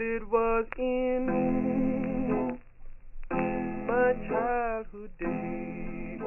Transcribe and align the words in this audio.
Well, 0.00 0.16
it 0.16 0.28
was 0.28 0.64
in 0.76 1.24
my 3.86 4.14
childhood 4.28 5.10
days. 5.18 6.20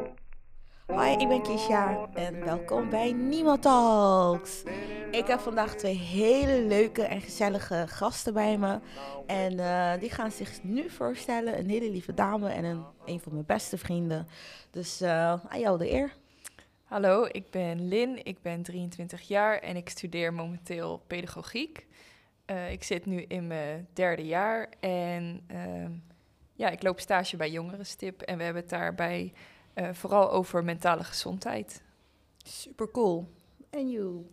Hoi, 0.87 1.11
ik 1.17 1.27
ben 1.27 1.41
Kisha 1.41 2.09
en 2.13 2.45
welkom 2.45 2.89
bij 2.89 3.11
Niemand 3.11 3.61
Talks. 3.61 4.63
Ik 5.11 5.27
heb 5.27 5.39
vandaag 5.39 5.75
twee 5.75 5.95
hele 5.95 6.61
leuke 6.61 7.03
en 7.03 7.21
gezellige 7.21 7.85
gasten 7.87 8.33
bij 8.33 8.57
me. 8.57 8.79
En 9.27 9.59
eh, 9.59 9.99
die 9.99 10.09
gaan 10.09 10.31
zich 10.31 10.63
nu 10.63 10.89
voorstellen. 10.89 11.59
Een 11.59 11.69
hele 11.69 11.89
lieve 11.91 12.13
dame 12.13 12.49
en 12.49 12.63
een, 12.63 12.83
een 13.05 13.19
van 13.19 13.33
mijn 13.33 13.45
beste 13.45 13.77
vrienden. 13.77 14.27
Dus 14.71 15.01
eh, 15.01 15.33
aan 15.47 15.59
jou 15.59 15.77
de 15.77 15.91
eer. 15.91 16.13
Hallo, 16.83 17.27
ik 17.31 17.49
ben 17.49 17.87
Lin, 17.87 18.25
ik 18.25 18.41
ben 18.41 18.63
23 18.63 19.21
jaar 19.21 19.59
en 19.59 19.75
ik 19.75 19.89
studeer 19.89 20.33
momenteel 20.33 21.03
pedagogiek. 21.07 21.85
Uh, 22.53 22.71
ik 22.71 22.83
zit 22.83 23.05
nu 23.05 23.21
in 23.21 23.47
mijn 23.47 23.87
derde 23.93 24.25
jaar 24.25 24.69
en 24.79 25.41
uh, 25.51 25.89
ja, 26.53 26.69
ik 26.69 26.83
loop 26.83 26.99
stage 26.99 27.37
bij 27.37 27.51
Jongerenstip 27.51 28.21
en 28.21 28.37
we 28.37 28.43
hebben 28.43 28.61
het 28.61 28.71
daarbij 28.71 29.33
uh, 29.75 29.89
vooral 29.91 30.31
over 30.31 30.63
mentale 30.63 31.03
gezondheid. 31.03 31.81
Super 32.37 32.91
cool. 32.91 33.33
En 33.69 33.89
you? 33.89 34.25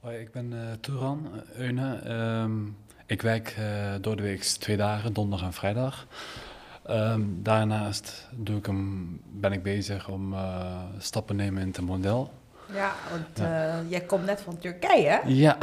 hoi, 0.00 0.18
ik 0.18 0.30
ben 0.30 0.52
uh, 0.52 0.72
Turan 0.80 1.42
Eune. 1.54 2.10
Um, 2.42 2.76
ik 3.06 3.22
werk 3.22 3.56
door 4.00 4.16
de 4.16 4.22
week 4.22 4.42
twee 4.42 4.76
dagen, 4.76 5.12
donderdag 5.12 5.46
en 5.46 5.52
vrijdag. 5.52 6.06
Um, 6.90 7.42
daarnaast 7.42 8.28
doe 8.30 8.56
ik 8.56 8.66
hem, 8.66 9.20
ben 9.24 9.52
ik 9.52 9.62
bezig 9.62 10.08
om 10.08 10.32
uh, 10.32 10.82
stappen 10.98 11.36
te 11.36 11.42
nemen 11.42 11.62
in 11.62 11.68
het 11.68 11.80
model. 11.80 12.32
Ja, 12.72 12.94
want 13.10 13.38
ja. 13.38 13.78
Uh, 13.82 13.90
jij 13.90 14.00
komt 14.00 14.24
net 14.24 14.40
van 14.40 14.58
Turkije, 14.58 15.08
hè? 15.08 15.20
Ja, 15.24 15.58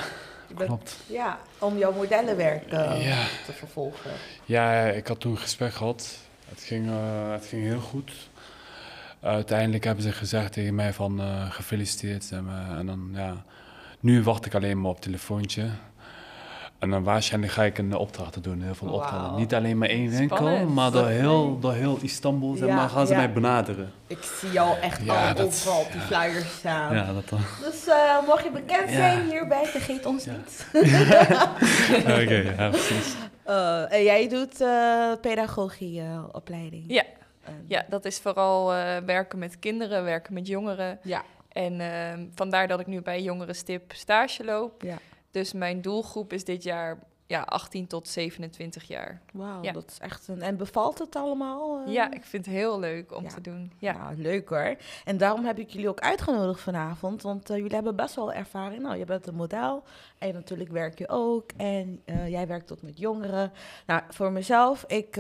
bent, 0.56 0.70
klopt. 0.70 0.96
Ja, 1.08 1.40
om 1.60 1.78
jouw 1.78 1.94
modellenwerk 1.94 2.74
uh, 2.74 3.06
ja. 3.06 3.26
te 3.46 3.52
vervolgen. 3.52 4.12
Ja, 4.46 4.86
ik 4.86 5.08
had 5.08 5.20
toen 5.20 5.32
een 5.32 5.38
gesprek 5.38 5.74
gehad. 5.74 6.18
Het 6.50 6.64
ging, 6.64 6.90
het 7.32 7.46
ging 7.46 7.64
heel 7.64 7.80
goed. 7.80 8.12
uiteindelijk 9.22 9.84
hebben 9.84 10.04
ze 10.04 10.12
gezegd 10.12 10.54
tegen 10.54 10.76
mij 10.76 10.94
van 10.94 11.22
gefeliciteerd. 11.50 12.32
En, 12.32 12.48
en 12.78 12.86
dan, 12.86 13.10
ja, 13.14 13.46
nu 14.00 14.24
wacht 14.24 14.46
ik 14.46 14.54
alleen 14.56 14.82
maar 14.82 14.92
op 14.92 15.02
telefoontje. 15.02 15.70
En 16.80 16.90
dan 16.90 17.04
waarschijnlijk 17.04 17.54
ga 17.54 17.64
ik 17.64 17.78
een 17.78 17.96
opdracht 17.96 18.44
doen, 18.44 18.62
heel 18.62 18.76
veel 18.76 18.88
wow. 18.88 18.96
opdrachten. 18.96 19.36
Niet 19.36 19.54
alleen 19.54 19.78
maar 19.78 19.90
één 19.90 20.10
winkel, 20.10 20.68
maar 20.68 20.92
door 20.92 21.08
heel, 21.08 21.60
door 21.60 21.74
heel 21.74 21.98
Istanbul 22.02 22.56
zeg 22.56 22.70
maar, 22.70 22.90
gaan 22.90 23.08
ze 23.08 23.14
ja. 23.14 23.18
mij 23.18 23.32
benaderen. 23.32 23.92
Ik 24.08 24.24
zie 24.40 24.52
jou 24.52 24.80
echt 24.80 25.04
ja, 25.04 25.28
al 25.28 25.36
dat, 25.36 25.46
overal 25.46 25.80
op 25.80 25.92
die 25.92 26.02
flyers 26.02 26.58
staan. 26.58 26.96
Ja, 26.96 27.14
dat 27.14 27.30
dan. 27.30 27.40
Dus 27.62 27.88
uh, 27.88 28.28
mocht 28.28 28.44
je 28.44 28.52
bekend 28.52 28.90
zijn 28.90 29.30
hierbij, 29.30 29.66
vergeet 29.66 30.06
ons 30.06 30.26
niet. 30.26 30.68
Oké, 32.00 32.22
okay, 32.22 32.56
ja, 32.58 32.70
precies. 32.70 33.16
Uh, 33.48 33.94
en 33.94 34.04
jij 34.04 34.30
doet 34.30 34.62
uh, 34.62 35.12
pedagogieopleiding? 35.22 36.84
ja. 36.88 37.04
ja, 37.68 37.86
dat 37.90 38.06
is 38.06 38.20
vooral 38.20 38.68
werken 39.06 39.40
met 39.40 39.60
kinderen, 39.60 40.04
werken 40.04 40.34
met 40.34 40.48
jongeren. 40.48 41.00
Ja. 41.04 41.24
En 41.52 41.80
ehm, 41.80 42.26
vandaar 42.36 42.68
dat 42.68 42.80
ik 42.80 42.88
nu 42.88 43.02
bij 43.02 43.22
Jongerenstip 43.22 43.92
stage 43.94 44.44
loop. 44.44 44.82
Ja. 44.82 44.98
Dus 45.38 45.54
mijn 45.54 45.82
doelgroep 45.82 46.34
is 46.34 46.44
dit 46.44 46.64
jaar 46.64 47.00
ja, 47.26 47.42
18 47.42 47.88
tot 47.88 48.08
27 48.08 48.84
jaar. 48.84 49.22
Wauw, 49.34 49.64
ja. 49.64 49.72
dat 49.72 49.90
is 49.92 50.00
echt 50.00 50.28
een... 50.28 50.42
En 50.42 50.58
bevalt 50.58 51.00
het 51.00 51.16
allemaal? 51.16 51.82
Uh... 51.88 51.94
Ja, 51.94 52.12
ik 52.12 52.24
vind 52.24 52.46
het 52.46 52.56
heel 52.56 52.80
leuk 52.80 53.16
om 53.16 53.24
ja. 53.24 53.30
te 53.30 53.42
doen. 53.42 53.72
Ja. 53.78 53.98
Nou, 53.98 54.22
leuk 54.22 54.50
hoor. 54.50 54.76
En 55.06 55.18
daarom 55.18 55.46
heb 55.46 55.60
ik 55.60 55.70
jullie 55.70 55.90
ook 55.90 56.00
uitgenodigd 56.00 56.60
vanavond. 56.60 57.22
Want 57.22 57.50
uh, 57.50 57.58
jullie 57.58 57.74
hebben 57.74 57.96
best 57.96 58.16
wel 58.16 58.34
ervaring. 58.34 58.82
Nou, 58.82 58.98
je 58.98 59.06
bent 59.06 59.28
een 59.28 59.36
model. 59.36 59.84
En 60.18 60.34
natuurlijk 60.34 60.72
werk 60.72 60.98
je 60.98 61.10
ook. 61.10 61.52
En 61.58 62.02
uh, 62.06 62.30
jij 62.30 62.48
werkt 62.48 62.72
ook 62.72 62.82
met 62.82 63.00
jongeren. 63.00 63.52
Nou, 63.86 64.02
voor 64.10 64.32
mezelf, 64.32 64.84
ik 64.88 65.16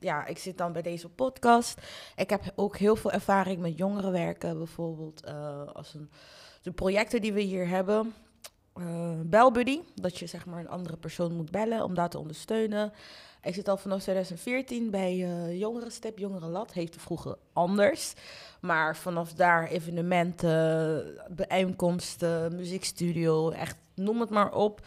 ja, 0.00 0.26
ik 0.26 0.38
zit 0.38 0.58
dan 0.58 0.72
bij 0.72 0.82
deze 0.82 1.08
podcast. 1.08 1.80
Ik 2.16 2.30
heb 2.30 2.52
ook 2.54 2.76
heel 2.76 2.96
veel 2.96 3.12
ervaring 3.12 3.60
met 3.60 3.78
jongeren 3.78 4.12
werken. 4.12 4.58
Bijvoorbeeld 4.58 5.26
als 5.72 5.94
een, 5.94 6.10
de 6.62 6.72
projecten 6.72 7.20
die 7.20 7.32
we 7.32 7.40
hier 7.40 7.68
hebben. 7.68 8.14
Uh, 8.78 9.10
belbuddy, 9.24 9.80
dat 9.94 10.18
je 10.18 10.26
zeg 10.26 10.46
maar 10.46 10.60
een 10.60 10.68
andere 10.68 10.96
persoon 10.96 11.32
moet 11.32 11.50
bellen 11.50 11.84
om 11.84 11.94
daar 11.94 12.08
te 12.08 12.18
ondersteunen. 12.18 12.92
Ik 13.42 13.54
zit 13.54 13.68
al 13.68 13.76
vanaf 13.76 14.00
2014 14.02 14.90
bij 14.90 15.16
uh, 15.16 15.58
Jongerenstep, 15.58 16.18
Jongerenlat, 16.18 16.72
heette 16.72 17.00
vroeger 17.00 17.36
anders. 17.52 18.12
Maar 18.60 18.96
vanaf 18.96 19.32
daar 19.32 19.66
evenementen, 19.66 21.04
bijeenkomsten, 21.28 22.56
muziekstudio, 22.56 23.50
echt 23.50 23.76
noem 23.94 24.20
het 24.20 24.30
maar 24.30 24.52
op. 24.52 24.86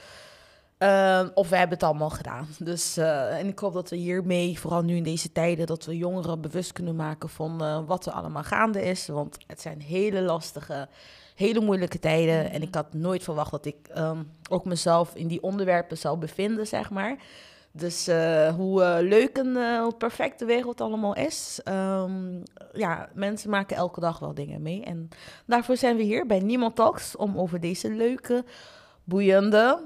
Uh, 0.79 1.27
of 1.33 1.49
we 1.49 1.55
hebben 1.55 1.77
het 1.77 1.87
allemaal 1.87 2.09
gedaan. 2.09 2.47
Dus, 2.59 2.97
en 2.97 3.47
ik 3.47 3.59
hoop 3.59 3.73
dat 3.73 3.89
we 3.89 3.95
hiermee, 3.95 4.59
vooral 4.59 4.81
nu 4.81 4.95
in 4.95 5.03
deze 5.03 5.31
tijden, 5.31 5.65
dat 5.65 5.85
we 5.85 5.97
jongeren 5.97 6.41
bewust 6.41 6.71
kunnen 6.71 6.95
maken 6.95 7.29
van 7.29 7.85
wat 7.85 8.05
er 8.05 8.13
allemaal 8.13 8.43
gaande 8.43 8.83
is. 8.83 9.07
Want 9.07 9.37
het 9.47 9.61
zijn 9.61 9.81
hele 9.81 10.21
lastige, 10.21 10.89
hele 11.39 11.59
moeilijke 11.59 11.99
tijden. 11.99 12.51
En 12.51 12.61
ik 12.61 12.75
had 12.75 12.93
nooit 12.93 13.23
verwacht 13.23 13.51
dat 13.51 13.65
ik 13.65 13.89
um, 13.97 14.31
ook 14.49 14.65
mezelf 14.65 15.15
in 15.15 15.27
die 15.27 15.43
onderwerpen 15.43 15.97
zou 15.97 16.17
bevinden, 16.17 16.67
zeg 16.67 16.89
maar. 16.89 17.17
Dus 17.71 18.05
hoe 18.55 18.99
leuk 19.01 19.37
en 19.37 19.79
hoe 19.81 19.95
perfect 19.97 20.39
de 20.39 20.45
wereld 20.45 20.81
allemaal 20.81 21.15
is. 21.15 21.61
Um, 21.65 22.43
ja, 22.73 23.09
mensen 23.13 23.49
maken 23.49 23.77
elke 23.77 23.99
dag 23.99 24.19
wel 24.19 24.33
dingen 24.33 24.61
mee. 24.61 24.83
En 24.83 25.09
daarvoor 25.45 25.77
zijn 25.77 25.95
we 25.95 26.03
hier 26.03 26.25
bij 26.25 26.39
Niemand 26.39 26.75
Talks 26.75 27.15
om 27.15 27.37
over 27.37 27.59
deze 27.59 27.89
leuke, 27.91 28.43
boeiende 29.03 29.81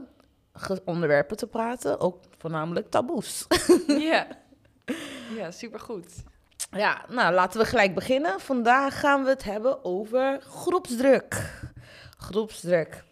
onderwerpen 0.86 1.38
te 1.38 1.48
praten, 1.48 2.00
ook 2.00 2.20
voornamelijk 2.38 2.90
taboes. 2.90 3.48
ja. 3.88 4.28
ja, 5.36 5.52
supergoed. 5.52 6.24
Ja, 6.74 7.06
nou 7.10 7.34
laten 7.34 7.60
we 7.60 7.66
gelijk 7.66 7.96
beginnen. 7.96 8.40
Vandaag 8.40 9.00
gaan 9.00 9.24
we 9.24 9.30
het 9.30 9.44
hebben 9.44 9.86
over 9.86 10.40
groepsdruk. 10.42 11.62
Groepsdruk. 12.18 13.04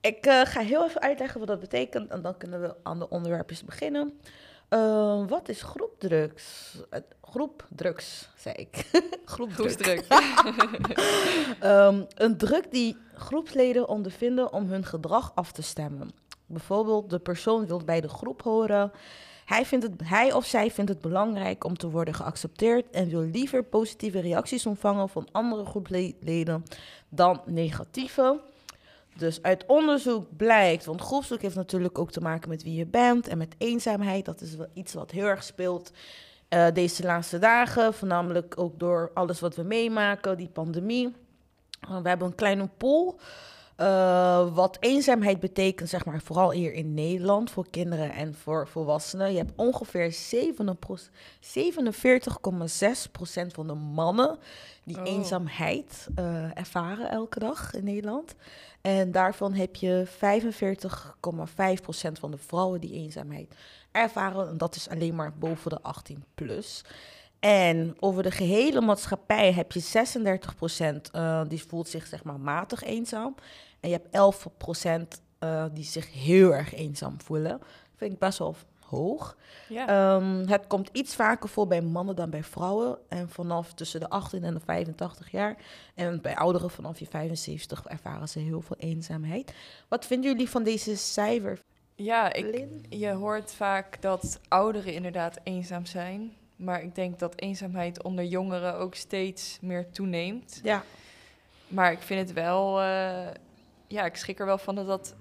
Ik 0.00 0.26
uh, 0.26 0.40
ga 0.44 0.60
heel 0.60 0.84
even 0.84 1.00
uitleggen 1.00 1.38
wat 1.38 1.48
dat 1.48 1.60
betekent 1.60 2.10
en 2.10 2.22
dan 2.22 2.36
kunnen 2.36 2.60
we 2.60 2.74
aan 2.82 2.98
de 2.98 3.08
onderwerpen 3.08 3.56
beginnen. 3.66 4.20
Uh, 4.70 5.28
wat 5.28 5.48
is 5.48 5.62
groepdrugs? 5.62 6.74
Uh, 6.90 7.00
groepdrugs, 7.22 8.28
zei 8.36 8.54
ik. 8.54 8.90
Groepdruk. 9.24 10.04
um, 11.62 12.06
een 12.24 12.36
druk 12.36 12.70
die 12.70 12.96
groepsleden 13.14 13.88
ondervinden 13.88 14.52
om 14.52 14.66
hun 14.70 14.84
gedrag 14.84 15.32
af 15.34 15.52
te 15.52 15.62
stemmen. 15.62 16.10
Bijvoorbeeld, 16.46 17.10
de 17.10 17.18
persoon 17.18 17.66
wil 17.66 17.84
bij 17.84 18.00
de 18.00 18.08
groep 18.08 18.42
horen. 18.42 18.92
Hij, 19.46 19.64
vindt 19.64 19.84
het, 19.84 19.92
hij 20.04 20.32
of 20.32 20.44
zij 20.44 20.70
vindt 20.70 20.90
het 20.90 21.00
belangrijk 21.00 21.64
om 21.64 21.76
te 21.76 21.90
worden 21.90 22.14
geaccepteerd 22.14 22.90
en 22.90 23.08
wil 23.08 23.20
liever 23.20 23.64
positieve 23.64 24.20
reacties 24.20 24.66
ontvangen 24.66 25.08
van 25.08 25.28
andere 25.32 25.64
groepleden 25.64 26.64
dan 27.08 27.40
negatieve. 27.44 28.40
Dus 29.16 29.42
uit 29.42 29.66
onderzoek 29.66 30.36
blijkt, 30.36 30.84
want 30.84 31.00
groepsdruk 31.00 31.42
heeft 31.42 31.54
natuurlijk 31.54 31.98
ook 31.98 32.10
te 32.10 32.20
maken 32.20 32.48
met 32.48 32.62
wie 32.62 32.74
je 32.74 32.86
bent 32.86 33.28
en 33.28 33.38
met 33.38 33.54
eenzaamheid. 33.58 34.24
Dat 34.24 34.40
is 34.40 34.54
wel 34.54 34.68
iets 34.74 34.94
wat 34.94 35.10
heel 35.10 35.26
erg 35.26 35.42
speelt 35.42 35.92
uh, 36.50 36.66
deze 36.72 37.02
laatste 37.02 37.38
dagen, 37.38 37.94
voornamelijk 37.94 38.58
ook 38.58 38.78
door 38.78 39.10
alles 39.14 39.40
wat 39.40 39.56
we 39.56 39.62
meemaken, 39.62 40.36
die 40.36 40.48
pandemie. 40.48 41.14
Uh, 41.90 42.02
we 42.02 42.08
hebben 42.08 42.26
een 42.26 42.34
kleine 42.34 42.68
poll. 42.76 43.14
Uh, 43.80 44.54
wat 44.54 44.76
eenzaamheid 44.80 45.40
betekent, 45.40 45.88
zeg 45.88 46.04
maar, 46.04 46.20
vooral 46.20 46.50
hier 46.50 46.72
in 46.72 46.94
Nederland 46.94 47.50
voor 47.50 47.66
kinderen 47.70 48.12
en 48.12 48.34
voor 48.34 48.68
volwassenen. 48.68 49.30
Je 49.30 49.38
hebt 49.38 49.52
ongeveer 49.56 50.12
47,6% 50.14 50.18
van 53.46 53.66
de 53.66 53.74
mannen 53.74 54.38
die 54.84 54.96
oh. 54.96 55.06
eenzaamheid 55.06 56.06
uh, 56.18 56.58
ervaren 56.58 57.10
elke 57.10 57.38
dag 57.38 57.74
in 57.74 57.84
Nederland. 57.84 58.34
En 58.80 59.12
daarvan 59.12 59.52
heb 59.52 59.76
je 59.76 60.06
45,5% 60.08 60.12
van 62.12 62.30
de 62.30 62.38
vrouwen 62.38 62.80
die 62.80 62.92
eenzaamheid 62.92 63.54
ervaren. 63.92 64.48
En 64.48 64.58
dat 64.58 64.74
is 64.74 64.88
alleen 64.88 65.14
maar 65.14 65.32
boven 65.38 65.70
de 65.70 65.82
18 65.82 66.24
plus. 66.34 66.84
En 67.46 67.96
over 68.00 68.22
de 68.22 68.30
gehele 68.30 68.80
maatschappij 68.80 69.52
heb 69.52 69.72
je 69.72 69.82
36% 69.82 71.10
uh, 71.14 71.42
die 71.48 71.64
voelt 71.64 71.88
zich 71.88 72.06
zeg 72.06 72.24
maar 72.24 72.40
matig 72.40 72.82
eenzaam. 72.82 73.34
En 73.80 73.90
je 73.90 74.00
hebt 74.10 74.46
11% 75.16 75.20
uh, 75.40 75.64
die 75.72 75.84
zich 75.84 76.12
heel 76.12 76.54
erg 76.54 76.74
eenzaam 76.74 77.20
voelen. 77.20 77.60
Vind 77.96 78.12
ik 78.12 78.18
best 78.18 78.38
wel 78.38 78.56
hoog. 78.80 79.36
Ja. 79.68 80.14
Um, 80.14 80.48
het 80.48 80.66
komt 80.66 80.88
iets 80.92 81.14
vaker 81.14 81.48
voor 81.48 81.66
bij 81.66 81.82
mannen 81.82 82.16
dan 82.16 82.30
bij 82.30 82.44
vrouwen. 82.44 82.98
En 83.08 83.28
vanaf 83.28 83.72
tussen 83.72 84.00
de 84.00 84.08
18 84.08 84.44
en 84.44 84.54
de 84.54 84.60
85 84.60 85.30
jaar. 85.30 85.56
En 85.94 86.20
bij 86.22 86.36
ouderen 86.36 86.70
vanaf 86.70 86.98
je 86.98 87.06
75 87.06 87.86
ervaren 87.86 88.28
ze 88.28 88.38
heel 88.38 88.60
veel 88.60 88.76
eenzaamheid. 88.78 89.54
Wat 89.88 90.06
vinden 90.06 90.30
jullie 90.30 90.50
van 90.50 90.62
deze 90.62 90.96
cijfer? 90.96 91.60
Ja, 91.94 92.32
ik, 92.32 92.68
je 92.88 93.10
hoort 93.10 93.52
vaak 93.52 94.02
dat 94.02 94.40
ouderen 94.48 94.92
inderdaad 94.92 95.38
eenzaam 95.42 95.86
zijn. 95.86 96.32
Maar 96.56 96.82
ik 96.82 96.94
denk 96.94 97.18
dat 97.18 97.40
eenzaamheid 97.40 98.02
onder 98.02 98.24
jongeren 98.24 98.74
ook 98.74 98.94
steeds 98.94 99.58
meer 99.60 99.90
toeneemt. 99.90 100.60
Ja. 100.62 100.84
Maar 101.68 101.92
ik 101.92 102.02
vind 102.02 102.20
het 102.20 102.32
wel... 102.32 102.80
Uh, 102.80 103.26
ja, 103.86 104.04
ik 104.04 104.16
schrik 104.16 104.40
er 104.40 104.46
wel 104.46 104.58
van 104.58 104.74
dat 104.74 104.86
dat 104.86 105.14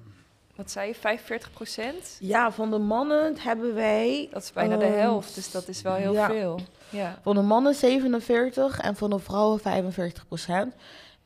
wat 0.55 0.71
zei 0.71 0.87
je, 0.87 0.95
45 0.95 1.51
procent? 1.51 2.17
Ja, 2.19 2.51
van 2.51 2.71
de 2.71 2.77
mannen 2.77 3.37
hebben 3.39 3.73
wij... 3.73 4.27
Dat 4.31 4.43
is 4.43 4.51
bijna 4.51 4.77
de 4.77 4.85
Ehm, 4.85 4.97
helft, 4.97 5.35
dus 5.35 5.51
dat 5.51 5.67
is 5.67 5.81
wel 5.81 5.93
heel 5.93 6.13
ja. 6.13 6.27
veel. 6.27 6.59
Ja. 6.89 7.19
Van 7.21 7.35
de 7.35 7.41
mannen 7.41 7.73
47 7.73 8.79
en 8.79 8.95
van 8.95 9.09
de 9.09 9.19
vrouwen 9.19 9.59
45 9.59 10.27
procent. 10.27 10.73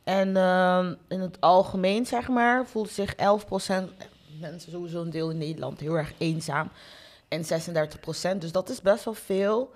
En 0.03 0.37
ehm, 0.37 0.95
in 1.07 1.19
het 1.19 1.41
algemeen, 1.41 2.05
zeg 2.05 2.27
maar, 2.27 2.65
voelt 2.65 2.89
zich 2.89 3.15
11 3.15 3.45
procent... 3.45 3.91
Mensen 4.39 4.71
sowieso 4.71 5.01
een 5.01 5.09
deel 5.09 5.29
in 5.29 5.37
Nederland 5.37 5.79
heel 5.79 5.95
erg 5.95 6.13
eenzaam. 6.17 6.69
En 7.27 7.45
36 7.45 7.99
procent, 7.99 8.41
dus 8.41 8.51
dat 8.51 8.69
is 8.69 8.81
best 8.81 9.05
wel 9.05 9.13
veel. 9.13 9.71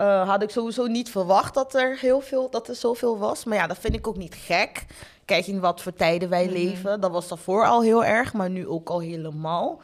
Eh, 0.00 0.28
had 0.28 0.42
ik 0.42 0.50
sowieso 0.50 0.86
niet 0.86 1.10
verwacht 1.10 1.54
dat 1.54 1.74
er 1.74 1.98
heel 1.98 2.20
veel, 2.20 2.50
dat 2.50 2.68
er 2.68 2.74
zoveel 2.74 3.18
was. 3.18 3.44
Maar 3.44 3.56
ja, 3.56 3.66
dat 3.66 3.78
vind 3.78 3.94
ik 3.94 4.06
ook 4.06 4.16
niet 4.16 4.34
gek. 4.34 4.84
Kijk 5.24 5.46
in 5.46 5.60
wat 5.60 5.80
voor 5.82 5.94
tijden 5.94 6.28
wij 6.28 6.44
Mhm. 6.44 6.52
leven. 6.52 7.00
Dat 7.00 7.10
was 7.10 7.28
daarvoor 7.28 7.66
al 7.66 7.82
heel 7.82 8.04
erg, 8.04 8.32
maar 8.32 8.50
nu 8.50 8.66
ook 8.68 8.88
al 8.88 9.00
helemaal. 9.00 9.80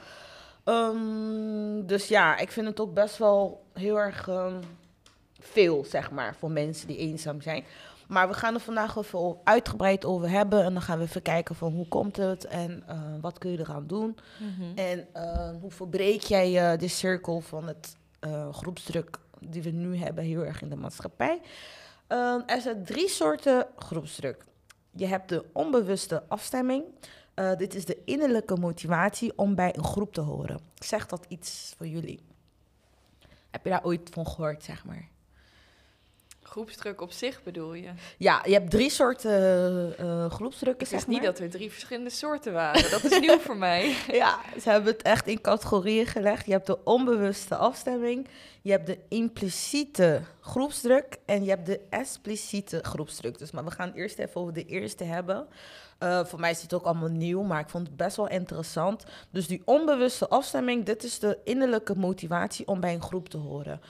Ehm, 0.64 1.86
dus 1.86 2.08
ja, 2.08 2.36
ik 2.38 2.50
vind 2.52 2.66
het 2.66 2.80
ook 2.80 2.94
best 2.94 3.18
wel 3.18 3.62
heel 3.72 3.96
erg 3.98 4.28
ehm, 4.28 4.54
veel, 5.40 5.84
zeg 5.88 6.10
maar, 6.10 6.34
voor 6.38 6.50
mensen 6.50 6.86
die 6.86 6.96
eenzaam 6.96 7.40
zijn. 7.40 7.64
Maar 8.08 8.28
we 8.28 8.34
gaan 8.34 8.54
er 8.54 8.60
vandaag 8.60 8.96
even 8.96 9.36
uitgebreid 9.44 10.04
over 10.04 10.30
hebben. 10.30 10.62
En 10.64 10.72
dan 10.72 10.82
gaan 10.82 10.98
we 10.98 11.04
even 11.04 11.22
kijken 11.22 11.54
van 11.54 11.72
hoe 11.72 11.88
komt 11.88 12.16
het 12.16 12.44
en 12.46 12.82
eh, 12.86 12.98
wat 13.20 13.38
kun 13.38 13.50
je 13.50 13.58
eraan 13.58 13.86
doen. 13.86 14.16
Mhm. 14.38 14.78
En 14.78 15.06
eh, 15.12 15.50
hoe 15.60 15.70
verbreek 15.70 16.22
jij 16.22 16.72
eh, 16.72 16.78
de 16.78 16.88
cirkel 16.88 17.40
van 17.40 17.66
het 17.66 17.96
groepsdruk 18.52 19.18
die 19.40 19.62
we 19.62 19.70
nu 19.70 19.96
hebben 19.96 20.24
heel 20.24 20.44
erg 20.44 20.62
in 20.62 20.68
de 20.68 20.76
maatschappij? 20.76 21.40
Ehm, 22.06 22.40
er 22.46 22.60
zijn 22.60 22.84
drie 22.84 23.08
soorten 23.08 23.66
groepsdruk. 23.76 24.44
Je 24.90 25.06
hebt 25.06 25.28
de 25.28 25.44
onbewuste 25.52 26.22
afstemming. 26.28 26.84
Eh, 27.34 27.56
dit 27.56 27.74
is 27.74 27.84
de 27.84 28.02
innerlijke 28.04 28.56
motivatie 28.56 29.38
om 29.38 29.54
bij 29.54 29.76
een 29.76 29.84
groep 29.84 30.12
te 30.12 30.20
horen. 30.20 30.60
Zegt 30.74 31.10
dat 31.10 31.24
iets 31.28 31.74
voor 31.76 31.86
jullie? 31.86 32.20
Heb 33.50 33.64
je 33.64 33.70
daar 33.70 33.84
ooit 33.84 34.10
van 34.12 34.26
gehoord, 34.26 34.62
zeg 34.64 34.84
maar? 34.84 35.08
Groepsdruk 36.56 37.00
op 37.00 37.12
zich 37.12 37.42
bedoel 37.42 37.74
je? 37.74 37.88
Ja, 38.18 38.42
je 38.44 38.52
hebt 38.52 38.70
drie 38.70 38.90
soorten 38.90 39.98
eh 39.98 40.30
groepsdrukken, 40.30 40.82
Ik 40.82 40.88
zeg 40.88 40.98
wist 40.98 41.06
niet 41.06 41.22
dat 41.22 41.38
er 41.38 41.50
drie 41.50 41.70
verschillende 41.70 42.10
soorten 42.10 42.52
waren. 42.52 42.90
Dat 42.90 43.04
is 43.04 43.18
nieuw 43.20 43.38
voor 43.48 43.56
mij. 43.56 43.96
Ja, 44.12 44.38
ze 44.60 44.70
hebben 44.70 44.92
het 44.92 45.02
echt 45.02 45.26
in 45.26 45.40
categorieën 45.40 46.06
gelegd. 46.06 46.46
Je 46.46 46.52
hebt 46.52 46.66
de 46.66 46.84
onbewuste 46.84 47.56
afstemming, 47.56 48.28
je 48.62 48.70
hebt 48.70 48.86
de 48.86 48.98
impliciete 49.08 50.20
groepsdruk 50.40 51.18
en 51.26 51.44
je 51.44 51.50
hebt 51.50 51.66
de 51.66 51.80
expliciete 51.90 52.78
groepsdruk. 52.82 53.38
Dus 53.38 53.50
maar 53.50 53.64
we 53.64 53.70
gaan 53.70 53.92
eerst 53.92 54.18
even 54.18 54.40
over 54.40 54.52
de 54.52 54.64
eerste 54.64 55.04
hebben. 55.04 55.46
Eh, 55.98 56.24
voor 56.24 56.40
mij 56.40 56.50
is 56.50 56.62
het 56.62 56.74
ook 56.74 56.84
allemaal 56.84 57.08
nieuw, 57.08 57.42
maar 57.42 57.60
ik 57.60 57.68
vond 57.68 57.86
het 57.86 57.96
best 57.96 58.16
wel 58.16 58.28
interessant. 58.28 59.04
Dus 59.30 59.46
die 59.46 59.62
onbewuste 59.64 60.28
afstemming, 60.28 60.84
dit 60.84 61.04
is 61.04 61.18
de 61.18 61.38
innerlijke 61.44 61.94
motivatie 61.96 62.66
om 62.66 62.80
bij 62.80 62.94
een 62.94 63.02
groep 63.02 63.28
te 63.28 63.38
horen. 63.38 63.80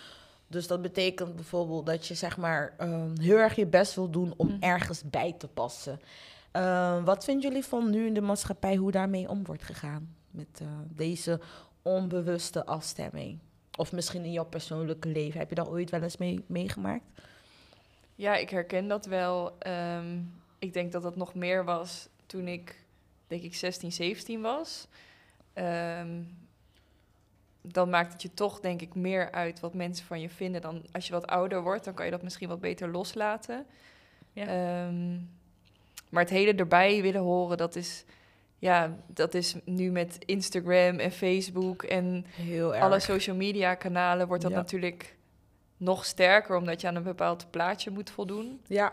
Dus 0.49 0.67
dat 0.67 0.83
betekent 0.83 1.35
bijvoorbeeld 1.37 1.87
dat 1.87 2.07
je 2.07 2.15
zeg 2.15 2.37
maar 2.37 2.75
ehm, 2.79 3.19
heel 3.21 3.37
erg 3.37 3.55
je 3.57 3.67
best 3.67 3.95
wil 3.95 4.11
doen 4.11 4.35
om 4.37 4.47
Mhm. 4.47 4.57
ergens 4.63 5.03
bij 5.11 5.33
te 5.39 5.49
passen. 5.49 6.01
Eh, 6.51 7.05
wat 7.05 7.25
vinden 7.25 7.43
jullie 7.49 7.65
van 7.65 7.91
nu 7.91 8.07
in 8.07 8.15
de 8.15 8.21
maatschappij, 8.21 8.77
hoe 8.77 8.91
daarmee 8.91 9.29
om 9.29 9.45
wordt 9.45 9.63
gegaan? 9.63 10.15
Met 10.31 10.61
eh, 10.61 10.67
deze 10.89 11.41
onbewuste 11.83 12.67
afstemming? 12.67 13.39
Of 13.77 13.93
misschien 13.93 14.25
in 14.25 14.33
jouw 14.33 14.45
persoonlijke 14.45 15.09
leven. 15.09 15.39
Heb 15.41 15.49
je 15.49 15.55
daar 15.55 15.69
ooit 15.69 15.91
wel 15.91 16.03
eens 16.03 16.17
mee 16.17 16.45
meegemaakt? 16.47 17.05
Ja, 18.15 18.37
ik 18.37 18.51
herken 18.51 18.89
dat 18.89 19.07
wel. 19.07 19.59
Ehm, 19.59 20.19
ik 20.59 20.73
denk 20.73 20.93
dat 20.93 21.03
dat 21.03 21.17
nog 21.17 21.35
meer 21.35 21.65
was 21.65 22.09
toen 22.27 22.49
ik, 22.49 22.85
denk 23.27 23.43
ik, 23.43 23.55
16, 23.55 23.93
17 23.93 24.41
was. 24.41 24.87
Ehm, 25.53 26.23
dan 27.69 27.91
maakt 27.91 28.13
het 28.13 28.23
je 28.23 28.35
toch, 28.35 28.61
denk 28.61 28.81
ik, 28.83 28.95
meer 28.95 29.31
uit 29.31 29.61
wat 29.61 29.75
mensen 29.75 30.07
van 30.07 30.21
je 30.21 30.29
vinden 30.29 30.61
dan 30.61 30.85
als 30.93 31.07
je 31.07 31.13
wat 31.13 31.27
ouder 31.27 31.63
wordt. 31.63 31.85
Dan 31.85 31.95
kan 31.95 32.05
je 32.05 32.11
dat 32.11 32.23
misschien 32.23 32.49
wat 32.49 32.61
beter 32.61 32.91
loslaten. 32.91 33.67
Ja. 34.33 34.47
Ehm, 34.47 35.13
maar 36.11 36.23
het 36.23 36.31
hele 36.31 36.55
erbij 36.55 37.03
willen 37.03 37.21
horen, 37.21 37.57
dat 37.57 37.77
is, 37.77 38.05
ja, 38.59 38.97
dat 39.07 39.35
is 39.35 39.57
nu 39.65 39.91
met 39.91 40.19
Instagram 40.25 40.99
en 40.99 41.13
Facebook 41.13 41.83
en 41.83 42.27
alle 42.81 43.01
social 43.01 43.37
media 43.37 43.75
kanalen 43.75 44.27
wordt 44.27 44.43
dat 44.43 44.53
Ja. 44.53 44.57
natuurlijk 44.57 45.17
nog 45.77 46.05
sterker, 46.05 46.57
omdat 46.57 46.81
je 46.81 46.87
aan 46.87 46.95
een 46.95 47.03
bepaald 47.03 47.51
plaatje 47.51 47.91
moet 47.91 48.11
voldoen. 48.11 48.61
Ja. 48.67 48.93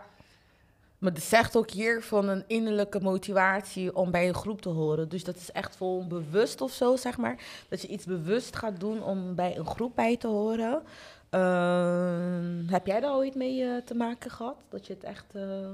Maar 1.04 1.12
het 1.12 1.22
zegt 1.22 1.56
ook 1.56 1.70
hier 1.70 2.02
van 2.02 2.28
een 2.28 2.44
innerlijke 2.46 3.00
motivatie 3.00 3.96
om 3.96 4.10
bij 4.10 4.28
een 4.28 4.34
groep 4.34 4.60
te 4.60 4.68
horen. 4.68 5.08
Dus 5.08 5.24
dat 5.24 5.36
is 5.36 5.52
echt 5.52 5.76
vol 5.76 6.06
bewust 6.06 6.60
of 6.60 6.72
zo, 6.72 6.96
zeg 6.96 7.16
maar. 7.16 7.36
Dat 7.68 7.82
je 7.82 7.88
iets 7.88 8.04
bewust 8.04 8.56
gaat 8.56 8.80
doen 8.80 9.02
om 9.02 9.34
bij 9.34 9.56
een 9.56 9.66
groep 9.66 9.94
bij 9.94 10.16
te 10.16 10.26
horen. 10.26 10.82
Ehm, 11.30 12.66
heb 12.66 12.86
jij 12.86 13.00
daar 13.00 13.14
ooit 13.14 13.34
mee 13.34 13.64
eh, 13.64 13.82
te 13.84 13.94
maken 13.94 14.30
gehad? 14.30 14.56
Dat 14.68 14.86
je 14.86 14.92
het 14.92 15.04
echt... 15.04 15.34
eh, 15.34 15.68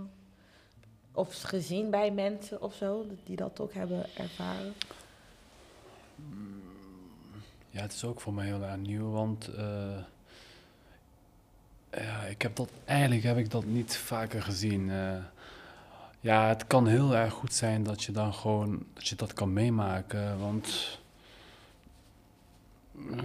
of 1.12 1.42
gezien 1.42 1.90
bij 1.90 2.10
mensen 2.10 2.62
of 2.62 2.74
zo, 2.74 3.06
die 3.24 3.36
dat 3.36 3.60
ook 3.60 3.72
hebben 3.72 4.06
ervaren? 4.16 4.74
Ja, 7.70 7.80
het 7.80 7.92
is 7.92 8.04
ook 8.04 8.20
voor 8.20 8.34
mij 8.34 8.46
heel 8.46 8.76
nieuw, 8.76 9.10
want 9.10 9.48
eh, 9.48 9.98
ja, 11.96 12.22
ik 12.22 12.42
heb 12.42 12.56
dat, 12.56 12.68
eigenlijk 12.84 13.22
heb 13.22 13.36
ik 13.36 13.50
dat 13.50 13.64
niet 13.64 13.96
vaker 13.96 14.42
gezien. 14.42 14.90
Eh, 14.90 15.12
ja, 16.20 16.48
het 16.48 16.66
kan 16.66 16.86
heel 16.86 17.14
erg 17.16 17.32
goed 17.32 17.54
zijn 17.54 17.82
dat 17.82 18.02
je 18.02 18.12
dan 18.12 18.34
gewoon, 18.34 18.82
dat 18.94 19.08
je 19.08 19.16
dat 19.16 19.32
kan 19.32 19.52
meemaken, 19.52 20.38
want 20.40 20.98
eh, 23.10 23.16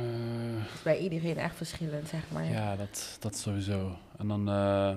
Het 0.61 0.73
is 0.75 0.83
bij 0.83 0.97
iedereen 0.97 1.37
echt 1.37 1.55
verschillend, 1.55 2.07
zeg 2.07 2.21
maar. 2.31 2.45
ja, 2.51 2.75
dat, 2.75 3.17
dat 3.19 3.37
sowieso. 3.37 3.95
En 4.17 4.27
dan... 4.27 4.49
eh, 4.49 4.93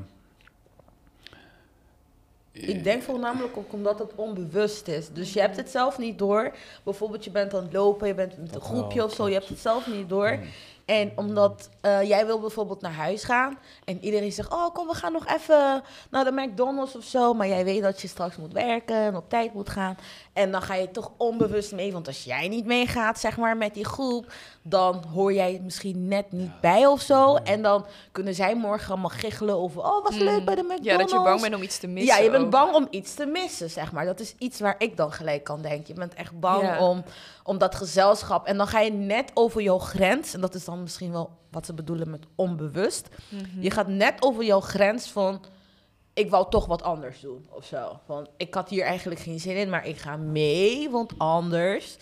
Ik 2.53 2.85
denk 2.85 3.03
voornamelijk 3.03 3.56
ook 3.56 3.73
omdat 3.73 3.99
het 3.99 4.14
onbewust 4.14 4.88
is. 4.88 5.09
Dus 5.12 5.32
je 5.32 5.41
hebt 5.41 5.56
het 5.56 5.71
zelf 5.71 5.99
niet 5.99 6.19
door. 6.19 6.55
Bijvoorbeeld, 6.85 7.25
je 7.25 7.31
bent 7.31 7.55
aan 7.55 7.62
het 7.62 7.73
lopen, 7.73 8.09
je 8.09 8.14
bent 8.14 8.38
met 8.38 8.55
een 8.55 8.61
groepje 8.61 9.05
of 9.05 9.14
zo, 9.14 9.26
je 9.29 9.35
hebt 9.35 9.49
het 9.49 9.59
zelf 9.59 9.87
niet 9.87 10.09
door. 10.09 10.31
Mm. 10.37 10.43
En 10.88 11.12
omdat 11.17 11.69
eh, 11.81 12.02
jij 12.02 12.26
wil 12.26 12.40
bijvoorbeeld 12.40 12.81
naar 12.81 12.93
huis 12.93 13.25
gaan 13.25 13.58
en 13.85 14.05
iedereen 14.05 14.32
zegt, 14.32 14.52
oh 14.52 14.75
kom, 14.75 14.87
we 14.87 14.94
gaan 14.94 15.12
nog 15.12 15.26
even 15.26 15.82
naar 16.11 16.25
de 16.25 16.32
McDonald's 16.32 16.94
of 16.96 17.05
zo. 17.05 17.35
Maar 17.35 17.49
jij 17.49 17.64
weet 17.64 17.82
dat 17.82 18.00
je 18.00 18.08
straks 18.08 18.37
moet 18.37 18.52
werken 18.52 18.96
en 18.96 19.17
op 19.17 19.29
tijd 19.29 19.55
moet 19.55 19.69
gaan. 19.69 19.96
En 20.32 20.50
dan 20.50 20.62
ga 20.62 20.75
je 20.75 20.90
toch 20.90 21.11
onbewust 21.17 21.73
mee, 21.73 21.93
want 21.93 22.06
als 22.06 22.25
jij 22.25 22.49
niet 22.49 22.64
meegaat, 22.67 23.19
zeg 23.20 23.37
maar, 23.37 23.57
met 23.57 23.75
die 23.75 23.85
groep, 23.85 24.33
dan 24.62 25.04
hoor 25.12 25.33
jij 25.33 25.52
het 25.52 25.62
misschien 25.64 26.09
net 26.09 26.33
niet 26.33 26.61
bij 26.61 26.87
of 26.87 27.00
zo. 27.00 27.35
En 27.35 27.62
dan 27.62 27.87
kunnen 28.12 28.35
zij 28.35 28.54
morgen 28.54 28.90
allemaal 28.90 29.11
giechelen 29.11 29.54
over, 29.57 29.83
oh, 29.83 30.04
was 30.04 30.16
leuk 30.16 30.38
Mm. 30.38 30.45
bij 30.45 30.54
de 30.54 30.62
McDonald's. 30.62 30.87
Ja, 30.90 30.97
dat 30.97 31.11
je 31.11 31.23
bang 31.23 31.40
bent 31.40 31.54
om 31.54 31.62
iets 31.62 31.78
te 31.78 31.87
missen. 31.87 32.16
Ja, 32.16 32.23
je 32.23 32.30
bent 32.30 32.45
ook. 32.45 32.50
bang 32.50 32.75
om 32.75 32.87
iets 32.90 33.14
te 33.14 33.26
missen, 33.26 33.71
zeg 33.71 33.92
maar. 33.92 34.04
Dat 34.04 34.21
is 34.21 34.35
iets 34.38 34.61
waar 34.61 34.75
ik 34.78 34.97
dan 34.97 35.12
gelijk 35.12 35.50
aan 35.50 35.62
denk. 35.62 35.87
Je 35.87 35.95
bent 35.95 36.14
echt 36.14 36.40
bang 36.40 36.62
Ja. 36.62 36.88
om, 36.88 37.04
om 37.49 37.59
dat 37.59 37.75
gezelschap. 37.75 38.47
En 38.47 38.57
dan 38.57 38.67
ga 38.67 38.81
je 38.81 38.90
net 38.93 39.31
over 39.35 39.62
jouw 39.62 39.78
grens. 39.78 40.35
En 40.35 40.40
dat 40.40 40.55
is 40.55 40.64
dan 40.64 40.83
misschien 40.83 41.12
wel 41.12 41.31
wat 41.50 41.67
ze 41.67 41.75
bedoelen 41.75 42.11
met 42.11 42.26
onbewust. 42.35 43.09
Mhm. 43.28 43.61
Je 43.61 43.71
gaat 43.71 43.88
net 43.88 44.23
over 44.23 44.45
jouw 44.45 44.61
grens 44.61 45.11
van... 45.11 45.45
Ik 46.12 46.31
wou 46.31 46.50
toch 46.50 46.67
wat 46.67 46.83
anders 46.83 47.21
doen, 47.21 47.47
of 47.50 47.64
zo. 47.64 48.00
Van, 48.07 48.28
ik 48.37 48.55
had 48.55 48.69
hier 48.69 48.85
eigenlijk 48.85 49.21
geen 49.21 49.40
zin 49.40 49.57
in, 49.57 49.71
maar 49.71 49.87
ik 49.87 49.97
ga 49.97 50.17
mee. 50.17 50.90
Want 50.90 51.12
anders 51.19 51.97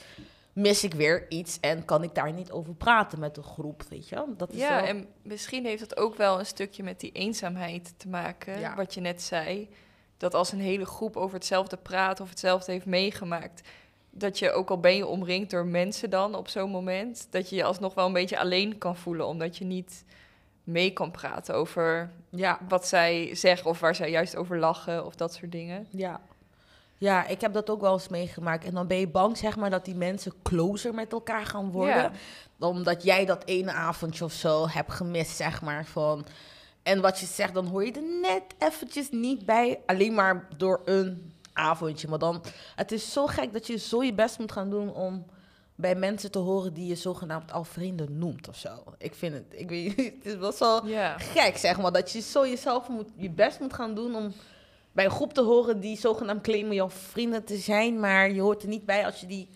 mis 0.53 0.85
ik 0.85 0.95
weer 0.95 1.31
iets 1.31 1.61
en 1.61 1.85
kan 1.85 2.03
ik 2.03 2.15
daar 2.15 2.33
niet 2.33 2.51
over 2.51 2.75
praten 2.75 3.19
met 3.19 3.35
de 3.35 3.43
groep, 3.43 3.83
weet 3.89 4.09
je? 4.09 4.25
Dat 4.37 4.53
is 4.53 4.59
Ja, 4.59 4.77
wel- 4.77 4.85
en 4.85 5.07
misschien 5.23 5.65
heeft 5.65 5.81
het 5.81 5.97
ook 5.97 6.17
wel 6.17 6.39
een 6.39 6.47
stukje 6.47 6.83
met 6.83 7.01
die 7.01 7.13
eenzaamheid 7.13 7.95
te 7.97 8.09
maken, 8.09 8.59
Ja. 8.61 8.75
wat 8.75 8.95
je 8.95 9.01
net 9.01 9.23
zei. 9.23 9.69
Dat 10.17 10.35
als 10.35 10.53
een 10.53 10.61
hele 10.61 10.87
groep 10.87 11.17
over 11.17 11.35
hetzelfde 11.35 11.77
praat 11.77 12.21
of 12.21 12.29
hetzelfde 12.29 12.73
heeft 12.73 12.87
meegemaakt, 12.87 13.69
dat 14.19 14.39
je 14.39 14.53
ook 14.53 14.71
al 14.71 14.81
ben 14.81 14.97
je 14.97 15.07
omringd 15.07 15.51
door 15.51 15.67
mensen 15.67 16.11
dan 16.11 16.35
op 16.35 16.49
zo'n 16.49 16.71
moment, 16.71 17.27
dat 17.31 17.51
je 17.51 17.57
je 17.57 17.65
alsnog 17.65 17.95
wel 17.95 18.07
een 18.07 18.13
beetje 18.13 18.39
alleen 18.39 18.79
kan 18.79 18.97
voelen, 18.97 19.27
omdat 19.27 19.57
je 19.57 19.65
niet 19.65 20.05
mee 20.65 20.93
kan 20.93 21.11
praten 21.11 21.55
over 21.55 22.11
ja, 22.31 22.59
wat 22.69 22.87
zij 22.87 23.35
zeggen 23.35 23.71
of 23.71 23.81
waar 23.81 23.95
zij 23.95 24.11
juist 24.11 24.37
over 24.37 24.59
lachen 24.59 25.07
of 25.07 25.15
dat 25.15 25.35
soort 25.35 25.53
dingen. 25.53 25.87
Ja. 25.91 26.21
Ja, 26.99 27.27
ik 27.27 27.41
heb 27.41 27.53
dat 27.53 27.71
ook 27.71 27.81
wel 27.81 27.93
eens 27.93 28.09
meegemaakt. 28.09 28.65
En 28.65 28.75
dan 28.75 28.87
ben 28.87 28.99
je 28.99 29.09
bang, 29.09 29.37
zeg 29.37 29.57
maar, 29.57 29.71
dat 29.71 29.85
die 29.85 29.95
mensen 29.95 30.33
closer 30.43 30.95
met 30.95 31.13
elkaar 31.13 31.47
gaan 31.47 31.71
worden. 31.71 31.97
Ja. 31.97 32.13
Omdat 32.59 33.03
jij 33.03 33.25
dat 33.25 33.45
ene 33.45 33.73
avondje 33.73 34.25
of 34.25 34.33
zo 34.33 34.69
hebt 34.69 34.93
gemist, 34.93 35.37
zeg 35.37 35.63
maar. 35.63 35.85
Van... 35.85 36.27
En 36.83 37.01
wat 37.01 37.21
je 37.21 37.27
zegt, 37.27 37.55
dan 37.55 37.67
hoor 37.67 37.85
je 37.85 37.93
er 37.93 38.21
net 38.21 38.43
eventjes 38.59 39.11
niet 39.11 39.47
bij. 39.47 39.81
Alleen 39.87 40.15
maar 40.15 40.49
door 40.57 40.81
een 40.85 41.33
avondje. 41.57 42.09
Maar 42.09 42.19
dan, 42.19 42.43
het 42.75 42.93
is 42.93 43.13
zo 43.13 43.27
gek 43.27 43.53
dat 43.53 43.67
je 43.67 43.77
zo 43.77 44.03
je 44.03 44.15
best 44.15 44.39
moet 44.39 44.53
gaan 44.53 44.71
doen 44.71 44.95
om 44.95 45.27
bij 45.75 45.95
mensen 45.95 46.31
te 46.31 46.39
horen 46.39 46.73
die 46.73 46.87
je 46.87 46.95
zogenaamd 46.95 47.53
al 47.53 47.65
vrienden 47.65 48.19
noemt 48.19 48.49
of 48.49 48.57
zo. 48.57 48.83
Ik 48.99 49.15
vind 49.15 49.35
het, 49.35 49.45
ik 49.51 49.69
weet 49.69 49.97
het 50.23 50.27
is 50.27 50.35
wel 50.35 50.53
zo 50.53 50.81
gek, 51.17 51.57
zeg 51.57 51.81
maar. 51.81 51.93
Dat 51.93 52.13
je 52.13 52.21
zo 52.21 52.47
jezelf 52.47 52.89
moet, 52.89 53.09
je 53.17 53.31
best 53.31 53.61
moet 53.61 53.73
gaan 53.73 53.95
doen 53.95 54.15
om 54.15 54.33
bij 54.93 55.05
een 55.05 55.11
groep 55.11 55.33
te 55.33 55.43
horen 55.43 55.81
die 55.81 55.99
zogenaamd 55.99 56.43
claimen 56.43 56.75
jouw 56.75 56.91
vrienden 56.91 57.45
te 57.45 57.57
zijn, 57.57 58.01
maar 58.01 58.31
je 58.31 58.41
hoort 58.41 58.63
er 58.63 58.69
niet 58.69 58.87
bij 58.87 59.05
als 59.05 59.21
je 59.21 59.27
die 59.27 59.49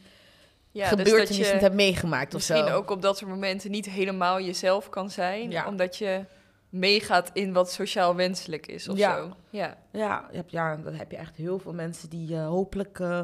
Ja, 0.71 0.91
dus 0.91 0.99
gebeurtenis 0.99 1.53
niet 1.53 1.61
hebt 1.61 1.75
meegemaakt 1.75 2.35
of 2.35 2.35
misschien 2.35 2.67
zo. 2.67 2.75
ook 2.75 2.91
op 2.91 3.03
dat 3.03 3.19
soort 3.19 3.31
momenten 3.31 3.71
niet 3.71 3.87
helemaal 3.87 4.41
jezelf 4.41 4.89
kan 4.89 5.11
zijn. 5.11 5.51
Ja. 5.51 5.67
Omdat 5.67 5.97
je 5.97 6.25
meegaat 6.71 7.31
in 7.33 7.53
wat 7.53 7.73
sociaal 7.73 8.15
wenselijk 8.15 8.67
is 8.67 8.89
of 8.89 8.99
Ja. 8.99 9.17
zo. 9.17 9.33
Ja. 9.51 9.77
Ja, 9.93 10.25
je 10.31 10.37
hebt, 10.37 10.51
ja, 10.51 10.77
dan 10.77 10.95
heb 10.95 11.11
je 11.11 11.17
echt 11.17 11.37
heel 11.37 11.59
veel 11.59 11.73
mensen 11.73 12.09
die 12.11 12.35
eh, 12.37 12.47
hopelijk 12.47 12.99
eh, 13.01 13.21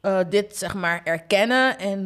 eh, 0.00 0.18
dit 0.28 0.56
zeg 0.56 0.74
maar 0.74 1.00
erkennen. 1.04 1.78
En 1.78 2.02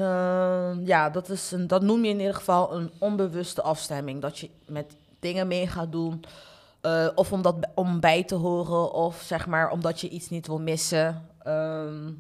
ja, 0.84 1.10
dat, 1.10 1.28
is 1.28 1.50
een, 1.52 1.66
dat 1.66 1.82
noem 1.82 2.04
je 2.04 2.10
in 2.10 2.18
ieder 2.20 2.34
geval 2.34 2.74
een 2.74 2.90
onbewuste 2.98 3.62
afstemming. 3.62 4.20
Dat 4.22 4.38
je 4.38 4.50
met 4.66 4.96
dingen 5.20 5.46
mee 5.48 5.66
gaat 5.66 5.92
doen. 5.92 6.24
of 7.14 7.32
om, 7.32 7.42
dat, 7.42 7.56
om 7.74 8.00
bij 8.00 8.24
te 8.24 8.34
horen, 8.34 8.92
of 8.92 9.20
zeg 9.22 9.46
maar 9.46 9.70
omdat 9.70 10.00
je 10.00 10.08
iets 10.08 10.28
niet 10.28 10.46
wil 10.46 10.60
missen. 10.60 11.28
Ehm, 11.42 12.10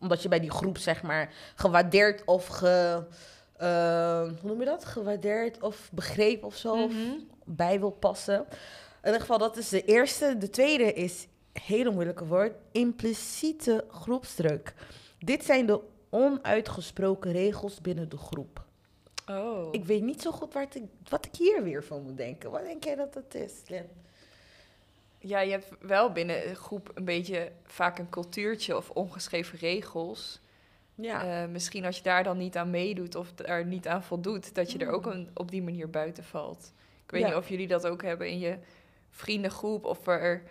omdat 0.00 0.22
je 0.22 0.28
bij 0.28 0.40
die 0.40 0.50
groep 0.50 0.78
zeg 0.78 1.02
maar 1.02 1.32
gewaardeerd 1.54 2.24
of 2.24 2.46
ge, 2.46 3.04
hoe 3.58 4.48
noem 4.48 4.58
je 4.58 4.64
dat? 4.64 4.84
Gewaardeerd 4.84 5.62
of 5.62 5.88
begrepen 5.92 6.46
of 6.46 6.56
zo. 6.56 6.76
Mhm. 6.76 7.10
Bij 7.46 7.80
wil 7.80 7.90
passen. 7.90 8.46
In 9.02 9.04
ieder 9.04 9.20
geval, 9.20 9.38
dat 9.38 9.56
is 9.56 9.68
de 9.68 9.84
eerste. 9.84 10.36
De 10.38 10.50
tweede 10.50 10.92
is, 10.92 11.26
hele 11.52 11.90
moeilijke 11.90 12.26
woord, 12.26 12.52
impliciete 12.72 13.84
groepsdruk. 13.90 14.74
Dit 15.18 15.44
zijn 15.44 15.66
de 15.66 15.80
onuitgesproken 16.10 17.32
regels 17.32 17.80
binnen 17.80 18.08
de 18.08 18.16
groep. 18.16 18.64
Oh. 19.30 19.68
Ik 19.70 19.84
weet 19.84 20.02
niet 20.02 20.22
zo 20.22 20.30
goed 20.30 20.52
wat 20.54 20.74
ik, 20.74 20.82
wat 21.08 21.26
ik 21.26 21.34
hier 21.34 21.62
weer 21.62 21.84
van 21.84 22.02
moet 22.02 22.16
denken. 22.16 22.50
Wat 22.50 22.62
denk 22.64 22.84
jij 22.84 22.94
dat 22.94 23.14
het 23.14 23.34
is, 23.34 23.52
Lin? 23.66 23.86
Ja, 25.18 25.40
je 25.40 25.50
hebt 25.50 25.68
wel 25.80 26.12
binnen 26.12 26.48
een 26.48 26.56
groep 26.56 26.90
een 26.94 27.04
beetje 27.04 27.52
vaak 27.64 27.98
een 27.98 28.08
cultuurtje 28.08 28.76
of 28.76 28.90
ongeschreven 28.90 29.58
regels. 29.58 30.40
Ja. 30.94 31.42
Eh, 31.42 31.48
misschien 31.48 31.84
als 31.84 31.96
je 31.96 32.02
daar 32.02 32.24
dan 32.24 32.36
niet 32.38 32.56
aan 32.56 32.70
meedoet 32.70 33.14
of 33.14 33.32
er 33.38 33.64
niet 33.64 33.88
aan 33.88 34.02
voldoet, 34.02 34.54
dat 34.54 34.72
je 34.72 34.78
er 34.78 34.90
ook 34.90 35.04
Mm. 35.04 35.10
een, 35.12 35.28
op 35.34 35.50
die 35.50 35.62
manier 35.62 35.90
buiten 35.90 36.24
valt. 36.24 36.72
Ik 37.06 37.12
weet 37.12 37.20
Ja. 37.20 37.26
niet 37.26 37.36
of 37.36 37.48
jullie 37.48 37.66
dat 37.68 37.86
ook 37.86 38.02
hebben 38.02 38.28
in 38.30 38.38
je 38.38 38.58
vriendengroep, 39.10 39.84
of 39.84 40.06
er 40.06 40.42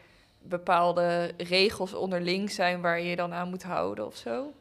bepaalde 0.41 1.33
regels 1.37 1.93
onderling 1.93 2.51
zijn 2.51 2.81
waar 2.81 2.99
je 2.99 3.09
je 3.09 3.15
dan 3.15 3.33
aan 3.33 3.49
moet 3.49 3.63
houden 3.63 4.05
of 4.05 4.15
zo. 4.15 4.53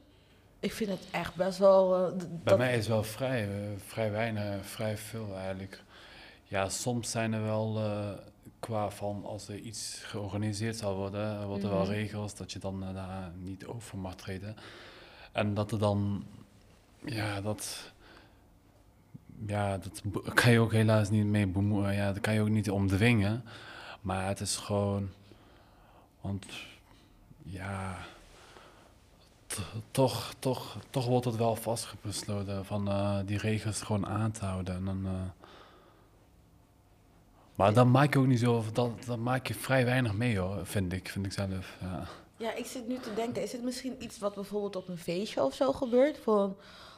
ik 0.60 0.72
vind 0.72 0.90
het 0.90 1.06
echt 1.10 1.34
best 1.34 1.58
wel... 1.58 1.94
eh, 2.06 2.12
Bij 2.16 2.28
dat- 2.44 2.58
mij 2.58 2.76
is 2.76 2.88
wel 2.88 3.02
vrij, 3.02 3.42
eh, 3.42 3.50
vrij 3.86 4.10
weinig, 4.10 4.66
vrij 4.66 4.96
veel 4.96 5.36
eigenlijk. 5.36 5.82
Ja, 6.44 6.68
soms 6.68 7.10
zijn 7.10 7.32
er 7.32 7.42
wel 7.42 7.76
eh, 7.78 8.10
qua 8.58 8.90
van 8.90 9.24
als 9.24 9.48
er 9.48 9.56
iets 9.58 10.00
georganiseerd 10.04 10.76
zal 10.76 10.96
worden, 10.96 11.46
worden 11.46 11.68
er 11.70 11.74
wel 11.76 11.84
Mhm. 11.84 11.92
regels 11.92 12.34
dat 12.34 12.52
je 12.52 12.58
dan 12.58 12.80
daar 12.94 13.30
niet 13.36 13.66
over 13.66 13.98
mag 13.98 14.14
treden. 14.14 14.56
En 15.32 15.54
dat 15.54 15.72
er 15.72 15.78
dan, 15.78 16.24
ja, 17.04 17.40
dat, 17.40 17.92
ja, 19.46 19.78
dat 19.78 20.02
kan 20.40 20.52
je 20.52 20.60
ook 20.60 20.72
helaas 20.72 21.10
niet 21.10 21.26
mee 21.26 21.46
bemoeien. 21.46 21.94
Ja, 21.94 22.12
dat 22.12 22.20
kan 22.20 22.34
je 22.34 22.40
ook 22.40 22.48
niet 22.48 22.70
omdwingen. 22.70 23.44
Maar 24.00 24.26
het 24.28 24.40
is 24.40 24.56
gewoon, 24.56 25.08
want 26.20 26.46
ja, 27.42 27.98
toch, 29.90 30.34
toch, 30.38 30.78
toch 30.90 31.06
wordt 31.06 31.24
het 31.24 31.36
wel 31.36 31.56
vastbesloten 31.56 32.64
van 32.64 32.88
eh, 32.88 33.18
die 33.24 33.38
regels 33.38 33.82
gewoon 33.82 34.06
aan 34.06 34.30
te 34.30 34.44
houden. 34.44 34.74
En 34.74 34.84
dan, 34.84 35.06
eh, 35.06 35.46
maar 37.54 37.74
dan 37.74 37.90
maak 37.90 38.12
je 38.12 38.18
ook 38.18 38.26
niet 38.26 38.40
zo, 38.40 38.64
dan, 38.72 38.98
dan 39.06 39.22
maak 39.22 39.46
je 39.46 39.54
vrij 39.54 39.84
weinig 39.84 40.12
mee 40.12 40.38
hoor, 40.38 40.66
vind 40.66 40.92
ik, 40.92 41.08
vind 41.08 41.26
ik 41.26 41.32
zelf. 41.32 41.76
Ja. 41.80 42.06
Ja, 42.36 42.54
ik 42.54 42.66
zit 42.66 42.88
nu 42.88 42.98
te 42.98 43.14
denken, 43.14 43.42
is 43.42 43.52
het 43.52 43.62
misschien 43.62 44.02
iets 44.02 44.18
wat 44.18 44.34
bijvoorbeeld 44.34 44.76
op 44.76 44.88
een 44.88 44.98
feestje 44.98 45.42
of 45.42 45.54
zo 45.54 45.72
gebeurt? 45.72 46.18
Van 46.18 46.56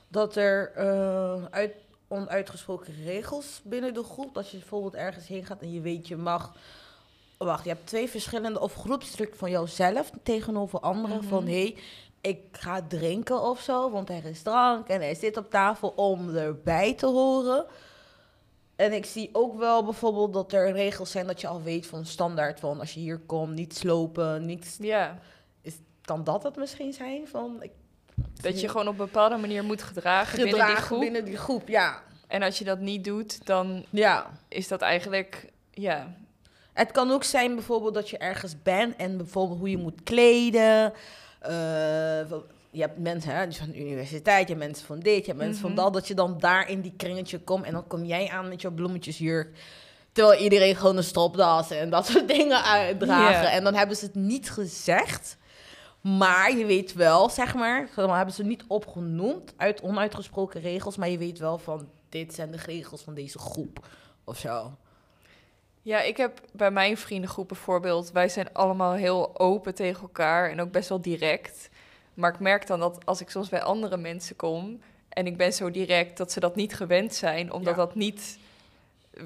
dat 0.08 0.36
er 0.36 0.72
eh, 0.72 1.44
uit, 1.44 1.72
onuitgesproken 2.08 3.04
regels 3.04 3.60
binnen 3.64 3.94
de 3.94 4.02
groep, 4.02 4.34
dat 4.34 4.50
je 4.50 4.58
bijvoorbeeld 4.58 4.94
ergens 4.94 5.26
heen 5.26 5.44
gaat 5.44 5.60
en 5.60 5.72
je 5.72 5.80
weet 5.80 6.08
je 6.08 6.16
mag. 6.16 6.52
Wacht, 7.36 7.64
je 7.64 7.70
hebt 7.70 7.86
twee 7.86 8.08
verschillende 8.08 8.60
of 8.60 8.74
groepsdruk 8.74 9.34
van 9.34 9.50
jouzelf 9.50 10.10
tegenover 10.22 10.80
anderen. 10.80 11.16
Mhm. 11.16 11.26
Van 11.28 11.46
hé, 11.46 11.62
hey, 11.62 11.76
ik 12.20 12.40
ga 12.52 12.82
drinken 12.88 13.42
of 13.42 13.60
zo, 13.60 13.90
want 13.90 14.10
er 14.10 14.24
is 14.24 14.42
drank 14.42 14.88
en 14.88 15.00
hij 15.00 15.14
zit 15.14 15.36
op 15.36 15.50
tafel 15.50 15.88
om 15.88 16.34
erbij 16.34 16.94
te 16.94 17.06
horen. 17.06 17.66
En 18.76 18.92
ik 18.92 19.04
zie 19.04 19.28
ook 19.32 19.58
wel 19.58 19.84
bijvoorbeeld 19.84 20.32
dat 20.32 20.52
er 20.52 20.72
regels 20.72 21.10
zijn 21.10 21.26
dat 21.26 21.40
je 21.40 21.46
al 21.46 21.62
weet 21.62 21.86
van 21.86 22.04
standaard 22.04 22.60
van 22.60 22.80
als 22.80 22.94
je 22.94 23.00
hier 23.00 23.18
komt, 23.18 23.54
niet 23.54 23.76
slopen, 23.76 24.46
niet 24.46 24.76
Ja, 24.80 25.18
kan 26.06 26.24
dat 26.24 26.42
het 26.42 26.56
misschien 26.56 26.92
zijn? 26.92 27.28
Van, 27.28 27.62
ik, 27.62 27.72
dat 28.40 28.60
je 28.60 28.68
gewoon 28.68 28.88
op 28.88 28.98
een 28.98 29.04
bepaalde 29.06 29.36
manier 29.36 29.64
moet 29.64 29.82
gedragen, 29.82 30.42
binnen 30.42 30.66
die 30.66 30.76
groep. 30.76 31.00
binnen 31.00 31.24
die 31.24 31.36
groep, 31.36 31.68
ja. 31.68 32.02
En 32.26 32.42
als 32.42 32.58
je 32.58 32.64
dat 32.64 32.78
niet 32.78 33.04
doet, 33.04 33.46
dan 33.46 33.84
ja. 33.90 34.30
is 34.48 34.68
dat 34.68 34.80
eigenlijk, 34.80 35.46
ja, 35.70 36.14
Het 36.72 36.90
kan 36.92 37.10
ook 37.10 37.24
zijn 37.24 37.54
bijvoorbeeld 37.54 37.94
dat 37.94 38.10
je 38.10 38.18
ergens 38.18 38.62
bent 38.62 38.96
en 38.96 39.16
bijvoorbeeld 39.16 39.58
hoe 39.58 39.70
je 39.70 39.76
moet 39.78 40.02
kleden. 40.04 40.92
Eh, 41.40 41.50
je 42.70 42.80
hebt 42.82 42.98
mensen 42.98 43.34
hè, 43.36 43.52
van 43.52 43.70
de 43.70 43.80
universiteit, 43.80 44.48
je 44.48 44.54
hebt 44.54 44.66
mensen 44.66 44.86
van 44.86 44.98
dit, 45.00 45.24
je 45.26 45.32
hebt 45.32 45.44
mensen 45.44 45.64
Mhm. 45.64 45.74
van 45.74 45.84
dat. 45.84 45.92
Dat 45.92 46.08
je 46.08 46.14
dan 46.14 46.36
daar 46.38 46.68
in 46.70 46.80
die 46.80 46.92
kringetje 46.96 47.38
komt 47.38 47.64
en 47.64 47.72
dan 47.72 47.86
kom 47.86 48.04
jij 48.04 48.28
aan 48.28 48.48
met 48.48 48.60
je 48.60 48.72
bloemetjesjurk. 48.72 49.48
Terwijl 50.12 50.40
iedereen 50.40 50.76
gewoon 50.76 50.96
een 50.96 51.04
stropdas 51.04 51.70
en 51.70 51.90
dat 51.90 52.06
soort 52.06 52.28
dingen 52.28 52.64
uitdragen. 52.64 53.50
En 53.50 53.64
dan 53.64 53.74
hebben 53.74 53.96
ze 53.96 54.04
het 54.04 54.14
niet 54.14 54.50
gezegd. 54.50 55.36
Maar 56.18 56.56
je 56.56 56.64
weet 56.66 56.92
wel, 56.92 57.28
zeg 57.30 57.54
maar, 57.54 57.88
hebben 57.94 58.34
ze 58.34 58.44
niet 58.44 58.64
opgenoemd 58.66 59.54
uit 59.56 59.80
onuitgesproken 59.82 60.60
regels. 60.60 60.96
Maar 60.96 61.08
je 61.08 61.18
weet 61.18 61.38
wel 61.38 61.58
van, 61.58 61.88
dit 62.08 62.34
zijn 62.34 62.50
de 62.50 62.56
regels 62.66 63.02
van 63.02 63.14
deze 63.14 63.38
groep 63.38 63.86
of 64.24 64.38
zo. 64.38 64.76
Ja, 65.82 66.00
ik 66.02 66.16
heb 66.16 66.40
bij 66.52 66.70
mijn 66.70 66.96
vriendengroep 66.96 67.48
bijvoorbeeld, 67.48 68.12
wij 68.12 68.28
zijn 68.28 68.52
allemaal 68.52 68.92
heel 68.92 69.38
open 69.40 69.74
tegen 69.74 70.02
elkaar 70.02 70.50
en 70.50 70.60
ook 70.60 70.70
best 70.72 70.88
wel 70.88 71.00
direct. 71.00 71.68
Maar 72.14 72.32
ik 72.32 72.40
merk 72.40 72.66
dan 72.66 72.80
dat 72.80 73.06
als 73.06 73.20
ik 73.20 73.30
soms 73.30 73.48
bij 73.48 73.62
andere 73.62 73.96
mensen 73.96 74.36
kom 74.36 74.80
en 75.08 75.26
ik 75.26 75.36
ben 75.36 75.52
zo 75.52 75.70
direct, 75.70 76.16
dat 76.16 76.32
ze 76.32 76.40
dat 76.40 76.56
niet 76.56 76.74
gewend 76.74 77.14
zijn, 77.14 77.52
omdat 77.52 77.74
Ja. 77.76 77.80
dat 77.84 77.94
niet, 77.94 78.38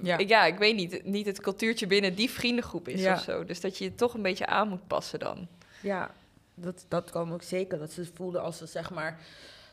Ja. 0.03 0.19
ja. 0.19 0.45
ik 0.45 0.59
weet 0.59 0.77
niet, 0.77 1.05
niet 1.05 1.27
het 1.27 1.41
cultuurtje 1.41 1.87
binnen 1.87 2.15
die 2.15 2.31
vriendengroep 2.31 2.89
is 2.89 3.01
Ja. 3.01 3.13
of 3.15 3.21
zo. 3.23 3.45
Dus 3.45 3.61
dat 3.61 3.79
je 3.79 3.85
je 3.85 3.95
toch 3.95 4.15
een 4.15 4.23
beetje 4.23 4.47
aan 4.47 4.69
moet 4.69 4.87
passen 4.87 5.19
dan. 5.19 5.47
Ja, 5.83 6.11
dat, 6.54 6.85
dat 6.88 7.11
kan 7.11 7.33
ook 7.33 7.42
zeker. 7.42 7.78
Dat 7.78 7.92
ze 7.92 8.09
voelden 8.14 8.42
als 8.42 8.57
ze 8.59 8.66
zeg 8.66 8.90
maar 8.90 9.21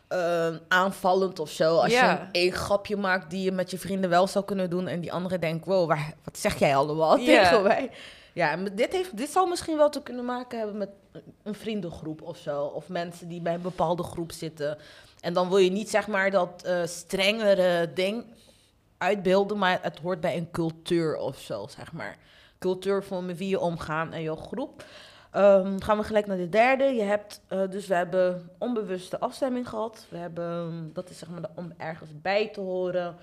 eh, 0.08 0.56
aanvallend 0.68 1.40
of 1.40 1.50
zo. 1.50 1.78
Als 1.78 1.92
Ja. 1.92 2.12
je 2.12 2.20
een, 2.20 2.28
één 2.32 2.52
grapje 2.52 2.96
maakt 2.98 3.30
die 3.30 3.44
je 3.44 3.52
met 3.52 3.72
je 3.72 3.78
vrienden 3.78 4.10
wel 4.10 4.28
zou 4.28 4.46
kunnen 4.46 4.70
doen. 4.70 4.88
En 4.88 5.00
die 5.02 5.12
andere 5.14 5.40
denkt, 5.40 5.66
wow, 5.66 5.88
waar, 5.88 6.14
wat 6.24 6.38
zeg 6.38 6.60
jij 6.60 6.76
allemaal 6.76 7.18
Ja. 7.18 7.26
tegen 7.44 7.64
mij? 7.64 7.92
Ja, 8.34 8.56
dit, 8.56 8.92
heeft, 8.94 9.18
dit 9.18 9.30
zou 9.30 9.50
misschien 9.50 9.78
wel 9.78 9.90
te 9.90 10.02
kunnen 10.04 10.26
maken 10.26 10.58
hebben 10.58 10.78
met 10.78 10.90
een- 11.44 11.56
vriendengroep 11.56 12.22
of 12.22 12.38
zo. 12.38 12.64
Of 12.64 12.88
mensen 12.90 13.28
die 13.28 13.42
bij 13.42 13.54
een 13.54 13.62
bepaalde 13.62 14.04
groep 14.04 14.32
zitten. 14.32 14.78
En 15.22 15.34
dan 15.34 15.50
wil 15.50 15.58
je 15.58 15.72
niet 15.72 15.90
zeg 15.90 16.08
maar 16.08 16.32
dat 16.32 16.64
eh, 16.66 16.86
strengere 16.86 17.94
ding 17.94 18.26
uitbeelden. 18.98 19.58
Maar 19.58 19.80
het 19.82 20.00
hoort 20.00 20.20
bij 20.22 20.38
een 20.38 20.52
cultuur 20.52 21.16
of 21.18 21.40
zo, 21.40 21.68
zeg 21.70 21.92
maar. 21.92 22.18
Cultuur 22.60 23.04
van 23.04 23.26
met 23.26 23.38
wie 23.38 23.50
je 23.50 23.60
omgaan 23.60 24.14
en 24.14 24.22
jouw 24.22 24.36
groep. 24.36 24.84
Ehm, 25.38 25.80
gaan 25.80 25.98
we 25.98 26.04
gelijk 26.04 26.28
naar 26.28 26.38
de 26.38 26.50
derde. 26.50 26.84
Je 26.84 27.02
hebt, 27.02 27.42
eh, 27.48 27.70
dus 27.70 27.88
we 27.88 27.94
hebben 27.94 28.50
onbewuste 28.58 29.20
afstemming 29.20 29.70
gehad. 29.70 30.06
We 30.10 30.18
hebben, 30.18 30.90
dat 30.94 31.10
is 31.10 31.18
zeg 31.18 31.30
maar 31.30 31.42
de, 31.42 31.50
om 31.56 31.74
ergens 31.78 32.10
bij 32.22 32.50
te 32.50 32.60
horen. 32.60 33.16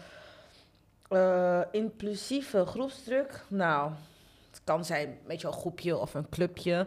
Eh, 1.09 1.61
inclusieve 1.71 2.67
groepsdruk. 2.67 3.45
Nou, 3.49 3.91
het 4.51 4.61
kan 4.65 4.85
zijn 4.85 5.19
met 5.27 5.41
jouw 5.41 5.51
groepje 5.51 5.97
of 5.97 6.15
een 6.15 6.29
clubje. 6.29 6.87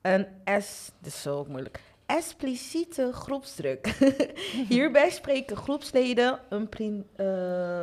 Een 0.00 0.26
S, 0.60 0.90
dit 0.98 1.12
is 1.12 1.22
zo 1.22 1.38
ook 1.38 1.48
moeilijk. 1.48 1.80
Expliciete 2.06 3.12
groepsdruk. 3.12 3.86
Hierbij 4.68 5.10
spreken 5.10 5.56
groepsleden 5.56 6.38
een, 6.48 7.06
eh, 7.16 7.82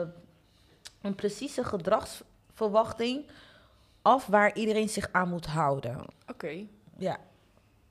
een 1.01 1.15
precieze 1.15 1.63
gedragsverwachting 1.63 3.25
af 4.01 4.25
waar 4.25 4.56
iedereen 4.56 4.89
zich 4.89 5.10
aan 5.12 5.29
moet 5.29 5.46
houden. 5.46 6.06
Oké. 6.27 6.67
Ja. 6.98 7.20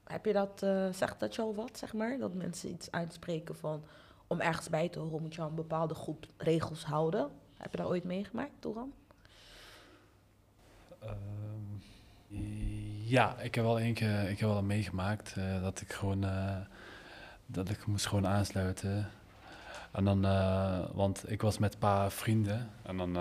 Heb 0.05 0.25
je 0.25 0.33
dat, 0.33 0.63
eh, 0.63 0.89
zegt 0.93 1.21
dat 1.21 1.35
je 1.35 1.43
al 1.43 1.55
wat, 1.55 1.79
zeg 1.79 1.93
maar? 1.93 2.19
Dat 2.19 2.35
mensen 2.35 2.71
iets 2.71 2.91
uitspreken 2.91 3.57
van, 3.57 3.83
om 4.27 4.41
ergens 4.41 4.69
bij 4.69 4.89
te 4.89 4.99
horen 4.99 5.23
moet 5.23 5.35
je 5.35 5.43
aan 5.43 5.49
een 5.49 5.55
bepaalde 5.55 5.95
groep 5.95 6.27
regels 6.37 6.85
houden. 6.85 7.31
Heb 7.57 7.71
je 7.71 7.77
dat 7.77 7.87
ooit 7.87 8.05
meegemaakt, 8.05 8.53
Toran? 8.59 8.93
Ehm, 10.99 11.17
ja, 13.05 13.39
ik 13.39 13.55
heb 13.55 13.65
wel 13.65 13.79
één 13.79 13.95
keer, 13.95 14.29
ik 14.29 14.39
heb 14.39 14.49
wel 14.49 14.63
meegemaakt 14.63 15.35
eh, 15.37 15.63
dat 15.63 15.81
ik 15.81 15.93
gewoon, 15.93 16.25
eh, 16.25 16.57
dat 17.47 17.69
ik 17.69 17.87
moest 17.87 18.07
gewoon 18.07 18.27
aansluiten. 18.27 19.11
En 19.93 20.05
dan, 20.05 20.21
want 20.95 21.31
ik 21.31 21.43
was 21.43 21.59
met 21.59 21.73
een 21.73 21.79
paar 21.79 22.11
vrienden 22.11 22.71
en 22.83 22.97
dan 22.97 23.17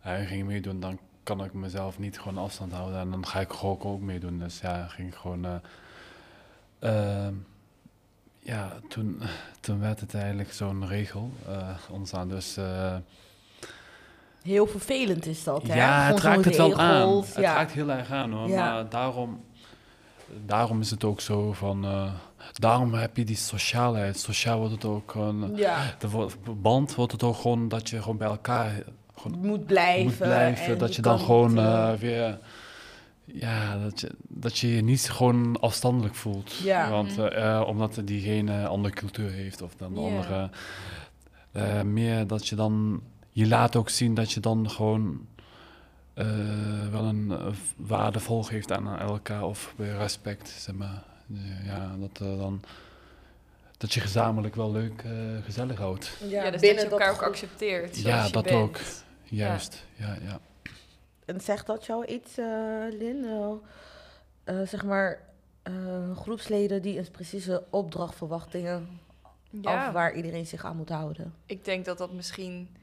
hij 0.00 0.26
ging 0.26 0.46
meedoen, 0.46 0.80
dan 0.80 0.98
kan 1.28 1.44
ik 1.44 1.52
mezelf 1.52 1.98
niet 1.98 2.20
gewoon 2.20 2.38
afstand 2.44 2.72
houden 2.72 2.98
en 3.00 3.10
dan 3.10 3.26
ga 3.26 3.40
ik 3.40 3.64
ook 3.64 4.00
meedoen. 4.00 4.38
Dus 4.38 4.60
ja, 4.60 4.86
ging 4.86 5.08
ik 5.08 5.14
gewoon, 5.14 5.44
eh, 5.44 7.24
ehm, 7.26 7.34
ja, 8.38 8.72
toen, 8.88 9.20
toen 9.60 9.80
werd 9.80 10.00
het 10.00 10.14
eigenlijk 10.14 10.52
zo'n 10.52 10.86
regel 10.86 11.30
eh, 11.48 11.68
ontstaan. 11.90 12.28
Dus 12.28 12.56
eh, 12.56 12.96
Heel 14.42 14.66
vervelend 14.66 15.26
is 15.26 15.44
dat, 15.44 15.62
hè? 15.66 15.74
ja, 15.74 16.06
het 16.06 16.20
raakt 16.20 16.44
het 16.44 16.56
wel 16.56 16.78
aan. 16.78 16.96
regels, 16.96 17.28
Het 17.28 17.36
ja. 17.36 17.54
raakt 17.54 17.72
heel 17.72 17.90
erg 17.90 18.10
aan 18.10 18.32
hoor. 18.32 18.48
Ja. 18.48 18.72
Maar 18.72 18.88
daarom, 18.88 19.44
daarom 20.46 20.80
is 20.80 20.90
het 20.90 21.04
ook 21.04 21.20
zo 21.20 21.52
van. 21.52 21.86
daarom 22.52 22.94
heb 22.94 23.16
je 23.16 23.24
die 23.24 23.36
sociaalheid. 23.36 24.18
Sociaal 24.18 24.58
wordt 24.58 24.74
het 24.74 24.84
ook 24.84 25.10
gewoon. 25.10 25.56
Ja, 25.56 25.94
De 25.98 26.28
band 26.54 26.94
wordt 26.94 27.12
het 27.12 27.22
ook 27.22 27.36
gewoon 27.36 27.68
dat 27.68 27.88
je 27.90 28.02
gewoon 28.02 28.16
bij 28.16 28.28
elkaar 28.28 28.72
gewoon 29.18 29.38
moet 29.46 29.66
blijven. 29.66 30.04
moet 30.04 30.16
blijven. 30.16 30.64
en 30.66 30.78
Dat 30.78 30.94
je 30.94 31.02
dan 31.02 31.18
gewoon 31.18 31.58
eh, 31.58 31.92
eh, 31.92 31.98
weer. 31.98 32.38
Ja, 33.24 33.78
dat 33.78 34.00
je, 34.00 34.10
dat 34.28 34.58
je 34.58 34.74
je 34.74 34.82
niet 34.82 35.10
gewoon 35.10 35.60
afstandelijk 35.60 36.14
voelt. 36.14 36.52
Ja. 36.54 36.90
Want 36.90 37.18
eh, 37.18 37.62
omdat 37.66 38.00
diegene 38.04 38.52
een 38.52 38.66
andere 38.66 38.94
cultuur 38.94 39.30
heeft 39.30 39.62
of 39.62 39.74
dan 39.76 39.94
Ja. 39.94 40.00
andere. 40.00 40.50
eh, 41.52 41.82
meer 41.82 42.26
dat 42.26 42.48
je 42.48 42.56
dan. 42.56 43.02
Je 43.30 43.46
laat 43.48 43.76
ook 43.76 43.88
zien 43.88 44.14
dat 44.14 44.32
je 44.32 44.40
dan 44.40 44.70
gewoon. 44.70 45.26
eh, 46.14 46.26
wel 46.90 47.04
een 47.04 47.30
eh, 47.30 47.46
waardevol 47.76 48.42
geeft 48.42 48.72
aan 48.72 48.98
elkaar 48.98 49.42
of 49.44 49.74
weer 49.76 49.96
respect, 49.96 50.48
zeg 50.48 50.74
maar. 50.74 51.02
Ja, 51.66 51.94
dat 52.00 52.38
dan. 52.38 52.60
Dat 53.76 53.92
je 53.94 54.00
gezamenlijk 54.00 54.54
wel 54.54 54.72
leuk, 54.72 55.02
eh, 55.04 55.10
gezellig 55.44 55.78
houdt. 55.78 56.16
Ja, 56.28 56.42
dus 56.42 56.50
dat 56.50 56.60
binnen 56.60 56.84
je 56.84 56.90
elkaar 56.90 57.12
ook 57.12 57.22
accepteert. 57.22 57.96
Ja, 58.00 58.28
dat 58.28 58.44
bent. 58.44 58.56
ook. 58.56 58.78
Juist, 59.30 59.84
ja, 59.96 60.16
ja. 60.22 60.40
En 61.24 61.40
zegt 61.40 61.66
dat 61.66 61.86
jou 61.86 62.04
iets, 62.06 62.38
eh, 62.38 62.46
Lin? 62.90 63.24
Eh, 63.24 63.52
eh, 64.44 64.66
zeg 64.66 64.84
maar, 64.84 65.22
eh, 65.62 66.16
groepsleden 66.16 66.82
die 66.82 66.98
een 66.98 67.10
precieze 67.10 67.64
opdrachtverwachtingen 67.70 69.00
Ja, 69.50 69.86
af 69.86 69.92
waar 69.92 70.14
iedereen 70.14 70.46
zich 70.46 70.64
aan 70.64 70.76
moet 70.76 70.88
houden. 70.88 71.34
ik 71.46 71.64
denk 71.64 71.84
dat 71.84 71.98
dat 71.98 72.12
misschien 72.12 72.76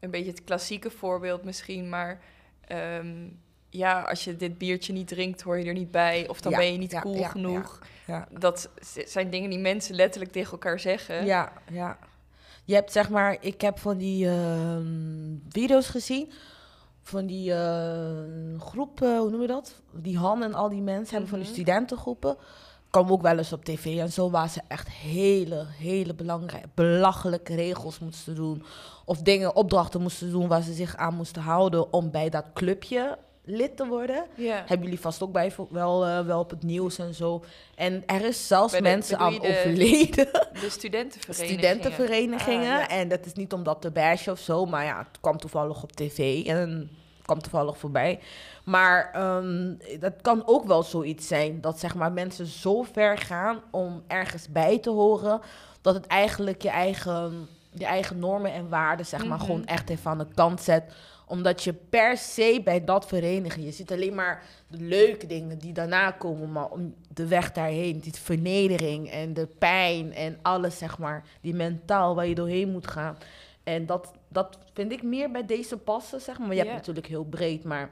een 0.00 0.10
beetje 0.10 0.30
het 0.30 0.44
klassieke 0.44 0.90
voorbeeld 0.90 1.44
misschien, 1.44 1.88
maar 1.88 2.20
ehm, 2.66 3.28
ja, 3.68 4.00
als 4.02 4.24
je 4.24 4.36
dit 4.36 4.58
biertje 4.58 4.92
niet 4.92 5.08
drinkt, 5.08 5.42
hoor 5.42 5.58
je 5.58 5.64
er 5.64 5.72
niet 5.72 5.90
bij, 5.90 6.28
of 6.28 6.40
dan 6.40 6.52
Ja, 6.52 6.58
ben 6.58 6.72
je 6.72 6.78
niet 6.78 6.90
ja, 6.90 7.00
cool 7.00 7.16
ja, 7.16 7.28
genoeg. 7.28 7.78
Ja. 8.06 8.28
Dat 8.38 8.70
zijn 9.04 9.30
dingen 9.30 9.50
die 9.50 9.58
mensen 9.58 9.94
letterlijk 9.94 10.32
tegen 10.32 10.52
elkaar 10.52 10.80
zeggen. 10.80 11.24
Ja, 11.24 11.52
ja. 11.70 11.98
Je 12.70 12.76
hebt 12.76 12.92
zeg 12.92 13.10
maar, 13.10 13.36
ik 13.40 13.60
heb 13.60 13.78
van 13.78 13.96
die 13.96 14.28
ehm, 14.28 14.86
video's 15.48 15.88
gezien. 15.88 16.32
Van 17.02 17.26
die 17.26 17.52
eh, 17.54 18.60
groep, 18.60 19.02
eh, 19.02 19.18
hoe 19.18 19.30
noem 19.30 19.40
je 19.40 19.46
dat? 19.46 19.74
Die 19.92 20.18
Han 20.18 20.42
en 20.42 20.54
al 20.54 20.68
die 20.68 20.82
mensen 20.82 21.10
hebben 21.12 21.28
van 21.28 21.38
die 21.38 21.48
Mhm. 21.48 21.56
studentengroepen. 21.56 22.36
Komen 22.90 23.12
ook 23.12 23.22
wel 23.22 23.38
eens 23.38 23.52
op 23.52 23.64
tv 23.64 23.98
en 23.98 24.12
zo, 24.12 24.30
waar 24.30 24.48
ze 24.48 24.60
echt 24.68 24.88
hele, 24.88 25.64
hele 25.68 26.14
belangrijke, 26.14 26.68
belachelijke 26.74 27.54
regels 27.54 27.98
moesten 27.98 28.34
doen. 28.34 28.62
Of 29.04 29.18
dingen, 29.22 29.56
opdrachten 29.56 30.00
moesten 30.02 30.30
doen 30.30 30.48
waar 30.48 30.62
ze 30.62 30.72
zich 30.72 30.96
aan 30.96 31.14
moesten 31.14 31.42
houden 31.42 31.92
om 31.92 32.10
bij 32.10 32.28
dat 32.28 32.44
clubje 32.54 33.18
lid 33.50 33.76
te 33.76 33.86
worden. 33.86 34.24
Hebben 34.66 34.82
jullie 34.82 35.00
vast 35.00 35.22
ook 35.22 35.32
bij, 35.32 35.52
wel, 35.70 36.06
eh, 36.06 36.20
wel 36.26 36.38
op 36.40 36.50
het 36.50 36.62
nieuws 36.62 36.98
en 36.98 37.14
zo. 37.14 37.44
En 37.74 38.02
er 38.06 38.24
is 38.24 38.46
zelfs 38.46 38.72
de- 38.72 38.82
mensen 38.82 39.18
aan 39.18 39.32
de 39.34 39.40
overleden. 39.48 40.28
De 40.60 40.66
studentenverenigingen. 40.70 41.58
studentenverenigingen. 41.60 42.60
Ah, 42.72 42.80
ja. 42.80 42.88
En 42.88 43.08
dat 43.08 43.26
is 43.26 43.32
niet 43.32 43.52
om 43.52 43.62
dat 43.62 43.80
te 43.80 43.90
bashen 43.90 44.32
of 44.32 44.38
zo, 44.38 44.66
maar 44.66 44.84
ja, 44.84 44.98
het 44.98 45.20
kwam 45.20 45.38
toevallig 45.38 45.82
op 45.82 45.92
tv 45.92 46.46
en 46.46 46.90
kwam 47.22 47.42
toevallig 47.42 47.78
voorbij. 47.78 48.20
Maar 48.64 49.10
ehm, 49.12 49.74
dat 50.00 50.12
kan 50.22 50.42
ook 50.46 50.64
wel 50.66 50.82
zoiets 50.82 51.26
zijn, 51.28 51.60
dat 51.60 51.78
zeg 51.78 51.94
maar 51.94 52.12
mensen 52.12 52.46
zo 52.46 52.82
ver 52.92 53.18
gaan 53.18 53.60
om 53.70 54.02
ergens 54.06 54.48
bij 54.48 54.78
te 54.78 54.90
horen, 54.90 55.40
dat 55.80 55.94
het 55.94 56.06
eigenlijk 56.06 56.62
je 56.62 56.68
eigen, 56.70 57.48
je 57.72 57.84
eigen 57.84 58.18
normen 58.18 58.52
en 58.52 58.68
waarden 58.68 59.06
zeg 59.06 59.24
maar 59.26 59.36
Mhm. 59.36 59.46
gewoon 59.46 59.64
echt 59.66 59.90
even 59.90 60.10
aan 60.10 60.18
de 60.18 60.26
kant 60.34 60.62
zet 60.62 60.92
omdat 61.30 61.62
je 61.64 61.72
per 61.72 62.16
se 62.16 62.60
bij 62.64 62.84
dat 62.84 63.06
verenigen, 63.06 63.62
je 63.64 63.70
ziet 63.72 63.92
alleen 63.92 64.14
maar 64.14 64.42
de 64.68 64.80
leuke 64.80 65.26
dingen 65.26 65.58
die 65.58 65.72
daarna 65.72 66.10
komen, 66.10 66.52
maar 66.52 66.68
om 66.68 66.94
de 67.14 67.26
weg 67.26 67.52
daarheen, 67.52 68.00
die 68.00 68.12
vernedering 68.14 69.10
en 69.10 69.34
de 69.34 69.46
pijn 69.58 70.14
en 70.14 70.38
alles, 70.42 70.78
zeg 70.78 70.98
maar, 70.98 71.24
die 71.40 71.54
mentaal 71.54 72.14
waar 72.14 72.26
je 72.26 72.34
doorheen 72.34 72.70
moet 72.70 72.86
gaan. 72.86 73.16
En 73.64 73.86
dat, 73.86 74.12
dat 74.28 74.58
vind 74.72 74.92
ik 74.92 75.02
meer 75.02 75.30
bij 75.30 75.46
deze 75.46 75.76
passen, 75.76 76.20
zeg 76.20 76.38
maar. 76.38 76.48
Je 76.54 76.54
hebt 76.54 76.68
natuurlijk 76.76 77.06
heel 77.06 77.24
breed, 77.24 77.64
maar... 77.64 77.90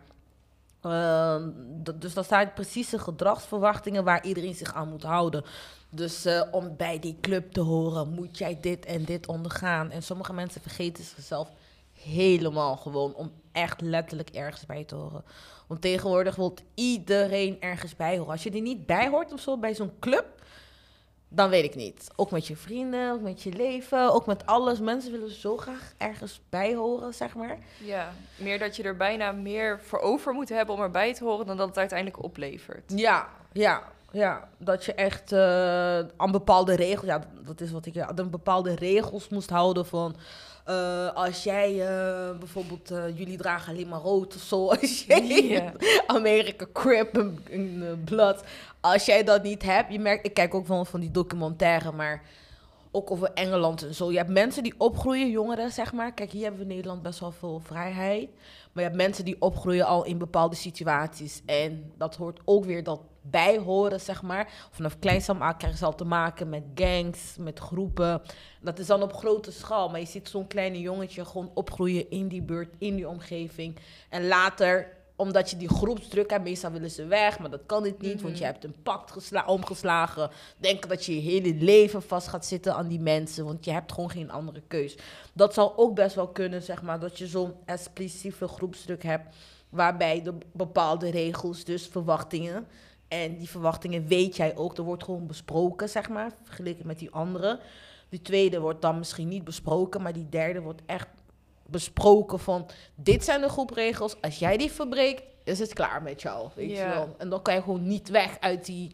dat- 1.83 2.01
dus 2.01 2.15
dan 2.15 2.25
staan 2.25 2.53
precieze 2.53 2.99
gedragsverwachtingen 2.99 4.05
waar 4.05 4.25
iedereen 4.25 4.55
zich 4.55 4.75
aan 4.75 4.89
moet 4.89 5.03
houden. 5.03 5.45
Dus 5.91 6.25
eh, 6.25 6.43
om 6.51 6.77
bij 6.77 6.99
die 6.99 7.17
club 7.21 7.53
te 7.53 7.61
horen, 7.61 8.09
moet 8.09 8.39
jij 8.39 8.59
dit 8.61 8.85
en 8.87 9.05
dit 9.05 9.27
ondergaan. 9.27 9.91
En 9.91 10.03
sommige 10.03 10.33
mensen 10.33 10.61
vergeten 10.61 11.05
zichzelf 11.05 11.53
helemaal 12.03 12.77
gewoon 12.77 13.15
om 13.15 13.33
echt 13.53 13.81
letterlijk 13.81 14.29
ergens 14.29 14.67
bij 14.67 14.85
te 14.85 14.95
horen. 14.95 15.25
Want 15.67 15.81
tegenwoordig 15.81 16.37
wil 16.37 16.55
iedereen 16.75 17.61
ergens 17.61 17.97
bij 17.97 18.17
horen. 18.17 18.33
Als 18.33 18.43
je 18.43 18.51
er 18.51 18.61
niet 18.61 18.87
bij 18.87 19.09
hoort 19.09 19.33
of 19.33 19.41
zo 19.41 19.59
bij 19.59 19.75
zo'n 19.75 19.93
club, 20.01 20.39
dan 21.29 21.51
weet 21.51 21.65
ik 21.65 21.75
niet. 21.75 22.11
Ook 22.17 22.31
met 22.31 22.47
je 22.47 22.57
vrienden, 22.57 23.13
ook 23.13 23.21
met 23.21 23.43
je 23.43 23.53
leven, 23.53 24.13
ook 24.13 24.27
met 24.27 24.47
alles. 24.47 24.81
Mensen 24.81 25.13
willen 25.13 25.31
zo 25.31 25.57
graag 25.57 25.93
ergens 25.97 26.41
bij 26.49 26.75
horen, 26.75 27.15
zeg 27.15 27.35
maar. 27.35 27.59
Ja, 27.85 28.13
meer 28.37 28.59
dat 28.59 28.77
je 28.77 28.83
er 28.83 28.97
bijna 28.97 29.33
meer 29.33 29.81
voor 29.81 29.99
over 29.99 30.33
moet 30.33 30.49
hebben 30.49 30.75
om 30.75 30.81
erbij 30.81 31.15
te 31.15 31.25
horen 31.25 31.47
dan 31.47 31.57
dat 31.57 31.69
het 31.69 31.79
uiteindelijk 31.79 32.23
oplevert. 32.23 32.93
Ja, 32.95 33.29
ja, 33.53 33.83
ja. 34.13 34.49
Dat 34.59 34.85
je 34.85 34.95
echt 34.95 35.33
eh, 35.33 35.99
aan 36.17 36.33
bepaalde 36.33 36.75
regels, 36.75 37.07
ja, 37.07 37.21
dat 37.45 37.61
is 37.61 37.71
wat 37.71 37.87
ik, 37.87 37.95
ja, 37.95 38.13
aan 38.17 38.31
bepaalde 38.31 38.75
regels 38.75 39.29
moest 39.29 39.51
houden 39.51 39.87
van. 39.87 40.17
Eh, 40.69 41.13
als 41.15 41.43
jij 41.43 41.87
eh, 41.87 42.39
bijvoorbeeld, 42.39 42.91
eh, 42.91 43.19
jullie 43.19 43.37
dragen 43.37 43.73
alleen 43.73 43.89
maar 43.89 44.01
rood 44.01 44.35
of 44.35 44.41
zo. 44.41 44.69
Als 44.71 45.05
jij 45.05 45.43
Ja. 45.43 45.73
America 46.07 46.67
Crip 46.73 47.17
en 47.17 47.39
en, 47.51 48.03
Blood. 48.05 48.45
Als 48.81 49.05
jij 49.05 49.25
dat 49.25 49.43
niet 49.43 49.63
hebt, 49.63 49.93
je 49.93 49.99
merkt, 49.99 50.27
ik 50.27 50.35
kijk 50.35 50.55
ook 50.55 50.67
van, 50.67 50.87
van 50.87 51.01
die 51.01 51.11
documentaire, 51.11 51.93
maar 51.93 52.23
ook 52.91 53.11
over 53.11 53.31
Engeland 53.35 53.87
en 53.87 53.95
zo. 53.95 54.11
Je 54.11 54.17
hebt 54.17 54.31
mensen 54.31 54.63
die 54.63 54.75
opgroeien, 54.79 55.31
jongeren 55.31 55.73
zeg 55.73 55.93
maar. 55.93 56.13
Kijk, 56.13 56.31
hier 56.31 56.43
hebben 56.43 56.61
we 56.61 56.67
in 56.67 56.75
Nederland 56.75 57.03
best 57.03 57.21
wel 57.21 57.33
veel 57.33 57.61
vrijheid. 57.65 58.29
Maar 58.73 58.83
je 58.83 58.91
hebt 58.91 59.03
mensen 59.03 59.25
die 59.25 59.37
opgroeien 59.39 59.87
al 59.87 60.05
in 60.05 60.19
bepaalde 60.19 60.57
situaties. 60.57 61.43
En 61.47 61.93
dat 61.97 62.17
hoort 62.17 62.41
ook 62.45 62.65
weer 62.65 62.85
dat 62.85 63.01
bij 63.23 63.59
horen, 63.59 64.01
zeg 64.01 64.23
maar. 64.23 64.53
Vanaf 64.71 64.99
kleins 64.99 65.29
af 65.29 65.41
aan 65.41 65.57
krijgen 65.57 65.79
ze 65.79 65.85
al 65.85 65.95
te 65.95 66.05
maken 66.05 66.49
met 66.49 66.63
gangs, 66.75 67.37
met 67.39 67.59
groepen. 67.59 68.23
Dat 68.61 68.79
is 68.79 68.87
dan 68.87 69.03
op 69.03 69.13
grote 69.13 69.53
schaal. 69.53 69.89
Maar 69.89 70.01
je 70.01 70.07
ziet 70.07 70.29
zo'n 70.29 70.47
kleine 70.47 70.81
jongetje 70.81 71.25
gewoon 71.25 71.51
opgroeien 71.55 72.11
in 72.11 72.29
die 72.29 72.43
buurt, 72.43 72.75
in 72.79 72.97
die 72.97 73.09
omgeving. 73.09 73.77
En 74.09 74.27
later, 74.29 74.97
omdat 75.17 75.51
je 75.51 75.57
die 75.57 75.69
groepsdruk 75.69 76.31
hebt, 76.31 76.45
meestal 76.45 76.71
willen 76.71 76.91
ze 76.91 77.07
weg. 77.07 77.39
Maar 77.39 77.51
dat 77.51 77.67
kan 77.67 77.83
dit 77.83 78.01
niet, 78.01 78.23
want 78.23 78.39
je 78.39 78.45
Mhm. 78.45 78.53
hebt 78.53 78.65
een 78.65 78.83
pact 78.83 79.11
gesla- 79.11 79.45
omgeslagen. 79.47 80.31
Denken 80.57 80.89
dat 80.89 81.05
je 81.05 81.15
je 81.15 81.31
hele 81.31 81.55
leven 81.55 82.03
vast 82.03 82.29
gaat 82.29 82.47
zitten 82.47 82.75
aan 82.75 82.89
die 82.89 83.01
mensen. 83.01 83.45
Want 83.45 83.65
je 83.65 83.71
hebt 83.71 83.93
gewoon 83.93 84.11
geen 84.11 84.31
andere 84.31 84.63
keus. 84.69 84.97
Dat 85.33 85.55
zou 85.55 85.73
ook 85.77 85.95
best 85.95 86.15
wel 86.15 86.29
kunnen, 86.29 86.63
zeg 86.63 86.83
maar, 86.83 86.99
dat 87.01 87.19
je 87.19 87.27
zo'n 87.27 87.55
expliciete 87.65 88.49
groepsdruk 88.49 89.03
hebt. 89.03 89.37
Waarbij 89.69 90.23
de 90.23 90.35
bepaalde 90.53 91.11
regels, 91.11 91.65
dus 91.65 91.87
verwachtingen. 91.87 92.67
En 93.09 93.37
die 93.37 93.49
verwachtingen 93.49 94.07
weet 94.07 94.37
jij 94.37 94.57
ook. 94.57 94.77
Er 94.77 94.83
wordt 94.83 95.05
gewoon 95.05 95.27
besproken, 95.27 95.89
zeg 95.89 96.09
maar, 96.09 96.33
vergeleken 96.43 96.87
met 96.87 96.99
die 96.99 97.11
andere. 97.11 97.61
Die 98.09 98.23
tweede 98.23 98.61
wordt 98.61 98.83
dan 98.83 98.99
misschien 98.99 99.29
niet 99.29 99.45
besproken, 99.45 100.03
maar 100.03 100.13
die 100.13 100.29
derde 100.29 100.61
wordt 100.61 100.83
echt 100.87 101.09
besproken 101.67 102.39
van... 102.39 102.71
Dit 102.95 103.25
zijn 103.25 103.41
de 103.41 103.49
groepregels. 103.49 104.21
Als 104.21 104.39
jij 104.39 104.57
die 104.57 104.73
verbreekt, 104.73 105.23
is 105.45 105.59
het 105.59 105.73
klaar 105.73 106.03
met 106.03 106.23
jou, 106.23 106.49
weet 106.55 106.71
je 106.71 106.85
wel. 106.85 107.15
En 107.19 107.29
dan 107.29 107.43
kan 107.43 107.55
je 107.55 107.63
gewoon 107.63 107.87
niet 107.87 108.09
weg 108.09 108.41
uit 108.41 108.65
die, 108.65 108.93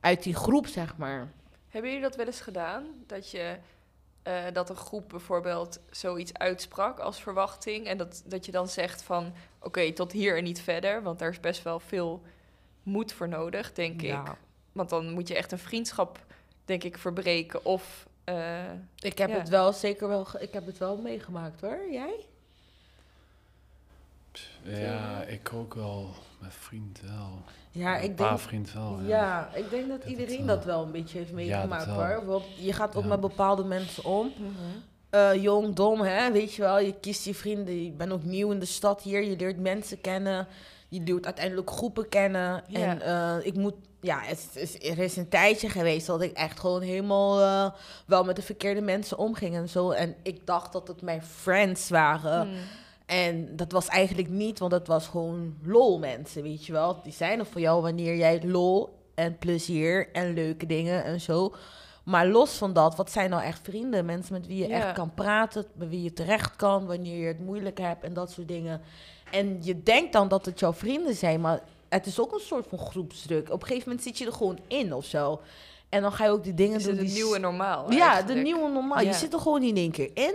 uit 0.00 0.22
die 0.22 0.34
groep, 0.34 0.66
zeg 0.66 0.96
maar. 0.96 1.32
Hebben 1.68 1.90
jullie 1.90 2.06
dat 2.06 2.16
wel 2.16 2.26
eens 2.26 2.40
gedaan? 2.40 2.86
Dat 3.06 3.30
je 3.30 3.56
eh, 4.22 4.44
dat 4.52 4.70
een 4.70 4.76
groep 4.76 5.08
bijvoorbeeld 5.08 5.80
zoiets 5.90 6.34
uitsprak 6.34 6.98
als 6.98 7.22
verwachting 7.22 7.86
en 7.86 7.96
dat, 7.98 8.22
dat 8.26 8.46
je 8.46 8.52
dan 8.52 8.68
zegt 8.68 9.02
van 9.02 9.32
oké, 9.60 9.92
tot 9.92 10.12
hier 10.12 10.36
en 10.36 10.44
niet 10.44 10.60
verder, 10.60 11.02
want 11.02 11.18
daar 11.18 11.30
is 11.30 11.40
best 11.40 11.62
wel 11.62 11.80
veel 11.80 12.22
moed 12.82 13.12
voor 13.12 13.28
nodig, 13.28 13.72
denk 13.72 14.00
Ja. 14.00 14.20
ik. 14.22 14.32
Want 14.72 14.88
dan 14.90 15.10
moet 15.12 15.28
je 15.28 15.34
echt 15.36 15.52
een 15.52 15.58
vriendschap, 15.58 16.18
denk 16.64 16.84
ik, 16.84 16.98
verbreken 16.98 17.64
of 17.64 18.06
eh, 18.24 18.58
Ik 18.98 19.18
heb 19.18 19.28
Ja. 19.30 19.38
het 19.38 19.48
wel 19.48 19.72
zeker 19.72 20.08
wel, 20.08 20.26
ik 20.38 20.52
heb 20.52 20.66
het 20.66 20.78
wel 20.78 20.96
meegemaakt 20.96 21.60
hoor. 21.60 21.78
Jij? 21.90 22.14
Ja, 24.62 25.22
ik 25.22 25.50
ook 25.54 25.74
wel. 25.74 26.10
Mijn 26.38 26.52
vriend 26.52 27.00
wel. 27.00 27.42
Ja, 27.70 27.96
ik 27.96 28.16
paar 28.16 28.28
denk. 28.28 28.40
vriend 28.40 28.72
wel. 28.72 28.98
Ja. 29.00 29.06
Ja, 29.08 29.54
ik 29.54 29.70
denk 29.70 29.88
dat 29.88 30.00
Dat 30.00 30.10
iedereen 30.10 30.46
dat 30.46 30.60
eh, 30.60 30.66
wel 30.66 30.82
een 30.82 30.90
beetje 30.92 31.18
heeft 31.18 31.32
meegemaakt 31.32 31.84
hoor. 31.86 32.24
Want 32.26 32.44
je 32.58 32.72
gaat 32.72 32.96
ook 32.96 33.02
Ja. 33.02 33.08
met 33.08 33.20
bepaalde 33.20 33.64
mensen 33.64 34.04
om. 34.04 34.32
Eh, 35.10 35.42
jong, 35.42 35.74
dom, 35.74 36.00
hè, 36.00 36.32
weet 36.32 36.54
je 36.54 36.62
wel. 36.62 36.78
Je 36.78 36.94
kiest 37.00 37.24
je 37.24 37.34
vrienden. 37.34 37.84
Je 37.84 37.90
bent 37.90 38.12
ook 38.12 38.22
nieuw 38.24 38.50
in 38.50 38.58
de 38.58 38.64
stad 38.66 39.02
hier. 39.02 39.22
Je 39.22 39.36
leert 39.36 39.58
mensen 39.58 40.00
kennen 40.00 40.46
je 40.90 41.00
leert 41.00 41.24
uiteindelijk 41.24 41.70
groepen 41.70 42.08
kennen. 42.08 42.62
Ja. 42.66 42.80
En 42.80 43.02
eh, 43.02 43.46
ik 43.46 43.54
moet, 43.54 43.74
ja, 44.00 44.20
het 44.22 44.78
er 44.82 44.98
is 44.98 45.16
een 45.16 45.28
tijdje 45.28 45.68
geweest 45.68 46.06
dat 46.06 46.22
ik 46.22 46.32
echt 46.32 46.60
gewoon 46.60 46.82
helemaal 46.82 47.40
eh, 47.40 47.72
wel 48.06 48.24
met 48.24 48.36
de 48.36 48.42
verkeerde 48.42 48.80
mensen 48.80 49.18
omging 49.18 49.54
en 49.54 49.68
zo. 49.68 49.90
En 49.90 50.14
ik 50.22 50.46
dacht 50.46 50.72
dat 50.72 50.88
het 50.88 51.02
mijn 51.02 51.22
friends 51.22 51.88
waren. 51.88 52.40
Hmm. 52.40 52.56
En 53.06 53.56
dat 53.56 53.72
was 53.72 53.88
eigenlijk 53.88 54.28
niet, 54.28 54.58
want 54.58 54.72
het 54.72 54.86
was 54.86 55.06
gewoon 55.06 55.56
lol 55.62 55.98
mensen, 55.98 56.42
weet 56.42 56.66
je 56.66 56.72
wel. 56.72 57.02
Die 57.02 57.12
zijn 57.12 57.38
er 57.38 57.46
voor 57.46 57.60
jou 57.60 57.82
wanneer 57.82 58.16
jij 58.16 58.42
lol 58.44 58.98
en 59.14 59.38
plezier 59.38 60.08
en 60.12 60.34
leuke 60.34 60.66
dingen 60.66 61.04
en 61.04 61.20
zo. 61.20 61.54
Maar 62.04 62.26
los 62.26 62.50
van 62.52 62.72
dat, 62.72 62.96
wat 62.96 63.10
zijn 63.10 63.30
nou 63.30 63.42
echt 63.42 63.60
vrienden? 63.62 64.04
Mensen 64.04 64.32
met 64.32 64.46
wie 64.46 64.58
je 64.58 64.68
Ja. 64.68 64.76
echt 64.76 64.92
kan 64.92 65.14
praten, 65.14 65.64
met 65.74 65.88
wie 65.88 66.02
je 66.02 66.12
terecht 66.12 66.56
kan, 66.56 66.86
wanneer 66.86 67.20
je 67.20 67.26
het 67.26 67.40
moeilijk 67.40 67.78
hebt 67.78 68.04
en 68.04 68.12
dat 68.12 68.30
soort 68.30 68.48
dingen. 68.48 68.80
En 69.30 69.58
je 69.62 69.82
denkt 69.82 70.12
dan 70.12 70.28
dat 70.28 70.44
het 70.46 70.60
jouw 70.60 70.72
vrienden 70.72 71.14
zijn, 71.14 71.40
maar 71.40 71.60
het 71.88 72.06
is 72.06 72.20
ook 72.20 72.32
een 72.32 72.40
soort 72.40 72.66
van 72.68 72.78
groepsdruk. 72.78 73.50
Op 73.50 73.60
een 73.60 73.66
gegeven 73.66 73.88
moment 73.88 74.06
zit 74.06 74.18
je 74.18 74.26
er 74.26 74.32
gewoon 74.32 74.58
in 74.66 74.92
of 74.94 75.04
zo. 75.04 75.40
En 75.88 76.02
dan 76.02 76.12
ga 76.12 76.24
je 76.24 76.30
ook 76.30 76.44
die 76.44 76.54
dingen 76.54 76.76
Is 76.78 76.84
doen 76.84 76.96
het 76.96 77.06
die 77.06 77.14
nieuwe 77.14 77.38
normaal? 77.38 77.92
ja, 77.92 77.98
eigenlijk? 78.12 78.26
de 78.38 78.42
nieuwe 78.42 78.68
normaal. 78.70 79.00
Ja. 79.00 79.08
Je 79.10 79.14
zit 79.16 79.32
er 79.32 79.40
gewoon 79.40 79.62
in 79.62 79.76
één 79.76 79.90
keer 79.90 80.10
in. 80.14 80.34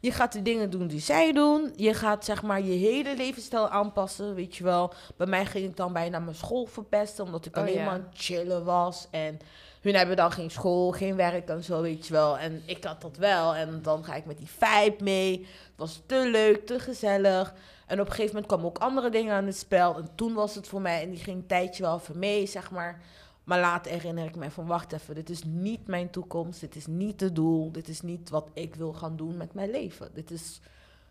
Je 0.00 0.12
gaat 0.12 0.32
de 0.32 0.42
dingen 0.42 0.70
doen 0.70 0.86
die 0.86 1.00
zij 1.00 1.32
doen. 1.32 1.72
Je 1.76 1.94
gaat 1.94 2.24
zeg 2.24 2.42
maar 2.42 2.62
je 2.62 2.72
hele 2.72 3.16
levensstijl 3.16 3.68
aanpassen, 3.68 4.34
weet 4.34 4.56
je 4.56 4.64
wel. 4.64 4.92
Bij 5.16 5.26
mij 5.26 5.46
ging 5.46 5.64
ik 5.64 5.76
dan 5.76 5.92
bijna 5.92 6.18
mijn 6.18 6.36
school 6.36 6.66
verpesten, 6.66 7.24
omdat 7.24 7.46
ik 7.46 7.56
Oh, 7.56 7.62
alleen 7.62 7.74
ja. 7.74 7.84
maar 7.84 7.94
aan 7.94 8.06
het 8.10 8.20
chillen 8.22 8.64
was. 8.64 9.06
En 9.10 9.38
hun 9.80 9.94
hebben 9.94 10.16
dan 10.16 10.32
geen 10.32 10.50
school, 10.50 10.90
geen 10.90 11.16
werk 11.16 11.48
en 11.48 11.64
zo, 11.64 11.80
weet 11.82 12.06
je 12.06 12.12
wel. 12.12 12.38
En 12.38 12.62
ik 12.66 12.84
had 12.84 13.00
dat 13.00 13.16
wel. 13.16 13.54
En 13.54 13.80
dan 13.82 14.04
ga 14.04 14.14
ik 14.14 14.24
met 14.24 14.38
die 14.38 14.48
vibe 14.58 15.04
mee. 15.04 15.38
Het 15.38 15.76
was 15.76 16.00
te 16.06 16.28
leuk, 16.30 16.66
te 16.66 16.78
gezellig. 16.78 17.54
En 17.90 18.00
op 18.00 18.06
een 18.06 18.12
gegeven 18.12 18.34
moment 18.34 18.46
kwamen 18.46 18.66
ook 18.66 18.78
andere 18.78 19.10
dingen 19.10 19.34
aan 19.34 19.46
het 19.46 19.56
spel. 19.56 19.96
En 19.96 20.08
toen 20.14 20.34
was 20.34 20.54
het 20.54 20.68
voor 20.68 20.80
mij, 20.80 21.02
en 21.02 21.10
die 21.10 21.18
ging 21.18 21.36
een 21.36 21.46
tijdje 21.46 21.82
wel 21.82 21.96
even 21.96 22.18
mee, 22.18 22.46
zeg 22.46 22.70
maar. 22.70 23.00
Maar 23.44 23.60
later 23.60 23.92
herinner 23.92 24.24
ik 24.24 24.36
me 24.36 24.50
van, 24.50 24.66
wacht 24.66 24.92
even, 24.92 25.14
dit 25.14 25.30
is 25.30 25.42
niet 25.44 25.86
mijn 25.86 26.10
toekomst. 26.10 26.60
Dit 26.60 26.76
is 26.76 26.86
niet 26.86 27.20
het 27.20 27.34
doel. 27.34 27.72
Dit 27.72 27.88
is 27.88 28.00
niet 28.00 28.30
wat 28.30 28.48
ik 28.54 28.74
wil 28.74 28.92
gaan 28.92 29.16
doen 29.16 29.36
met 29.36 29.54
mijn 29.54 29.70
leven. 29.70 30.10
Dit 30.14 30.30
is 30.30 30.60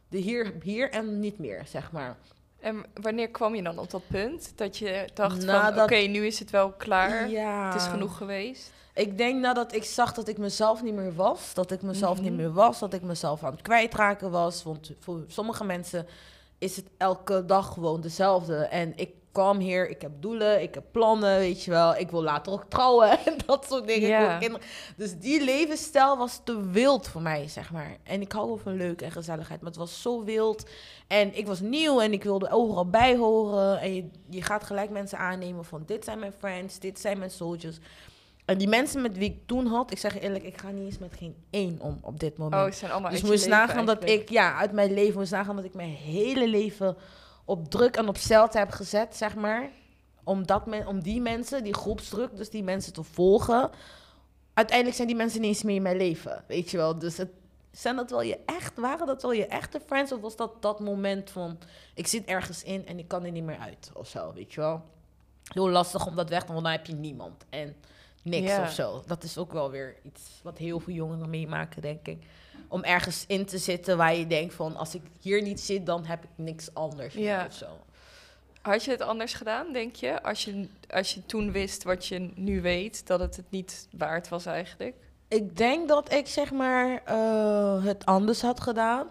de 0.10 0.18
hier, 0.18 0.54
hier 0.64 0.90
en 0.92 1.20
niet 1.20 1.40
meer, 1.40 1.64
zeg 1.68 1.92
maar. 1.92 2.18
En 2.60 2.86
wanneer 3.02 3.30
kwam 3.30 3.56
je 3.56 3.64
dan 3.64 3.80
op 3.80 3.90
dat 3.90 4.08
punt 4.08 4.52
dat 4.56 4.78
je 4.78 5.08
dacht 5.14 5.46
Nadat- 5.46 5.74
van, 5.74 5.84
oké, 5.84 5.96
nu 5.96 6.26
is 6.26 6.40
het 6.40 6.50
wel 6.50 6.72
klaar. 6.72 7.30
Ja. 7.30 7.66
Het 7.72 7.82
is 7.82 7.88
genoeg 7.88 8.18
geweest. 8.18 8.72
Ik 8.94 9.18
denk 9.18 9.42
nadat 9.42 9.74
ik 9.76 9.84
zag 9.84 10.14
dat 10.14 10.28
ik 10.28 10.38
mezelf 10.38 10.84
niet 10.84 10.94
meer 10.94 11.16
was. 11.16 11.54
Dat 11.54 11.72
ik 11.72 11.82
mezelf 11.82 12.16
Mhm. 12.16 12.24
niet 12.24 12.34
meer 12.38 12.54
was. 12.54 12.80
Dat 12.80 12.94
ik 12.94 13.02
mezelf 13.02 13.44
aan 13.44 13.52
het 13.52 13.62
kwijtraken 13.62 14.32
was. 14.32 14.64
Want 14.64 14.92
voor 15.00 15.24
sommige 15.28 15.64
mensen 15.64 16.08
is 16.60 16.76
het 16.76 16.86
elke 16.98 17.46
dag 17.46 17.74
gewoon 17.74 18.02
dezelfde. 18.02 18.56
En 18.56 18.94
ik 18.96 19.10
kwam 19.32 19.60
hier, 19.60 19.90
ik 19.90 20.02
heb 20.02 20.12
doelen, 20.20 20.62
ik 20.62 20.74
heb 20.74 20.84
plannen, 20.92 21.38
weet 21.38 21.64
je 21.64 21.72
wel. 21.72 21.96
Ik 21.96 22.12
wil 22.12 22.24
later 22.24 22.54
ook 22.54 22.66
trouwen 22.68 23.10
en 23.26 23.36
dat 23.46 23.66
soort 23.70 23.88
dingen. 23.88 24.40
Dus 24.96 25.20
die 25.20 25.44
levensstijl 25.44 26.18
was 26.18 26.42
te 26.44 26.70
wild 26.70 27.08
voor 27.08 27.22
mij, 27.22 27.48
zeg 27.48 27.72
maar. 27.72 27.98
En 28.04 28.22
ik 28.22 28.32
hou 28.32 28.48
wel 28.48 28.58
van 28.58 28.76
leuk 28.76 29.02
en 29.02 29.12
gezelligheid, 29.12 29.62
maar 29.62 29.70
het 29.70 29.80
was 29.80 30.02
zo 30.02 30.24
wild. 30.24 30.70
En 31.08 31.38
ik 31.38 31.48
was 31.48 31.60
nieuw 31.60 32.02
en 32.02 32.14
ik 32.14 32.24
wilde 32.24 32.52
overal 32.52 32.90
bij 32.90 33.16
horen. 33.16 33.80
En 33.80 33.96
je, 33.96 34.10
je 34.30 34.42
gaat 34.42 34.64
gelijk 34.64 34.90
mensen 34.90 35.18
aannemen 35.18 35.66
van 35.66 35.84
dit 35.86 36.04
zijn 36.04 36.20
mijn 36.20 36.34
friends, 36.40 36.80
dit 36.80 37.00
zijn 37.00 37.18
mijn 37.18 37.32
soldiers. 37.32 37.78
En 38.50 38.58
die 38.58 38.68
mensen 38.68 39.02
met 39.02 39.18
wie 39.18 39.30
ik 39.30 39.40
toen 39.46 39.66
had, 39.66 39.92
ik 39.92 39.98
zeg 39.98 40.14
je 40.14 40.20
eerlijk, 40.20 40.44
ik 40.44 40.58
ga 40.58 40.70
niet 40.70 40.86
eens 40.86 40.98
met 40.98 41.14
geen 41.18 41.36
één 41.50 41.80
om 41.82 42.00
op 42.02 42.20
dit 42.20 42.38
moment. 42.38 42.68
Oh, 42.68 42.72
zijn 42.72 42.92
allemaal 42.92 43.12
dus 43.12 43.22
moest 43.22 43.48
nagaan 43.48 43.86
dat 43.86 44.10
ik, 44.10 44.30
ja, 44.30 44.56
uit 44.56 44.72
mijn 44.72 44.94
leven, 44.94 45.20
moest 45.20 45.32
nagaan 45.32 45.56
dat 45.56 45.66
ik 45.66 45.74
mijn 45.74 45.90
hele 45.90 46.48
leven 46.48 46.98
op 47.46 47.70
druk 47.70 47.96
en 47.96 48.08
op 48.08 48.18
stelte 48.18 48.58
heb 48.58 48.70
gezet, 48.72 49.16
zeg 49.16 49.36
maar. 49.36 49.70
Om, 50.24 50.46
dat 50.46 50.66
men, 50.66 50.88
om 50.88 51.02
die 51.02 51.22
mensen, 51.22 51.64
die 51.64 51.74
groepsdruk, 51.74 52.38
dus 52.38 52.50
die 52.50 52.64
mensen 52.64 52.94
te 52.94 53.04
volgen. 53.04 53.70
Uiteindelijk 54.54 54.96
zijn 54.96 55.08
die 55.08 55.18
mensen 55.18 55.42
niet 55.42 55.50
eens 55.50 55.64
meer 55.64 55.76
in 55.76 55.82
mijn 55.82 55.98
leven, 55.98 56.44
weet 56.48 56.72
je 56.72 56.78
wel. 56.78 57.00
Dus 57.00 57.18
het, 57.18 57.32
zijn 57.72 57.96
dat 57.96 58.10
wel 58.10 58.22
je 58.22 58.40
echt, 58.46 58.78
waren 58.78 59.08
dat 59.08 59.22
wel 59.22 59.34
je 59.34 59.48
echte 59.48 59.80
friends? 59.86 60.12
Of 60.12 60.22
was 60.22 60.36
dat 60.36 60.62
dat 60.62 60.80
moment 60.80 61.30
van, 61.30 61.58
ik 61.94 62.08
zit 62.08 62.26
ergens 62.26 62.64
in 62.64 62.88
en 62.88 63.00
ik 63.00 63.08
kan 63.08 63.24
er 63.26 63.32
niet 63.32 63.44
meer 63.44 63.60
uit, 63.60 63.92
of 63.94 64.08
zo, 64.08 64.34
weet 64.34 64.54
je 64.54 64.60
wel. 64.60 64.82
Heel 65.44 65.70
lastig 65.70 66.08
om 66.08 66.16
dat 66.16 66.30
weg 66.30 66.44
te 66.44 66.52
want 66.52 66.64
dan 66.64 66.72
heb 66.72 66.86
je 66.86 66.94
niemand. 66.94 67.46
En 67.50 67.76
niks 68.24 68.48
Ja. 68.48 68.62
of 68.62 68.72
zo. 68.72 69.04
Dat 69.08 69.24
is 69.24 69.38
ook 69.38 69.52
wel 69.52 69.72
weer 69.72 69.96
iets 70.04 70.22
wat 70.44 70.58
heel 70.58 70.80
veel 70.80 70.94
jongeren 70.94 71.30
meemaken, 71.30 71.82
denk 71.82 72.08
ik. 72.08 72.18
Om 72.68 72.84
ergens 72.84 73.24
in 73.28 73.46
te 73.46 73.58
zitten 73.58 73.98
waar 73.98 74.16
je 74.16 74.28
denkt 74.28 74.54
van... 74.54 74.76
als 74.76 74.96
ik 74.96 75.02
hier 75.22 75.42
niet 75.42 75.60
zit, 75.60 75.86
dan 75.86 76.06
heb 76.06 76.24
ik 76.24 76.30
niks 76.36 76.74
anders 76.74 77.14
meer 77.14 77.24
Ja. 77.24 77.46
of 77.46 77.54
zo. 77.54 77.68
Had 78.62 78.84
je 78.84 78.92
het 78.92 79.02
anders 79.02 79.34
gedaan, 79.34 79.74
denk 79.74 79.96
je? 79.96 80.24
Als 80.24 80.44
je, 80.46 80.68
als 80.90 81.14
je 81.14 81.26
toen 81.26 81.52
wist 81.52 81.84
wat 81.84 82.06
je 82.06 82.30
nu 82.36 82.62
weet, 82.62 83.08
dat 83.08 83.20
het 83.20 83.36
het 83.36 83.46
niet 83.50 83.88
waard 83.92 84.30
was 84.30 84.46
eigenlijk? 84.46 84.96
Ik 85.28 85.58
denk 85.58 85.88
dat 85.88 86.14
ik 86.14 86.28
zeg 86.28 86.52
maar 86.52 87.02
eh, 87.06 87.84
het 87.84 88.06
anders 88.06 88.42
had 88.42 88.60
gedaan. 88.62 89.08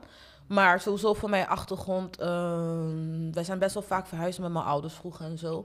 Maar 0.49 0.81
sowieso 0.81 1.15
voor 1.15 1.31
mijn 1.31 1.47
achtergrond... 1.47 2.17
ehm, 2.17 3.33
wij 3.33 3.45
zijn 3.45 3.59
best 3.59 3.75
wel 3.75 3.83
vaak 3.83 4.07
verhuisd 4.07 4.39
met 4.39 4.53
mijn 4.53 4.65
ouders 4.65 4.95
vroeger 4.95 5.25
en 5.25 5.39
zo. 5.39 5.65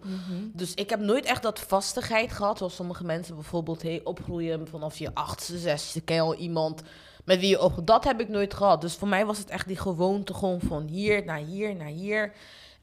Dus 0.54 0.74
ik 0.74 0.90
heb 0.90 1.00
nooit 1.00 1.26
echt 1.26 1.44
dat 1.44 1.60
vastigheid 1.60 2.32
gehad. 2.32 2.58
Zoals 2.58 2.76
sommige 2.76 3.04
mensen 3.04 3.36
bijvoorbeeld 3.36 3.82
hey, 3.82 4.02
opgroeien 4.04 4.68
vanaf 4.68 4.98
je 4.98 5.14
achtste, 5.14 5.58
zesde. 5.58 6.02
Ken 6.02 6.16
je 6.16 6.22
al 6.22 6.36
iemand 6.36 6.82
met 7.24 7.40
wie 7.40 7.50
je 7.50 7.62
op. 7.62 7.88
Dat 7.88 8.04
heb 8.04 8.20
ik 8.20 8.30
nooit 8.30 8.54
gehad. 8.54 8.82
Dus 8.82 8.96
voor 8.96 9.08
mij 9.08 9.26
was 9.26 9.38
het 9.38 9.50
echt 9.50 9.68
die 9.68 9.78
gewoonte 9.78 10.34
gewoon 10.34 10.60
van 10.60 10.88
hier 10.88 11.26
naar 11.26 11.38
hier 11.38 11.76
naar 11.76 11.88
hier. 11.88 12.34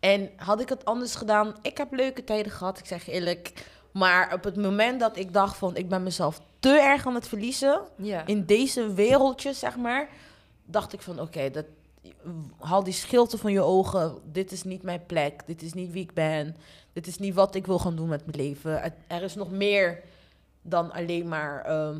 En 0.00 0.30
had 0.36 0.60
ik 0.60 0.68
het 0.68 0.84
anders 0.84 1.14
gedaan? 1.14 1.54
Ik 1.62 1.76
heb 1.76 1.92
leuke 1.92 2.24
tijden 2.24 2.52
gehad, 2.52 2.78
ik 2.78 2.86
zeg 2.86 3.08
eerlijk. 3.08 3.52
Maar 3.92 4.34
op 4.34 4.44
het 4.44 4.56
moment 4.56 5.00
dat 5.00 5.16
ik 5.16 5.32
dacht 5.32 5.56
van 5.56 5.76
ik 5.76 5.88
ben 5.88 6.02
mezelf 6.02 6.40
te 6.58 6.80
erg 6.80 7.06
aan 7.06 7.14
het 7.14 7.28
verliezen 7.28 7.80
in 8.26 8.44
deze 8.46 8.92
wereldje, 8.94 9.52
zeg 9.52 9.76
maar, 9.76 10.08
dacht 10.64 10.92
ik 10.92 11.00
van 11.00 11.20
oké, 11.20 11.50
dat 11.50 11.64
haal 12.60 12.84
die 12.84 12.92
schilte 12.92 13.38
van 13.38 13.52
je 13.52 13.60
ogen. 13.62 14.18
Dit 14.32 14.52
is 14.52 14.62
niet 14.62 14.82
mijn 14.82 15.06
plek. 15.06 15.42
Dit 15.46 15.62
is 15.62 15.72
niet 15.72 15.92
wie 15.92 16.02
ik 16.02 16.14
ben. 16.14 16.56
Dit 16.92 17.06
is 17.06 17.18
niet 17.18 17.34
wat 17.34 17.54
ik 17.54 17.66
wil 17.66 17.78
gaan 17.78 17.96
doen 17.96 18.08
met 18.08 18.26
mijn 18.26 18.38
leven. 18.46 18.80
Het- 18.80 18.94
Er 19.06 19.22
is 19.22 19.34
nog 19.34 19.50
meer 19.50 20.02
dan 20.62 20.92
alleen 20.92 21.28
maar 21.28 21.64
ehm, 21.64 21.98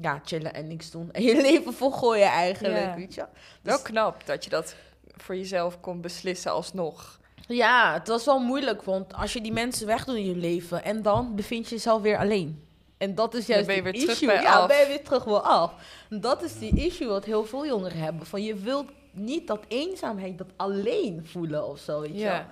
ja, 0.00 0.20
chillen 0.24 0.54
en 0.54 0.66
niks 0.66 0.90
doen. 0.90 1.08
En 1.12 1.22
je 1.22 1.40
leven 1.40 1.72
volgooien 1.74 2.26
eigenlijk, 2.28 2.74
Ja. 2.84 2.94
weet 2.94 3.14
je. 3.14 3.24
Wel 3.62 3.74
Dus- 3.76 3.82
knap 3.84 4.26
dat 4.26 4.44
je 4.44 4.50
dat 4.50 4.74
voor 5.16 5.36
jezelf 5.36 5.80
kon 5.80 6.00
beslissen 6.00 6.52
alsnog. 6.52 7.20
Ja, 7.46 7.92
het 7.92 8.08
was 8.08 8.24
wel 8.24 8.38
moeilijk, 8.38 8.82
want 8.82 9.14
als 9.14 9.32
je 9.32 9.40
die 9.40 9.52
mensen 9.52 9.86
wegdoet 9.86 10.16
in 10.16 10.24
je 10.24 10.36
leven 10.36 10.84
en 10.84 11.02
dan 11.02 11.34
bevind 11.36 11.68
je 11.68 11.74
jezelf 11.74 12.02
weer 12.02 12.18
alleen. 12.18 12.64
En 12.98 13.14
dat 13.14 13.34
is 13.34 13.46
juist 13.46 13.66
ben 13.66 13.76
je 13.76 13.82
die 13.82 13.92
weer 13.92 14.00
terug 14.00 14.20
issue. 14.22 14.42
ja, 14.42 14.54
af. 14.60 14.66
ben 14.68 14.78
je 14.80 14.86
weer 14.86 15.04
terug 15.04 15.24
weer 15.24 15.40
af. 15.40 15.72
En 16.10 16.20
dat 16.20 16.42
is 16.42 16.58
die 16.58 16.76
issue 16.86 17.08
wat 17.08 17.24
heel 17.24 17.44
veel 17.44 17.66
jongeren 17.66 17.98
hebben. 17.98 18.26
Van 18.26 18.42
je 18.42 18.54
wilt 18.54 18.86
niet 19.12 19.46
dat 19.46 19.64
eenzaamheid, 19.68 20.38
dat 20.38 20.50
alleen 20.56 21.26
voelen 21.26 21.66
of 21.66 21.78
zo, 21.78 22.00
weet 22.00 22.18
je 22.18 22.24
wel. 22.24 22.32
Ja. 22.32 22.50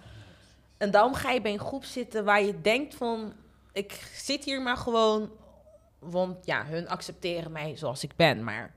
En 0.77 0.91
daarom 0.91 1.15
ga 1.15 1.31
je 1.31 1.41
bij 1.41 1.53
een 1.53 1.59
groep 1.59 1.85
zitten 1.85 2.25
waar 2.25 2.43
je 2.43 2.61
denkt 2.61 2.95
van... 2.95 3.33
Ik 3.73 4.11
zit 4.15 4.45
hier 4.45 4.63
maar 4.63 4.77
gewoon... 4.77 5.31
Want 5.99 6.47
ja, 6.47 6.65
hun 6.65 6.89
accepteren 6.89 7.53
mij 7.53 7.77
zoals 7.77 8.05
ik 8.05 8.17
ben. 8.17 8.45
Maar 8.45 8.75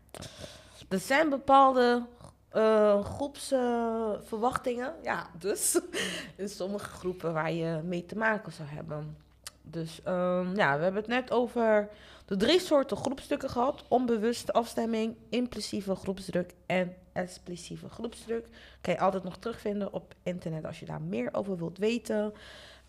er 0.89 0.99
zijn 0.99 1.29
bepaalde 1.29 2.05
eh 2.53 3.03
groepsverwachtingen. 3.03 4.93
ja, 5.03 5.29
dus 5.39 5.79
in 6.35 6.49
sommige 6.49 6.89
groepen 6.89 7.33
waar 7.33 7.51
je 7.51 7.81
mee 7.83 8.05
te 8.05 8.17
maken 8.17 8.51
zou 8.51 8.69
hebben. 8.69 9.17
Dus 9.61 9.99
ehm, 10.03 10.55
ja, 10.55 10.77
we 10.77 10.83
hebben 10.83 11.01
het 11.01 11.07
net 11.07 11.31
over 11.31 11.89
de 12.25 12.37
drie 12.37 12.59
soorten 12.59 12.97
groepsdrukken 12.97 13.49
gehad. 13.49 13.83
Onbewuste 13.87 14.53
afstemming, 14.53 15.15
impulsieve 15.29 15.95
groepsdruk 15.95 16.53
en 16.65 16.95
explosieve 17.13 17.89
groepsdruk. 17.89 18.45
Kan 18.81 18.93
je 18.93 18.99
altijd 18.99 19.23
nog 19.23 19.37
terugvinden 19.37 19.93
op 19.93 20.13
internet 20.23 20.65
als 20.65 20.79
je 20.79 20.85
daar 20.85 21.01
meer 21.01 21.29
over 21.33 21.57
wilt 21.57 21.77
weten. 21.77 22.33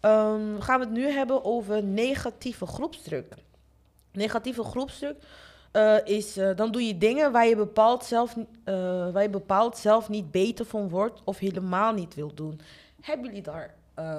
Ehm, 0.01 0.61
gaan 0.61 0.79
we 0.79 0.85
het 0.85 0.95
nu 0.95 1.09
hebben 1.09 1.45
over 1.45 1.83
negatieve 1.83 2.67
groepsdruk. 2.67 3.35
Negatieve 4.13 4.63
groepsdruk 4.63 5.17
eh, 5.75 5.97
is, 6.05 6.37
eh, 6.37 6.57
dan 6.57 6.73
doe 6.73 6.87
je 6.87 6.99
dingen 6.99 7.33
waar 7.33 7.47
je, 7.47 7.57
bepaald 7.57 8.05
zelf, 8.05 8.37
eh, 8.65 8.75
waar 9.13 9.23
je 9.23 9.31
bepaald 9.31 9.77
zelf 9.77 10.09
niet 10.09 10.31
beter 10.31 10.65
van 10.65 10.89
wordt 10.89 11.21
of 11.25 11.39
helemaal 11.39 11.93
niet 11.93 12.15
wilt 12.15 12.37
doen. 12.37 12.61
Hebben 13.01 13.27
jullie 13.27 13.43
daar 13.43 13.75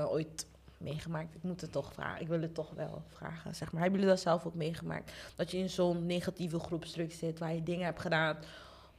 ooit 0.09 0.45
meegemaakt? 0.77 1.35
Ik 1.35 1.43
moet 1.43 1.61
het 1.61 1.71
toch 1.71 1.93
vragen. 1.93 2.21
Ik 2.21 2.27
wil 2.27 2.41
het 2.41 2.53
toch 2.53 2.71
wel 2.75 3.01
vragen. 3.09 3.55
Zeg 3.55 3.71
maar. 3.71 3.81
Hebben 3.81 3.99
jullie 3.99 4.15
dat 4.15 4.23
zelf 4.23 4.45
ook 4.45 4.53
meegemaakt? 4.53 5.11
Dat 5.35 5.51
je 5.51 5.57
in 5.57 5.69
zo'n 5.69 6.05
negatieve 6.05 6.59
groepsdruk 6.59 7.13
zit 7.13 7.39
waar 7.39 7.53
je 7.53 7.63
dingen 7.63 7.85
hebt 7.85 8.01
gedaan 8.01 8.37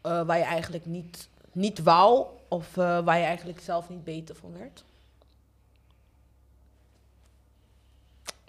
eh, 0.06 0.26
waar 0.26 0.38
je 0.38 0.44
eigenlijk 0.44 0.86
niet, 0.86 1.28
niet 1.52 1.82
wou 1.82 2.26
of 2.48 2.76
eh, 2.76 3.04
waar 3.04 3.18
je 3.18 3.24
eigenlijk 3.24 3.60
zelf 3.60 3.88
niet 3.88 4.04
beter 4.04 4.34
van 4.34 4.58
werd? 4.58 4.84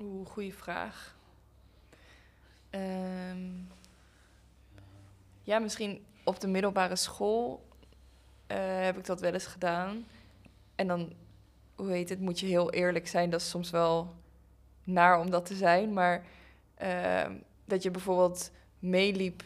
Oeh, 0.01 0.27
goede 0.27 0.51
vraag. 0.51 1.15
Ehm, 2.69 3.49
ja, 5.43 5.59
misschien 5.59 6.05
op 6.23 6.39
de 6.39 6.47
middelbare 6.47 6.95
school 6.95 7.65
eh, 8.47 8.57
heb 8.59 8.97
ik 8.97 9.05
dat 9.05 9.21
wel 9.21 9.33
eens 9.33 9.45
gedaan. 9.45 10.05
En 10.75 10.87
dan 10.87 11.13
hoe 11.75 11.91
heet 11.91 12.09
het, 12.09 12.19
moet 12.19 12.39
je 12.39 12.45
heel 12.45 12.71
eerlijk 12.71 13.07
zijn. 13.07 13.29
Dat 13.29 13.41
is 13.41 13.49
soms 13.49 13.69
wel 13.69 14.13
naar 14.83 15.19
om 15.19 15.29
dat 15.29 15.45
te 15.45 15.55
zijn. 15.55 15.93
Maar 15.93 16.25
ehm, 16.75 17.33
dat 17.65 17.83
je 17.83 17.91
bijvoorbeeld 17.91 18.51
meeliep 18.79 19.43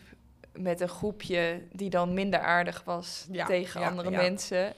met 0.53 0.81
een 0.81 0.89
groepje 0.89 1.61
die 1.71 1.89
dan 1.89 2.13
minder 2.13 2.39
aardig 2.39 2.81
was 2.85 3.27
Ja, 3.31 3.45
tegen 3.45 3.81
ja, 3.81 3.87
andere 3.89 4.09
ja. 4.11 4.17
mensen. 4.21 4.73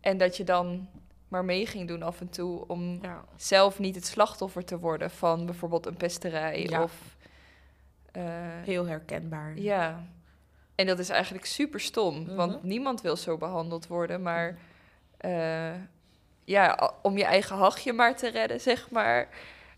En 0.00 0.18
dat 0.18 0.36
je 0.36 0.44
dan 0.44 0.88
maar 1.28 1.44
mee 1.44 1.66
ging 1.66 1.88
doen 1.88 2.02
af 2.02 2.20
en 2.20 2.28
toe 2.30 2.64
om 2.68 3.00
zelf 3.36 3.78
niet 3.78 3.94
het 3.94 4.06
slachtoffer 4.06 4.64
te 4.64 4.78
worden 4.78 5.10
van 5.10 5.46
bijvoorbeeld 5.46 5.86
een 5.86 5.96
pesterij 5.96 6.78
of... 6.82 6.92
eh, 8.12 8.22
Heel 8.64 8.86
herkenbaar. 8.86 9.58
ja, 9.58 10.04
en 10.74 10.86
dat 10.86 10.98
is 10.98 11.08
eigenlijk 11.08 11.44
super 11.44 11.80
stom, 11.80 12.22
Mhm. 12.22 12.34
want 12.34 12.62
niemand 12.62 13.00
wil 13.00 13.16
zo 13.16 13.36
behandeld 13.36 13.86
worden, 13.86 14.22
maar 14.22 14.58
eh, 15.16 15.72
ja, 16.44 16.92
om 17.02 17.16
je 17.18 17.24
eigen 17.24 17.56
hachje 17.56 17.92
maar 17.92 18.16
te 18.16 18.28
redden, 18.30 18.60
zeg 18.60 18.90
maar, 18.90 19.28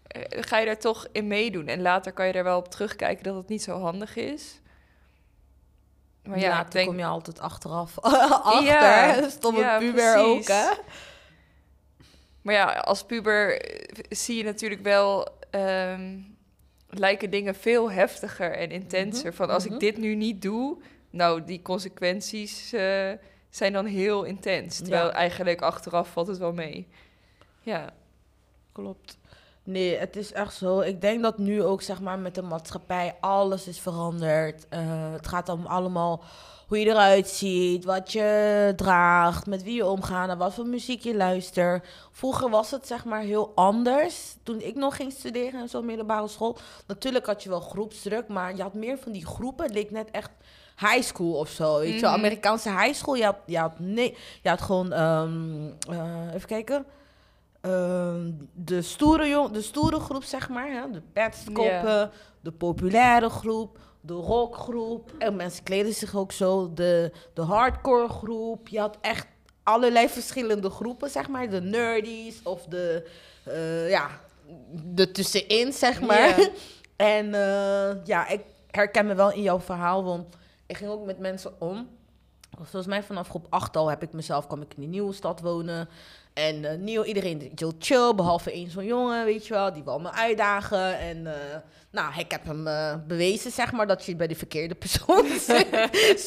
eh, 0.06 0.22
ga 0.42 0.58
je 0.58 0.66
daar 0.66 0.78
toch 0.78 1.06
in 1.12 1.26
meedoen. 1.26 1.66
En 1.66 1.82
later 1.82 2.12
kan 2.12 2.26
je 2.26 2.32
er 2.32 2.44
wel 2.44 2.58
op 2.58 2.68
terugkijken 2.68 3.24
dat 3.24 3.34
het 3.36 3.48
niet 3.48 3.62
zo 3.62 3.80
handig 3.80 4.16
is. 4.16 4.60
Maar 6.26 6.38
ja, 6.38 6.56
ik 6.56 6.62
toen 6.62 6.70
denk, 6.70 6.86
kom 6.86 6.98
je 6.98 7.04
altijd 7.04 7.40
achteraf. 7.40 7.98
Achter, 8.00 8.64
Ja? 8.64 9.28
Stomme 9.28 9.60
ja, 9.60 9.78
puber 9.78 10.16
ook, 10.16 10.46
hè? 10.46 10.68
maar 12.42 12.54
ja, 12.54 12.64
als 12.72 13.04
puber 13.04 13.62
zie 14.08 14.36
je 14.36 14.44
natuurlijk 14.44 14.82
wel, 14.82 15.28
ehm, 15.50 16.18
lijken 16.88 17.30
dingen 17.30 17.54
veel 17.54 17.90
heftiger 17.90 18.52
en 18.52 18.70
intenser. 18.70 19.26
Mhm, 19.26 19.36
Van 19.36 19.50
als 19.50 19.64
mhm. 19.64 19.74
ik 19.74 19.80
dit 19.80 19.96
nu 19.96 20.14
niet 20.14 20.42
doe, 20.42 20.78
nou, 21.10 21.44
die 21.44 21.62
consequenties 21.62 22.72
eh, 22.72 23.12
zijn 23.50 23.72
dan 23.72 23.86
heel 23.86 24.22
intens. 24.24 24.76
Terwijl 24.76 25.06
Ja. 25.06 25.12
eigenlijk 25.12 25.60
achteraf 25.62 26.08
valt 26.08 26.26
het 26.26 26.38
wel 26.38 26.52
mee. 26.52 26.88
Ja, 27.62 27.92
Klopt. 28.72 29.18
Nee, 29.66 29.96
het 29.96 30.16
is 30.16 30.32
echt 30.32 30.54
zo. 30.54 30.80
Ik 30.80 31.00
denk 31.00 31.22
dat 31.22 31.38
nu 31.38 31.62
ook, 31.62 31.82
zeg 31.82 32.00
maar, 32.00 32.18
met 32.18 32.34
de 32.34 32.42
maatschappij 32.42 33.16
alles 33.20 33.66
is 33.66 33.80
veranderd. 33.80 34.66
Eh, 34.68 35.12
het 35.12 35.26
gaat 35.26 35.48
om 35.48 35.66
allemaal 35.66 36.22
hoe 36.66 36.78
je 36.78 36.86
eruit 36.86 37.28
ziet, 37.28 37.84
wat 37.84 38.12
je 38.12 38.72
draagt, 38.76 39.46
met 39.46 39.62
wie 39.62 39.74
je 39.74 39.86
omgaat 39.86 40.28
en 40.28 40.38
wat 40.38 40.54
voor 40.54 40.66
muziek 40.66 41.02
je 41.02 41.16
luistert. 41.16 41.88
Vroeger 42.10 42.50
was 42.50 42.70
het, 42.70 42.86
zeg 42.86 43.04
maar, 43.04 43.20
heel 43.20 43.52
anders. 43.54 44.36
Toen 44.42 44.60
ik 44.60 44.74
nog 44.74 44.96
ging 44.96 45.12
studeren 45.12 45.60
in 45.60 45.68
zo'n 45.68 45.86
middelbare 45.86 46.28
school. 46.28 46.56
Natuurlijk 46.86 47.26
had 47.26 47.42
je 47.42 47.48
wel 47.48 47.60
groepsdruk, 47.60 48.28
maar 48.28 48.56
je 48.56 48.62
had 48.62 48.74
meer 48.74 48.98
van 48.98 49.12
die 49.12 49.26
groepen. 49.26 49.64
Het 49.64 49.74
leek 49.74 49.90
net 49.90 50.10
echt 50.10 50.30
high 50.78 51.02
school 51.02 51.32
of 51.32 51.48
zo. 51.48 51.78
Weet 51.78 52.00
je. 52.00 52.06
Mhm. 52.06 52.14
Amerikaanse 52.14 52.70
high 52.70 52.94
school. 52.94 53.14
Je 53.14 53.24
had, 53.24 53.36
je 53.46 53.58
had, 53.58 53.78
nee, 53.78 54.16
je 54.42 54.48
had 54.48 54.62
gewoon, 54.62 54.92
ehm, 54.92 55.66
eh, 55.88 56.34
even 56.34 56.48
kijken. 56.48 56.86
Ehm, 57.66 58.30
de, 58.52 58.82
stoere 58.82 59.28
jong, 59.28 59.50
de 59.50 59.62
stoere 59.62 60.00
groep, 60.00 60.24
zeg 60.24 60.48
maar. 60.48 60.70
Hè? 60.70 60.90
De 60.90 61.02
petskoppen, 61.12 62.10
de 62.40 62.52
populaire 62.52 63.28
groep, 63.28 63.78
de 64.00 64.12
rockgroep. 64.12 65.12
En 65.18 65.36
mensen 65.36 65.64
kleden 65.64 65.94
zich 65.94 66.14
ook 66.14 66.32
zo. 66.32 66.72
De, 66.74 67.12
de 67.34 67.42
hardcore 67.42 68.08
groep. 68.08 68.68
Je 68.68 68.78
had 68.78 68.98
echt 69.00 69.26
allerlei 69.62 70.08
verschillende 70.08 70.70
groepen, 70.70 71.10
zeg 71.10 71.28
maar. 71.28 71.50
De 71.50 71.60
nerdies 71.60 72.40
of 72.42 72.64
de, 72.64 73.08
eh, 73.44 73.90
ja, 73.90 74.10
de 74.72 75.10
tussenin, 75.10 75.72
zeg 75.72 76.00
maar. 76.00 76.38
En 76.96 77.34
eh, 77.34 78.04
ja, 78.04 78.28
ik 78.28 78.40
herken 78.70 79.06
me 79.06 79.14
wel 79.14 79.32
in 79.32 79.42
jouw 79.42 79.60
verhaal, 79.60 80.04
want 80.04 80.36
ik 80.66 80.76
ging 80.76 80.90
ook 80.90 81.06
met 81.06 81.18
mensen 81.18 81.60
om. 81.60 81.88
Volgens 82.56 82.86
mij 82.86 83.02
vanaf 83.02 83.28
groep 83.28 83.46
8 83.50 83.76
al 83.76 83.88
heb 83.88 84.02
ik 84.02 84.12
mezelf, 84.12 84.46
kwam 84.46 84.62
ik 84.62 84.74
in 84.76 84.82
een 84.82 84.90
nieuwe 84.90 85.12
stad 85.12 85.40
wonen. 85.40 85.88
En 86.36 86.84
nieuw, 86.84 87.02
iedereen 87.02 87.52
heel 87.54 87.72
chill, 87.78 88.14
behalve 88.14 88.52
één 88.52 88.70
zo'n 88.70 88.84
jongen, 88.84 89.24
weet 89.24 89.46
je 89.46 89.54
wel, 89.54 89.72
die 89.72 89.84
wil 89.84 89.98
me 89.98 90.12
uitdagen. 90.12 90.98
En 90.98 91.26
eh, 91.26 91.56
nou, 91.90 92.12
ik 92.18 92.30
heb 92.30 92.44
hem 92.44 92.66
eh, 92.66 92.94
bewezen, 93.06 93.50
zeg 93.50 93.72
maar, 93.72 93.86
dat 93.86 94.04
je 94.04 94.16
bij 94.16 94.26
de 94.26 94.34
verkeerde 94.34 94.74
persoon 94.74 95.26
zit. 95.48 95.66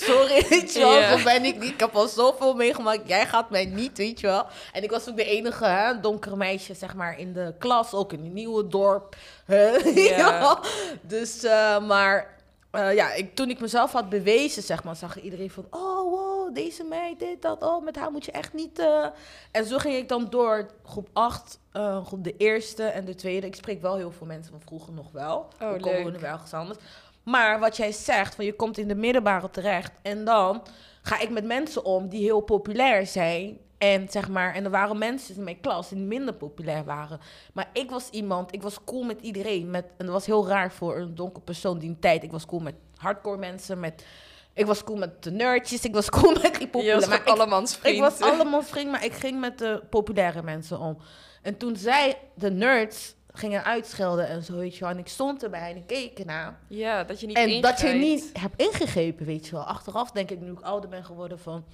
Sorry, 0.03 0.45
weet 0.49 0.73
je 0.73 0.79
wel, 0.79 1.17
zo 1.17 1.23
ben 1.23 1.45
ik 1.45 1.59
niet. 1.59 1.71
Ik 1.71 1.79
heb 1.79 1.95
al 1.95 2.07
zoveel 2.07 2.53
meegemaakt, 2.53 3.07
jij 3.07 3.25
gaat 3.25 3.49
mij 3.49 3.65
niet, 3.65 3.97
weet 3.97 4.19
je 4.19 4.27
wel. 4.27 4.45
En 4.73 4.83
ik 4.83 4.89
was 4.91 5.09
ook 5.09 5.17
de 5.17 5.25
enige 5.25 5.65
hè, 5.65 5.99
donkere 5.99 6.35
meisje, 6.35 6.73
zeg 6.73 6.95
maar, 6.95 7.19
in 7.19 7.33
de 7.33 7.53
klas, 7.59 7.93
ook 7.93 8.13
in 8.13 8.19
een 8.19 8.33
nieuwe 8.33 8.67
dorp. 8.67 9.15
Huh? 9.45 9.95
Ja. 10.09 10.17
Ja. 10.17 10.59
Dus, 11.01 11.41
maar 11.87 12.38
eh, 12.71 12.93
ja, 12.95 13.13
ik, 13.13 13.35
toen 13.35 13.49
ik 13.49 13.59
mezelf 13.59 13.91
had 13.91 14.09
bewezen, 14.09 14.63
zeg 14.63 14.83
maar, 14.83 14.95
zag 14.95 15.21
iedereen 15.21 15.49
van, 15.51 15.65
oh, 15.69 16.09
wow, 16.11 16.55
deze 16.55 16.83
meid, 16.83 17.19
dit, 17.19 17.41
dat, 17.41 17.61
oh, 17.63 17.83
met 17.83 17.95
haar 17.95 18.11
moet 18.11 18.25
je 18.25 18.31
echt 18.31 18.53
niet... 18.53 18.79
eh. 18.79 19.05
En 19.51 19.65
zo 19.65 19.77
ging 19.77 19.95
ik 19.95 20.09
dan 20.09 20.29
door 20.29 20.69
groep 20.85 21.09
8, 21.13 21.59
eh, 21.71 22.05
groep 22.05 22.23
de 22.23 22.37
eerste 22.37 22.83
en 22.83 23.05
de 23.05 23.15
tweede. 23.15 23.47
Ik 23.47 23.55
spreek 23.55 23.81
wel 23.81 23.95
heel 23.95 24.11
veel 24.11 24.27
mensen 24.27 24.51
van 24.51 24.61
vroeger 24.61 24.93
nog 24.93 25.11
wel. 25.11 25.35
Oh, 25.61 25.67
Ook 25.67 25.81
al 25.85 25.91
leuk. 25.91 26.03
wonen 26.03 26.19
we 26.19 26.25
ergens 26.27 26.53
anders. 26.53 26.79
Maar 27.23 27.59
wat 27.59 27.77
jij 27.77 27.91
zegt, 27.91 28.35
van 28.35 28.45
je 28.45 28.53
komt 28.53 28.77
in 28.77 28.87
de 28.87 28.95
middelbare 28.95 29.49
terecht 29.49 29.91
en 30.01 30.25
dan 30.25 30.63
ga 31.01 31.19
ik 31.19 31.29
met 31.29 31.45
mensen 31.45 31.85
om 31.85 32.07
die 32.09 32.23
heel 32.23 32.41
populair 32.41 33.05
zijn. 33.07 33.57
En 33.79 34.09
zeg 34.09 34.29
maar, 34.29 34.53
en 34.53 34.63
er 34.63 34.69
waren 34.69 34.97
mensen 34.97 35.35
in 35.35 35.43
mijn 35.43 35.59
klas 35.59 35.89
die 35.89 35.97
minder 35.97 36.33
populair 36.33 36.83
waren. 36.83 37.19
Maar 37.53 37.69
ik 37.73 37.89
was 37.89 38.09
iemand, 38.09 38.53
ik 38.53 38.61
was 38.61 38.83
cool 38.83 39.03
met 39.03 39.21
iedereen. 39.21 39.69
Met, 39.69 39.85
en 39.97 40.05
dat 40.05 40.13
was 40.13 40.25
heel 40.25 40.47
raar 40.47 40.71
voor 40.71 40.97
een 40.97 41.15
donker 41.15 41.41
persoon 41.41 41.79
die 41.79 41.89
een 41.89 41.99
tijd. 41.99 42.23
Ik 42.23 42.31
was 42.31 42.45
cool 42.45 42.61
met 42.61 42.75
hardcore 42.95 43.37
mensen, 43.37 43.79
met, 43.79 44.05
ik 44.53 44.65
was 44.65 44.83
cool 44.83 44.97
met 44.97 45.23
de 45.23 45.31
nerdjes, 45.31 45.83
ik 45.83 45.93
was 45.93 46.09
cool 46.19 46.33
met 46.41 46.55
die 46.55 46.67
populaire. 46.67 47.07
Maar 47.07 47.19
ik, 47.19 47.27
allemans 47.27 47.75
vriend. 47.75 47.95
ik 47.95 48.01
was 48.01 48.21
allemaal 48.21 48.63
vriend, 48.63 48.91
maar 48.91 49.05
ik 49.05 49.13
ging 49.13 49.39
met 49.39 49.57
de 49.57 49.83
populaire 49.89 50.43
mensen 50.43 50.79
om. 50.79 50.97
En 51.41 51.57
toen 51.57 51.75
zij, 51.75 52.17
de 52.35 52.51
nerds, 52.51 53.15
gingen 53.33 53.63
uitschelden 53.63 54.27
en 54.27 54.43
zo, 54.43 54.55
weet 54.55 54.73
je 54.73 54.79
wel. 54.79 54.89
En 54.89 54.97
ik 54.97 55.07
stond 55.07 55.43
erbij 55.43 55.69
en 55.69 55.77
ik 55.77 55.87
keek 55.87 56.19
ernaar. 56.19 56.59
Ja, 56.67 57.03
dat 57.03 57.19
je 57.19 57.27
niet 57.27 57.37
En 57.37 57.61
dat 57.61 57.79
je 57.79 57.87
niet 57.87 58.29
hebt 58.39 58.61
ingegrepen, 58.61 59.25
weet 59.25 59.45
je 59.45 59.51
wel. 59.51 59.63
Achteraf 59.63 60.11
denk 60.11 60.31
ik, 60.31 60.39
nu 60.39 60.51
ik 60.51 60.61
ouder 60.61 60.89
ben 60.89 61.03
geworden, 61.03 61.39
van... 61.39 61.65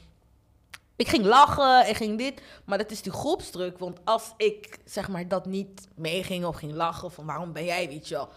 Ik 0.95 1.07
ging 1.07 1.25
lachen, 1.25 1.89
ik 1.89 1.95
ging 1.95 2.17
dit, 2.17 2.41
maar 2.65 2.77
dat 2.77 2.91
is 2.91 3.01
die 3.01 3.11
groepsdruk. 3.11 3.79
Want 3.79 3.99
als 4.03 4.33
ik, 4.37 4.79
zeg 4.85 5.07
maar, 5.09 5.27
dat 5.27 5.45
niet 5.45 5.87
meeging 5.95 6.45
of 6.45 6.55
ging 6.55 6.73
lachen, 6.73 7.11
van 7.11 7.25
waarom 7.25 7.53
ben 7.53 7.65
jij, 7.65 7.87
weet 7.87 8.07
je 8.07 8.15
wel... 8.15 8.29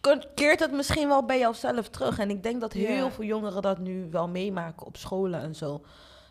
ke- 0.00 0.28
keert 0.34 0.60
het 0.60 0.72
misschien 0.72 1.08
wel 1.08 1.24
bij 1.24 1.38
jouzelf 1.38 1.88
terug. 1.88 2.18
En 2.18 2.30
ik 2.30 2.42
denk 2.42 2.60
dat 2.60 2.72
heel 2.72 3.10
veel 3.10 3.24
jongeren 3.24 3.62
dat 3.62 3.78
nu 3.78 4.08
wel 4.10 4.28
meemaken 4.28 4.86
op 4.86 4.96
scholen 4.96 5.40
en 5.40 5.54
zo. 5.54 5.80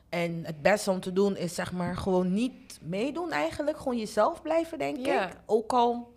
En 0.10 0.45
het 0.45 0.62
beste 0.62 0.91
om 0.91 0.99
te 0.99 1.13
doen 1.13 1.36
is, 1.38 1.56
zeg 1.56 1.71
maar, 1.71 1.97
gewoon 1.97 2.34
niet 2.34 2.80
meedoen 2.82 3.32
eigenlijk. 3.32 3.77
Gewoon 3.77 3.97
jezelf 3.97 4.41
blijven, 4.41 4.77
denk 4.77 4.97
ik. 4.97 5.06
Ook 5.45 5.73
al 5.73 6.13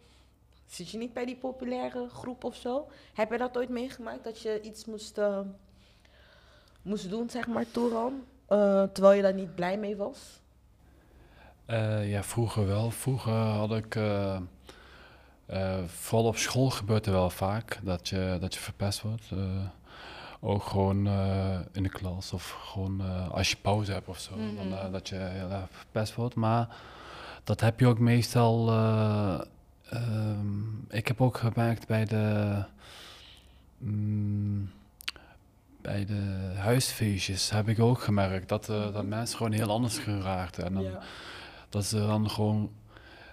zit 0.66 0.90
je 0.90 0.98
niet 0.98 1.12
bij 1.12 1.24
die 1.24 1.36
populaire 1.36 2.08
groep 2.08 2.44
of 2.44 2.56
zo. 2.56 2.86
Heb 3.14 3.30
je 3.30 3.38
dat 3.38 3.56
ooit 3.56 3.68
meegemaakt? 3.68 4.24
Dat 4.24 4.40
je 4.42 4.60
iets 4.60 4.84
moest, 4.84 5.18
eh, 5.18 5.38
moest 6.82 7.10
doen, 7.10 7.30
zeg 7.30 7.46
maar, 7.46 7.64
Toeran? 7.70 8.24
Eh, 8.50 8.82
terwijl 8.92 9.16
je 9.16 9.22
daar 9.22 9.34
niet 9.34 9.54
blij 9.54 9.78
mee 9.78 9.96
was? 9.96 10.40
Eh, 11.66 12.10
ja, 12.10 12.22
vroeger 12.22 12.66
wel. 12.66 12.90
Vroeger 12.90 13.32
had 13.32 13.72
ik, 13.74 13.94
eh, 13.96 14.38
vooral 15.86 16.26
op 16.26 16.36
school 16.36 16.70
gebeurt 16.70 17.06
er 17.06 17.12
wel 17.12 17.30
vaak 17.30 17.78
dat 17.82 18.08
je, 18.08 18.36
dat 18.40 18.54
je 18.54 18.60
verpest 18.60 19.02
wordt. 19.02 19.30
Ook 20.40 20.62
gewoon 20.62 20.96
in 21.72 21.82
de 21.82 21.88
klas 21.88 22.32
of 22.32 22.50
gewoon 22.50 23.00
als 23.30 23.50
je 23.50 23.56
pauze 23.56 23.92
hebt 23.92 24.08
of 24.08 24.18
zo, 24.18 24.36
dan, 24.36 24.68
Mhm. 24.68 24.90
dat 24.92 25.08
je 25.08 25.14
heel 25.14 25.50
erg 25.50 25.68
verpest 25.70 26.14
wordt. 26.14 26.34
Maar 26.34 26.68
dat 27.44 27.60
heb 27.60 27.80
je 27.80 27.86
ook 27.86 27.98
meestal. 27.98 28.68
eh, 28.68 29.40
ehm, 29.90 30.78
ik 30.88 31.08
heb 31.08 31.20
ook 31.20 31.36
gemerkt 31.36 31.86
bij 31.86 32.04
de. 32.04 32.54
mm, 33.78 34.70
bij 35.90 36.04
de 36.04 36.52
huisfeestjes 36.56 37.50
heb 37.50 37.68
ik 37.68 37.80
ook 37.80 38.00
gemerkt 38.00 38.48
dat, 38.48 38.68
eh, 38.68 38.92
dat 38.92 39.04
mensen 39.04 39.36
gewoon 39.36 39.52
heel 39.52 39.70
anders 39.70 39.98
geraakt. 39.98 40.58
En 40.58 40.74
dan, 40.74 40.86
dat 41.68 41.84
ze 41.84 41.96
dan 42.06 42.30
gewoon 42.30 42.70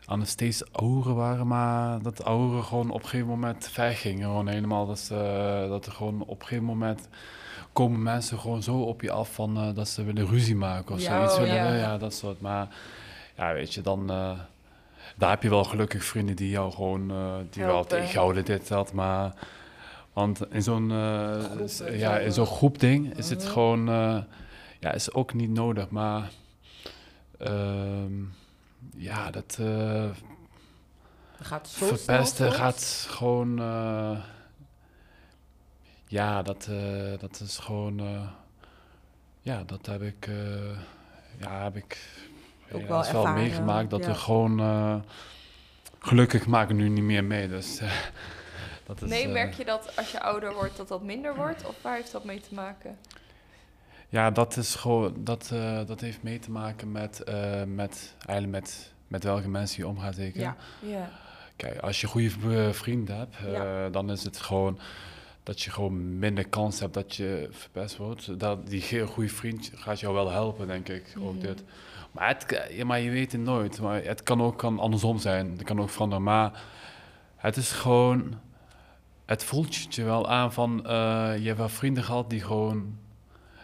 aan 0.06 0.20
het 0.20 0.30
steeds 0.30 0.72
ouder 0.72 1.14
waren, 1.14 1.48
maar 1.48 2.02
dat 2.02 2.24
ouderen 2.24 2.64
gewoon 2.64 2.90
op 2.90 3.04
een 3.04 3.10
gegeven 3.10 3.28
moment 3.28 3.76
weggingen. 3.76 4.28
Gewoon 4.28 4.48
helemaal, 4.48 4.88
dat, 4.88 5.00
ze, 5.00 5.66
dat 5.70 5.86
er 5.86 5.92
gewoon 5.92 6.22
op 6.22 6.40
een 6.40 6.48
gegeven 6.48 6.64
moment 6.64 7.08
komen 7.74 8.04
mensen 8.04 8.40
gewoon 8.40 8.64
zo 8.64 8.82
op 8.82 9.02
je 9.02 9.12
af 9.12 9.34
van 9.34 9.58
eh, 9.58 9.76
dat 9.76 9.88
ze 9.88 10.04
willen 10.04 10.28
ruzie 10.28 10.56
maken 10.56 10.96
of 10.96 11.02
Ja, 11.02 11.16
zoiets. 11.16 11.34
oh, 11.34 11.40
willen, 11.40 11.56
ja. 11.56 11.74
ja. 11.74 11.98
dat 11.98 12.14
soort. 12.14 12.42
Maar 12.42 12.68
ja, 13.36 13.54
weet 13.54 13.74
je, 13.74 13.82
dan... 13.82 14.10
eh, 14.10 14.32
daar 15.16 15.30
heb 15.30 15.44
je 15.44 15.50
wel 15.50 15.64
gelukkig 15.64 16.04
vrienden 16.04 16.36
die 16.36 16.50
jou 16.50 16.72
gewoon, 16.72 17.12
eh, 17.12 17.36
die 17.50 17.64
wel 17.64 17.86
tegenhouden, 17.86 18.46
dit, 18.46 18.68
dat, 18.68 18.94
maar... 18.94 19.34
Want 20.18 20.52
in 20.52 20.64
zo'n 20.64 20.92
eh, 20.92 21.44
Groep, 21.44 21.70
eh, 21.88 22.00
ja, 22.00 22.18
in 22.20 22.32
zo'n 22.32 22.46
eh. 22.46 22.52
groepding 22.52 23.18
is 23.18 23.30
het 23.30 23.46
gewoon... 23.46 23.86
ja, 24.80 24.92
is 24.94 25.14
ook 25.14 25.34
niet 25.34 25.50
nodig, 25.50 25.90
maar... 25.90 26.30
ehm, 27.38 28.14
ja, 28.96 29.32
dat 29.32 29.56
Dat 31.38 31.48
gaat 31.48 31.68
zo 31.68 31.86
verpesten 31.86 32.52
gaat 32.52 33.08
gewoon... 33.10 33.58
ja, 36.08 36.42
dat, 36.42 36.70
dat 37.20 37.40
is 37.40 37.58
gewoon... 37.58 38.02
ja, 39.42 39.64
dat 39.64 39.86
heb 39.86 40.02
ik... 40.02 40.30
ja, 41.40 41.64
heb 41.64 41.76
ik 41.76 41.98
ook 42.72 42.82
Ja, 42.82 42.88
wel 42.88 43.02
is 43.02 43.12
wel 43.12 43.22
ervaren. 43.22 43.44
meegemaakt 43.44 43.90
dat 43.90 44.04
ja. 44.04 44.08
we 44.08 44.16
gewoon... 44.16 45.04
gelukkig 46.00 46.48
maken 46.48 46.76
nu 46.76 46.90
niet 46.90 47.04
meer 47.04 47.24
mee, 47.24 47.48
dus... 47.48 47.82
dat 48.88 49.02
is, 49.02 49.10
nee, 49.10 49.26
eh, 49.26 49.32
merk 49.32 49.54
je 49.54 49.66
dat 49.66 49.96
als 49.98 50.12
je 50.12 50.22
ouder 50.22 50.54
wordt 50.54 50.78
dat 50.78 50.88
dat 50.88 51.04
minder 51.04 51.36
wordt? 51.36 51.68
Of 51.68 51.76
waar 51.82 51.96
heeft 51.96 52.12
dat 52.12 52.24
mee 52.24 52.40
te 52.40 52.54
maken? 52.54 52.98
Ja, 54.10 54.32
dat 54.32 54.58
is 54.58 54.76
gewoon... 54.76 55.14
Dat, 55.24 55.50
eh, 55.54 55.80
dat 55.86 56.02
heeft 56.02 56.24
mee 56.24 56.40
te 56.40 56.52
maken 56.52 56.92
met... 56.92 57.24
eh, 57.24 57.64
met 57.64 58.16
eigenlijk 58.26 58.64
met, 58.64 58.94
met 59.08 59.24
welke 59.24 59.50
mensen 59.50 59.82
je 59.84 59.88
omgaat, 59.88 60.16
zeker. 60.16 60.40
Ja. 60.42 60.56
Ja. 60.80 61.10
Kijk, 61.56 61.80
als 61.80 62.02
je 62.02 62.08
goede 62.08 62.74
vrienden 62.74 63.18
hebt, 63.18 63.36
Ja. 63.46 63.90
dan 63.90 64.12
is 64.12 64.24
het 64.24 64.38
gewoon 64.38 64.80
dat 65.44 65.62
je 65.62 65.72
gewoon 65.72 66.20
minder 66.20 66.48
kans 66.48 66.80
hebt 66.80 66.94
dat 66.94 67.16
je 67.16 67.48
verpest 67.52 67.98
wordt. 67.98 68.40
Dat, 68.40 68.68
die 68.68 69.06
goede 69.08 69.30
vriend 69.30 69.72
gaat 69.76 70.00
jou 70.00 70.14
wel 70.14 70.32
helpen, 70.32 70.68
denk 70.68 70.90
ik. 70.90 71.14
Ook 71.20 71.34
Mhm. 71.34 71.42
dit. 71.46 71.64
Maar, 72.12 72.28
het, 72.28 72.68
ja, 72.72 72.86
maar 72.86 73.00
je 73.00 73.10
weet 73.10 73.32
het 73.32 73.42
nooit. 73.42 73.82
Maar 73.82 74.04
het 74.04 74.24
kan 74.24 74.42
ook 74.42 74.58
kan 74.58 74.80
andersom 74.80 75.18
zijn. 75.20 75.52
Het 75.52 75.64
kan 75.64 75.82
ook 75.82 75.90
veranderen. 75.90 76.24
Maar 76.24 76.62
het 77.36 77.58
is 77.58 77.72
gewoon... 77.72 78.34
Het 79.28 79.44
voelt 79.44 79.96
je 79.96 80.04
wel 80.04 80.30
aan 80.30 80.54
van... 80.54 80.86
eh, 80.86 80.92
je 81.40 81.46
hebt 81.46 81.58
wel 81.58 81.70
vrienden 81.70 82.04
gehad 82.04 82.30
die 82.30 82.42
gewoon... 82.42 82.98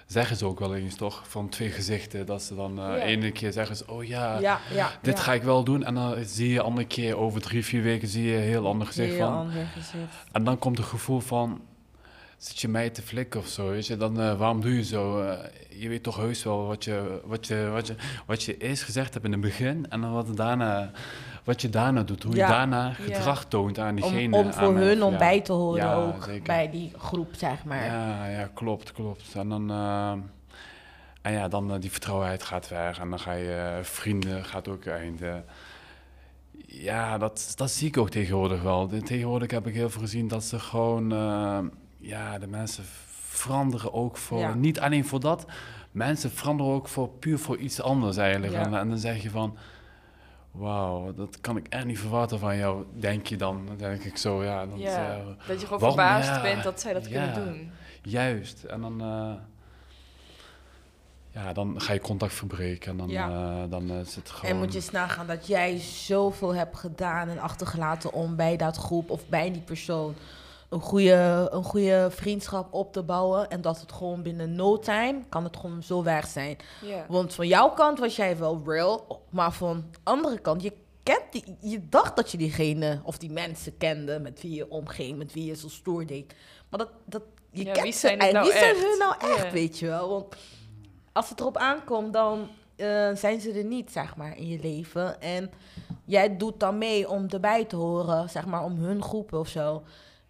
Zeggen 0.08 0.38
ze 0.38 0.46
ook 0.46 0.60
wel 0.60 0.76
eens 0.76 0.96
toch? 0.96 1.24
Van 1.28 1.50
twee 1.50 1.70
gezichten. 1.70 2.26
Dat 2.26 2.44
ze 2.44 2.56
dan 2.56 2.76
Ja. 2.76 2.98
ene 2.98 3.32
keer 3.32 3.52
zeggen 3.52 3.76
ze... 3.76 3.88
Oh 3.88 4.04
ja, 4.04 4.40
ja, 4.40 4.60
ja, 4.74 4.92
dit 5.02 5.20
ga 5.20 5.34
ik 5.34 5.44
wel 5.44 5.64
doen. 5.64 5.84
En 5.84 5.94
dan 5.96 6.16
zie 6.26 6.50
je 6.50 6.62
andere 6.62 6.88
keer 6.88 7.18
over 7.18 7.42
drie, 7.42 7.66
vier 7.66 7.82
weken 7.82 8.08
zie 8.08 8.24
je 8.24 8.36
een 8.36 8.42
heel 8.42 8.68
ander 8.68 8.88
gezicht 8.88 9.10
Heel 9.16 9.18
van. 9.26 9.34
ander 9.36 9.66
gezicht. 9.74 10.16
En 10.32 10.44
dan 10.44 10.60
komt 10.60 10.78
het 10.78 10.88
gevoel 10.88 11.20
van, 11.20 11.62
zit 12.38 12.60
je 12.60 12.68
mij 12.68 12.90
te 12.90 13.02
flikken 13.02 13.40
of 13.40 13.48
zo, 13.48 13.70
weet 13.70 13.88
je? 13.88 13.98
Dan, 13.98 14.20
eh, 14.22 14.38
waarom 14.38 14.62
doe 14.62 14.76
je 14.76 14.84
zo? 14.84 15.24
Je 15.70 15.90
weet 15.90 16.04
toch 16.04 16.16
heus 16.18 16.44
wel 16.44 16.66
wat 16.68 16.84
je, 16.84 17.22
wat, 17.26 17.48
je, 17.48 17.70
wat, 17.72 17.88
je, 17.88 17.96
wat 18.26 18.44
je 18.44 18.58
eerst 18.58 18.84
gezegd 18.84 19.14
hebt 19.14 19.26
in 19.26 19.32
het 19.32 19.42
begin 19.42 19.90
en 19.90 20.02
dan 20.02 20.14
wat, 20.14 20.38
daarna, 20.38 20.92
wat 21.44 21.62
je 21.62 21.70
daarna 21.70 22.04
doet. 22.04 22.24
Hoe 22.24 22.36
je 22.36 22.40
daarna 22.48 22.94
gedrag 22.94 23.46
toont 23.46 23.80
aan 23.80 23.90
Om, 23.90 23.96
diegene. 23.96 24.38
om 24.38 24.54
voor 24.54 24.68
aan, 24.68 24.78
eh, 24.78 24.82
hun 24.82 25.04
om 25.04 25.18
bij 25.18 25.42
te 25.42 25.52
horen 25.54 25.94
ook 25.94 26.24
zeker. 26.24 26.44
bij 26.44 26.70
die 26.70 26.92
groep, 26.98 27.30
zeg 27.38 27.64
maar. 27.66 27.86
Ja, 27.86 28.26
ja, 28.28 28.50
klopt, 28.54 28.92
klopt. 28.92 29.34
En 29.36 29.50
dan, 29.50 29.72
eh, 29.72 30.12
en 31.22 31.34
ja, 31.34 31.48
dan 31.48 31.74
eh, 31.74 31.80
die 31.80 31.92
vertrouwenheid 31.92 32.44
gaat 32.44 32.68
weg 32.70 33.00
en 33.00 33.10
dan 33.10 33.20
ga 33.20 33.32
je 33.32 33.74
eh, 33.78 33.84
vrienden 33.84 34.46
gaat 34.46 34.68
ook 34.68 34.86
eind. 34.86 35.20
ja, 36.66 37.18
dat, 37.18 37.54
dat 37.56 37.72
zie 37.72 37.88
ik 37.88 37.98
ook 37.98 38.10
tegenwoordig 38.10 38.62
wel. 38.62 38.88
Tegenwoordig 39.04 39.52
heb 39.52 39.68
ik 39.68 39.74
heel 39.74 39.90
veel 39.90 40.02
gezien 40.02 40.28
dat 40.28 40.44
ze 40.44 40.60
gewoon, 40.60 41.10
ja, 41.98 42.40
de 42.40 42.48
mensen 42.48 42.84
veranderen 43.28 43.94
ook 43.94 44.18
voor, 44.18 44.40
Ja. 44.40 44.54
niet 44.54 44.80
alleen 44.80 45.06
voor 45.06 45.20
dat, 45.20 45.46
mensen 45.92 46.32
veranderen 46.32 46.74
ook 46.74 46.88
voor 46.88 47.10
puur 47.10 47.40
voor 47.40 47.58
iets 47.58 47.82
anders 47.82 48.18
eigenlijk. 48.18 48.54
Ja. 48.54 48.60
En, 48.66 48.74
en 48.74 48.90
dan 48.90 48.98
zeg 48.98 49.24
je 49.24 49.30
van, 49.30 49.58
wauw, 50.54 51.14
dat 51.14 51.42
kan 51.42 51.58
ik 51.58 51.68
echt 51.70 51.86
niet 51.86 52.00
verwachten 52.00 52.40
van 52.40 52.58
jou, 52.58 52.86
denk 52.94 53.28
je 53.28 53.38
dan. 53.38 53.66
Dan 53.66 53.78
denk 53.78 54.04
ik 54.04 54.18
zo, 54.18 54.44
ja. 54.44 54.62
Eh, 54.62 54.68
dat 55.48 55.60
je 55.62 55.66
gewoon 55.66 55.80
waarom- 55.80 55.80
verbaasd 55.80 56.28
ja, 56.28 56.42
bent 56.42 56.64
dat 56.64 56.82
zij 56.82 56.94
dat 56.94 57.10
ja. 57.10 57.26
kunnen 57.32 57.46
doen. 57.46 57.72
Juist. 58.02 58.64
En 58.64 58.82
dan, 58.82 59.02
eh, 59.02 59.34
ja, 61.32 61.54
dan 61.54 61.82
ga 61.82 61.94
je 61.94 62.00
contact 62.00 62.34
verbreken 62.34 62.92
en 62.92 62.98
dan, 62.98 63.10
Ja. 63.10 63.30
eh, 63.30 63.70
dan 63.70 63.90
is 63.92 64.16
het 64.16 64.30
gewoon... 64.30 64.52
En 64.52 64.58
moet 64.58 64.72
je 64.74 64.78
eens 64.80 64.92
nagaan 64.92 65.28
dat 65.28 65.48
jij 65.48 65.78
zoveel 65.80 66.56
hebt 66.56 66.78
gedaan 66.78 67.30
en 67.30 67.40
achtergelaten 67.40 68.14
om 68.14 68.36
bij 68.36 68.58
dat 68.58 68.78
groep 68.78 69.10
of 69.10 69.28
bij 69.28 69.52
die 69.52 69.62
persoon 69.62 70.16
een 70.74 70.82
goede, 70.82 71.48
een 71.52 71.64
goede 71.64 72.08
vriendschap 72.12 72.74
op 72.74 72.94
te 72.94 73.04
bouwen. 73.04 73.50
En 73.50 73.62
dat 73.62 73.80
het 73.82 73.92
gewoon 73.92 74.22
binnen 74.24 74.56
no 74.56 74.80
time 74.80 75.20
kan 75.30 75.44
het 75.44 75.58
gewoon 75.58 75.84
zo 75.84 76.04
weg 76.04 76.28
zijn. 76.28 76.58
Want 77.08 77.34
van 77.34 77.48
jouw 77.48 77.70
kant 77.70 78.00
was 78.00 78.16
jij 78.16 78.38
wel 78.38 78.62
real, 78.66 79.22
maar 79.30 79.52
van 79.52 79.86
de 79.92 79.98
andere 80.04 80.40
kant, 80.40 80.62
je 80.64 80.74
kent 81.04 81.24
die, 81.32 81.58
je 81.62 81.90
dacht 81.90 82.16
dat 82.16 82.32
je 82.32 82.38
diegene 82.38 83.02
of 83.04 83.18
die 83.18 83.32
mensen 83.32 83.78
kende 83.78 84.20
met 84.20 84.42
wie 84.42 84.56
je 84.56 84.70
omging, 84.70 85.18
met 85.18 85.34
wie 85.34 85.46
je 85.46 85.56
zo 85.56 85.68
stoer 85.68 86.06
deed. 86.06 86.36
Maar 86.70 86.80
dat, 86.80 86.90
dat 87.06 87.22
je 87.52 87.66
Ja, 87.66 87.72
kent 87.72 87.84
wie 87.84 87.94
zijn 87.94 88.18
nou 88.18 88.44
wie 88.44 88.58
zijn 88.58 88.76
hun 88.76 88.98
nou 89.00 89.16
echt, 89.20 89.52
weet 89.52 89.80
je 89.80 89.86
wel? 89.86 90.10
Want 90.10 90.36
als 91.12 91.30
het 91.30 91.40
erop 91.40 91.58
aankomt, 91.58 92.14
dan 92.14 92.50
eh, 92.76 93.16
zijn 93.16 93.42
ze 93.42 93.52
er 93.52 93.64
niet, 93.64 93.92
zeg 93.92 94.16
maar, 94.16 94.38
in 94.38 94.48
je 94.48 94.60
leven. 94.62 95.22
En 95.22 95.52
jij 96.06 96.38
doet 96.38 96.60
dan 96.60 96.78
mee 96.78 97.10
om 97.10 97.26
erbij 97.30 97.66
te 97.66 97.76
horen, 97.76 98.30
zeg 98.30 98.46
maar, 98.46 98.64
om 98.64 98.78
hun 98.78 99.04
groepen 99.04 99.40
of 99.40 99.48
zo. 99.48 99.84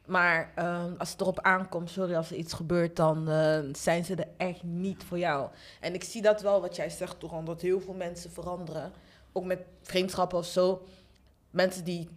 Maar 0.06 0.52
eh, 0.56 0.86
als 0.98 1.12
het 1.12 1.22
erop 1.22 1.39
aankomt, 1.39 1.89
sorry 1.89 2.16
als 2.16 2.30
er 2.30 2.38
iets 2.38 2.54
gebeurt, 2.54 2.96
dan 2.96 3.30
eh, 3.30 3.60
zijn 3.72 4.06
ze 4.06 4.16
er 4.16 4.28
echt 4.38 4.63
niet 4.63 5.04
voor 5.04 5.18
jou. 5.18 5.50
En 5.80 5.94
ik 5.94 6.04
zie 6.04 6.22
dat 6.22 6.42
wel, 6.42 6.62
wat 6.62 6.76
jij 6.76 6.89
zegt, 6.89 7.20
toch, 7.20 7.44
dat 7.44 7.62
heel 7.62 7.82
veel 7.82 7.94
mensen 7.94 8.32
veranderen. 8.32 8.92
Ook 9.32 9.46
met 9.46 9.60
vriendschappen 9.82 10.38
of 10.38 10.46
zo. 10.46 10.86
Mensen 11.52 11.84
die 11.84 12.10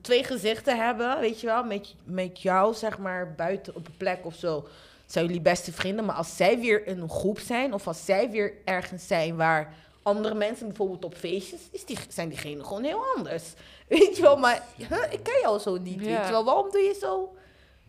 twee 0.00 0.24
gezichten 0.24 0.76
hebben, 0.76 1.20
weet 1.20 1.40
je 1.40 1.46
wel, 1.46 1.64
met, 1.64 1.94
met 2.04 2.40
jou, 2.40 2.74
zeg 2.74 2.98
maar, 2.98 3.34
buiten 3.34 3.74
op 3.74 3.86
een 3.86 3.96
plek 3.96 4.26
of 4.26 4.34
zo. 4.34 4.68
Zijn 5.06 5.26
jullie 5.26 5.40
beste 5.40 5.72
vrienden, 5.72 6.04
maar 6.04 6.16
als 6.16 6.36
zij 6.36 6.58
weer 6.58 6.86
in 6.86 7.00
een 7.00 7.10
groep 7.10 7.38
zijn, 7.38 7.74
of 7.74 7.86
als 7.86 8.04
zij 8.04 8.30
weer 8.30 8.52
ergens 8.64 9.06
zijn 9.06 9.36
waar 9.36 9.74
andere 10.02 10.34
mensen, 10.34 10.66
bijvoorbeeld 10.66 11.04
op 11.04 11.14
feestjes, 11.14 11.60
is 11.70 11.84
die, 11.84 11.98
zijn 12.08 12.28
diegenen 12.28 12.66
gewoon 12.66 12.84
heel 12.84 13.04
anders. 13.16 13.52
Weet 13.98 14.16
je 14.16 14.22
wel, 14.22 14.36
maar 14.36 14.62
huh, 14.76 15.02
ik 15.12 15.22
ken 15.22 15.40
jou 15.42 15.58
zo 15.58 15.76
niet, 15.76 16.00
Ja. 16.00 16.06
weet 16.16 16.26
je 16.26 16.30
wel. 16.32 16.44
Waarom 16.44 16.70
doe 16.70 16.80
je 16.80 16.96
zo, 17.00 17.34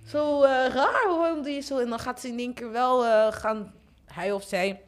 zo 0.07 0.41
eh, 0.43 0.49
raar? 0.49 1.05
Waarom 1.17 1.43
doe 1.43 1.51
je 1.51 1.61
zo? 1.61 1.77
En 1.79 1.89
dan 1.89 1.99
gaat 1.99 2.19
ze 2.19 2.27
in 2.27 2.39
één 2.39 2.53
keer 2.53 2.71
wel 2.71 3.05
eh, 3.05 3.31
gaan, 3.31 3.73
hij 4.05 4.31
of 4.31 4.43
zij, 4.43 4.81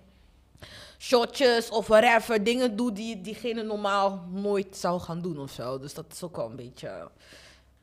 shotjes 0.99 1.69
of 1.69 1.88
whatever, 1.88 2.43
dingen 2.43 2.75
doen 2.75 2.93
die 2.93 3.21
diegene 3.21 3.63
normaal 3.63 4.23
nooit 4.32 4.78
zou 4.78 4.99
gaan 4.99 5.21
doen 5.21 5.39
of 5.39 5.51
zo. 5.51 5.80
Dus 5.80 5.93
dat 5.93 6.06
is 6.12 6.23
ook 6.23 6.36
wel 6.36 6.49
een 6.49 6.56
beetje, 6.56 7.10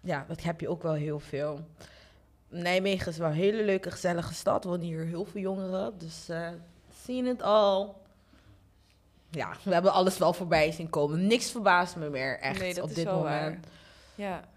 ja, 0.00 0.24
dat 0.28 0.42
heb 0.42 0.60
je 0.60 0.68
ook 0.68 0.82
wel 0.82 0.92
heel 0.94 1.20
veel. 1.20 1.60
Nijmegen 2.48 3.12
is 3.12 3.18
wel 3.18 3.28
een 3.28 3.34
hele 3.34 3.62
leuke, 3.64 3.90
gezellige 3.90 4.34
stad. 4.34 4.64
wonen 4.64 4.80
hier 4.86 5.04
heel 5.04 5.24
veel 5.24 5.40
jongeren, 5.40 5.98
dus 5.98 6.28
eh 6.28 6.48
zien 7.04 7.26
het 7.26 7.42
al. 7.42 8.00
Ja, 9.34 9.52
we 9.62 9.72
hebben 9.72 9.92
alles 9.92 10.18
wel 10.18 10.32
voorbij 10.32 10.72
zien 10.72 10.90
komen. 10.90 11.26
Niks 11.26 11.50
verbaast 11.50 11.96
me 11.96 12.08
meer 12.08 12.38
echt 12.38 12.58
nee, 12.60 12.74
dat 12.74 12.84
op 12.84 12.88
is 12.88 12.94
dit 12.94 13.04
wel 13.04 13.16
moment. 13.16 13.66
waar. 13.66 13.72
Ja. 14.14 14.48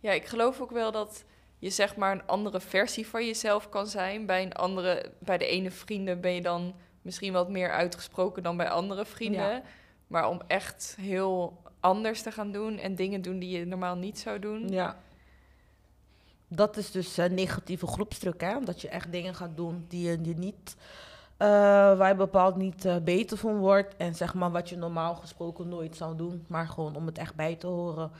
ja, 0.00 0.12
ik 0.12 0.26
geloof 0.26 0.60
ook 0.60 0.70
wel 0.70 0.92
dat 0.92 1.24
je 1.58 1.70
zeg 1.70 1.96
maar 1.96 2.12
een 2.12 2.26
andere 2.26 2.60
versie 2.60 3.06
van 3.06 3.26
jezelf 3.26 3.68
kan 3.68 3.86
zijn. 3.86 4.26
Bij, 4.26 4.42
een 4.42 4.54
andere, 4.54 5.12
bij 5.18 5.38
de 5.38 5.46
ene 5.46 5.70
vrienden 5.70 6.20
ben 6.20 6.32
je 6.32 6.42
dan 6.42 6.74
misschien 7.02 7.32
wat 7.32 7.48
meer 7.48 7.70
uitgesproken 7.70 8.42
dan 8.42 8.56
bij 8.56 8.68
andere 8.68 9.04
vrienden. 9.04 9.50
Ja. 9.50 9.62
Maar 10.06 10.28
om 10.28 10.40
echt 10.46 10.96
heel 11.00 11.62
anders 11.80 12.22
te 12.22 12.32
gaan 12.32 12.52
doen 12.52 12.78
en 12.78 12.94
dingen 12.94 13.22
doen 13.22 13.38
die 13.38 13.58
je 13.58 13.66
normaal 13.66 13.96
niet 13.96 14.18
zou 14.18 14.38
doen. 14.38 14.68
Ja. 14.68 14.96
Dat 16.48 16.76
is 16.76 16.90
dus 16.90 17.16
een 17.16 17.34
negatieve 17.34 17.86
groepsdruk, 17.86 18.40
hè? 18.40 18.60
Dat 18.64 18.80
je 18.80 18.88
echt 18.88 19.12
dingen 19.12 19.34
gaat 19.34 19.56
doen 19.56 19.84
die 19.88 20.08
je, 20.08 20.16
niet, 20.16 20.76
eh, 21.36 21.48
waar 21.96 22.08
je 22.08 22.14
bepaald 22.14 22.56
niet 22.56 22.84
eh, 22.84 22.96
beter 22.96 23.36
van 23.36 23.56
wordt. 23.56 23.96
En 23.96 24.14
zeg 24.14 24.34
maar 24.34 24.50
wat 24.50 24.68
je 24.68 24.76
normaal 24.76 25.14
gesproken 25.14 25.68
nooit 25.68 25.96
zou 25.96 26.16
doen, 26.16 26.44
maar 26.48 26.68
gewoon 26.68 26.96
om 26.96 27.06
het 27.06 27.18
echt 27.18 27.34
bij 27.34 27.54
te 27.54 27.66
horen. 27.66 28.10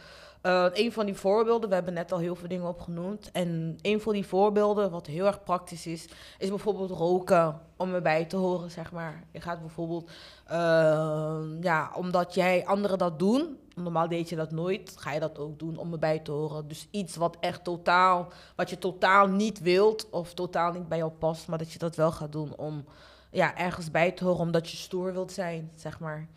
Eh, 0.46 0.66
een 0.72 0.92
van 0.92 1.06
die 1.06 1.14
voorbeelden, 1.14 1.68
we 1.68 1.74
hebben 1.74 1.94
net 1.94 2.12
al 2.12 2.18
heel 2.18 2.34
veel 2.34 2.48
dingen 2.48 2.68
opgenoemd. 2.68 3.30
En 3.32 3.78
een 3.82 4.00
van 4.00 4.12
die 4.12 4.26
voorbeelden, 4.26 4.90
wat 4.90 5.06
heel 5.06 5.26
erg 5.26 5.42
praktisch 5.42 5.86
is, 5.86 6.08
is 6.38 6.48
bijvoorbeeld 6.48 6.90
roken 6.90 7.60
om 7.76 7.94
erbij 7.94 8.24
te 8.24 8.36
horen, 8.36 8.70
zeg 8.70 8.92
maar. 8.92 9.24
Je 9.30 9.40
gaat 9.40 9.60
bijvoorbeeld, 9.60 10.10
eh, 10.46 11.40
ja, 11.60 11.90
omdat 11.94 12.34
jij 12.34 12.66
anderen 12.66 12.98
dat 12.98 13.18
doen, 13.18 13.58
normaal 13.74 14.08
deed 14.08 14.28
je 14.28 14.36
dat 14.36 14.50
nooit, 14.50 14.94
ga 14.98 15.12
je 15.12 15.20
dat 15.20 15.38
ook 15.38 15.58
doen 15.58 15.76
om 15.76 15.92
erbij 15.92 16.18
te 16.18 16.30
horen. 16.30 16.68
Dus 16.68 16.88
iets 16.90 17.16
wat 17.16 17.36
echt 17.40 17.64
totaal, 17.64 18.28
wat 18.56 18.70
je 18.70 18.78
totaal 18.78 19.26
niet 19.26 19.60
wilt 19.60 20.10
of 20.10 20.34
totaal 20.34 20.72
niet 20.72 20.88
bij 20.88 20.98
jou 20.98 21.10
past, 21.10 21.48
maar 21.48 21.58
dat 21.58 21.72
je 21.72 21.78
dat 21.78 21.96
wel 21.96 22.12
gaat 22.12 22.32
doen 22.32 22.56
om 22.56 22.84
ja, 23.30 23.56
ergens 23.56 23.90
bij 23.90 24.12
te 24.12 24.24
horen, 24.24 24.40
omdat 24.40 24.70
je 24.70 24.76
stoer 24.76 25.12
wilt 25.12 25.32
zijn, 25.32 25.70
zeg 25.74 26.00
maar. 26.00 26.28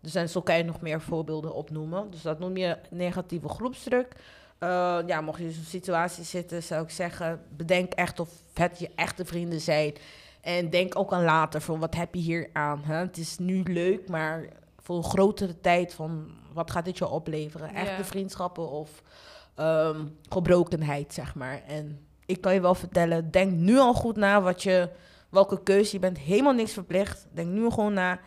Dus 0.00 0.14
en 0.14 0.28
zo 0.28 0.40
kan 0.40 0.56
je 0.56 0.64
nog 0.64 0.80
meer 0.80 1.00
voorbeelden 1.00 1.54
opnoemen. 1.54 2.10
Dus 2.10 2.22
dat 2.22 2.38
noem 2.38 2.56
je 2.56 2.78
negatieve 2.90 3.48
groepsdruk. 3.48 4.14
Eh, 4.58 4.98
ja, 5.06 5.20
mocht 5.20 5.38
je 5.38 5.44
in 5.44 5.52
zo'n 5.52 5.64
situatie 5.64 6.24
zitten, 6.24 6.62
zou 6.62 6.82
ik 6.82 6.90
zeggen, 6.90 7.42
bedenk 7.56 7.92
echt 7.92 8.20
of 8.20 8.30
het 8.54 8.78
je 8.78 8.90
echte 8.94 9.24
vrienden 9.24 9.60
zijn. 9.60 9.94
En 10.40 10.70
denk 10.70 10.98
ook 10.98 11.12
aan 11.12 11.24
later, 11.24 11.60
van 11.60 11.80
wat 11.80 11.94
heb 11.94 12.14
je 12.14 12.20
hier 12.20 12.50
aan? 12.52 12.82
Hè? 12.84 12.94
Het 12.94 13.16
is 13.16 13.38
nu 13.38 13.62
leuk, 13.62 14.08
maar 14.08 14.48
voor 14.78 14.96
een 14.96 15.04
grotere 15.04 15.60
tijd, 15.60 15.94
van 15.94 16.30
wat 16.52 16.70
gaat 16.70 16.84
dit 16.84 16.98
je 16.98 17.08
opleveren? 17.08 17.74
Echte 17.74 18.04
vriendschappen 18.04 18.70
of 18.70 19.02
ehm, 19.54 20.06
gebrokenheid, 20.28 21.14
zeg 21.14 21.34
maar. 21.34 21.62
En 21.66 22.06
ik 22.26 22.40
kan 22.40 22.54
je 22.54 22.60
wel 22.60 22.74
vertellen, 22.74 23.30
denk 23.30 23.52
nu 23.52 23.78
al 23.78 23.94
goed 23.94 24.16
na 24.16 24.42
wat 24.42 24.62
je, 24.62 24.90
welke 25.28 25.62
keuze. 25.62 25.92
Je 25.92 25.98
bent 25.98 26.18
helemaal 26.18 26.52
niks 26.52 26.72
verplicht. 26.72 27.26
Denk 27.32 27.48
nu 27.48 27.70
gewoon 27.70 27.92
na 27.92 28.20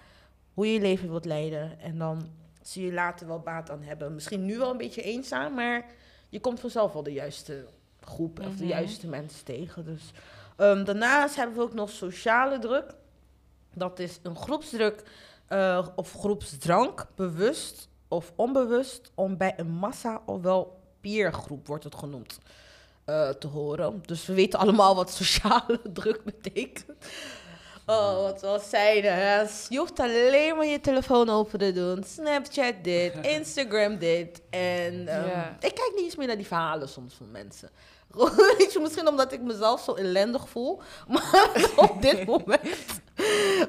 hoe 0.61 0.69
je 0.69 0.75
je 0.79 0.85
leven 0.85 1.09
wilt 1.09 1.25
leiden. 1.25 1.79
En 1.79 1.97
dan 1.97 2.29
zie 2.61 2.85
je 2.85 2.93
later 2.93 3.27
wel 3.27 3.39
baat 3.39 3.69
aan 3.69 3.81
hebben. 3.81 4.13
Misschien 4.13 4.45
nu 4.45 4.57
wel 4.57 4.71
een 4.71 4.77
beetje 4.77 5.01
eenzaam, 5.01 5.53
maar 5.53 5.85
je 6.29 6.39
komt 6.39 6.59
vanzelf 6.59 6.93
wel 6.93 7.03
de 7.03 7.13
juiste 7.13 7.65
groep 8.01 8.39
of 8.39 8.45
de 8.55 8.63
Mhm. 8.63 8.67
juiste 8.73 9.07
mensen 9.07 9.45
tegen. 9.45 9.85
Dus 9.85 10.11
ehm, 10.57 10.83
daarnaast 10.83 11.35
hebben 11.35 11.55
we 11.55 11.61
ook 11.61 11.73
nog 11.73 11.89
sociale 11.89 12.59
druk. 12.59 12.93
Dat 13.73 13.99
is 13.99 14.19
een 14.23 14.35
groepsdruk 14.35 15.03
eh, 15.47 15.87
of 15.95 16.11
groepsdrank, 16.13 17.07
bewust 17.15 17.89
of 18.07 18.33
onbewust, 18.35 19.11
om 19.15 19.37
bij 19.37 19.53
een 19.57 19.69
massa 19.71 20.21
ofwel 20.25 20.79
peergroep 21.01 21.67
wordt 21.67 21.83
het 21.83 21.95
genoemd 21.95 22.39
eh, 23.05 23.29
te 23.29 23.47
horen. 23.47 24.01
Dus 24.05 24.25
we 24.25 24.33
weten 24.33 24.59
allemaal 24.59 24.95
wat 24.95 25.09
sociale 25.11 25.79
druk 25.93 26.23
betekent. 26.23 26.85
Oh, 27.91 28.31
wat 28.41 28.63
zeiden. 28.69 29.13
Hè? 29.13 29.39
Je 29.69 29.77
hoeft 29.77 29.99
alleen 29.99 30.55
maar 30.55 30.65
je 30.65 30.79
telefoon 30.79 31.29
open 31.29 31.59
te 31.59 31.71
doen. 31.71 32.03
Snapchat 32.03 32.73
dit, 32.81 33.13
Instagram 33.37 33.97
dit. 33.97 34.41
En 34.49 35.07
ehm, 35.07 35.47
ik 35.59 35.75
kijk 35.75 35.91
niet 35.95 36.03
eens 36.03 36.15
meer 36.15 36.27
naar 36.27 36.37
die 36.37 36.47
verhalen 36.47 36.89
soms 36.89 37.13
van 37.13 37.31
mensen. 37.31 37.69
Weet 38.57 38.73
je, 38.73 38.79
misschien 38.81 39.07
omdat 39.07 39.31
ik 39.31 39.41
mezelf 39.41 39.81
zo 39.81 39.93
ellendig 39.93 40.49
voel. 40.49 40.81
Maar 41.07 41.71
op 41.75 42.01
dit 42.01 42.25
moment. 42.25 43.01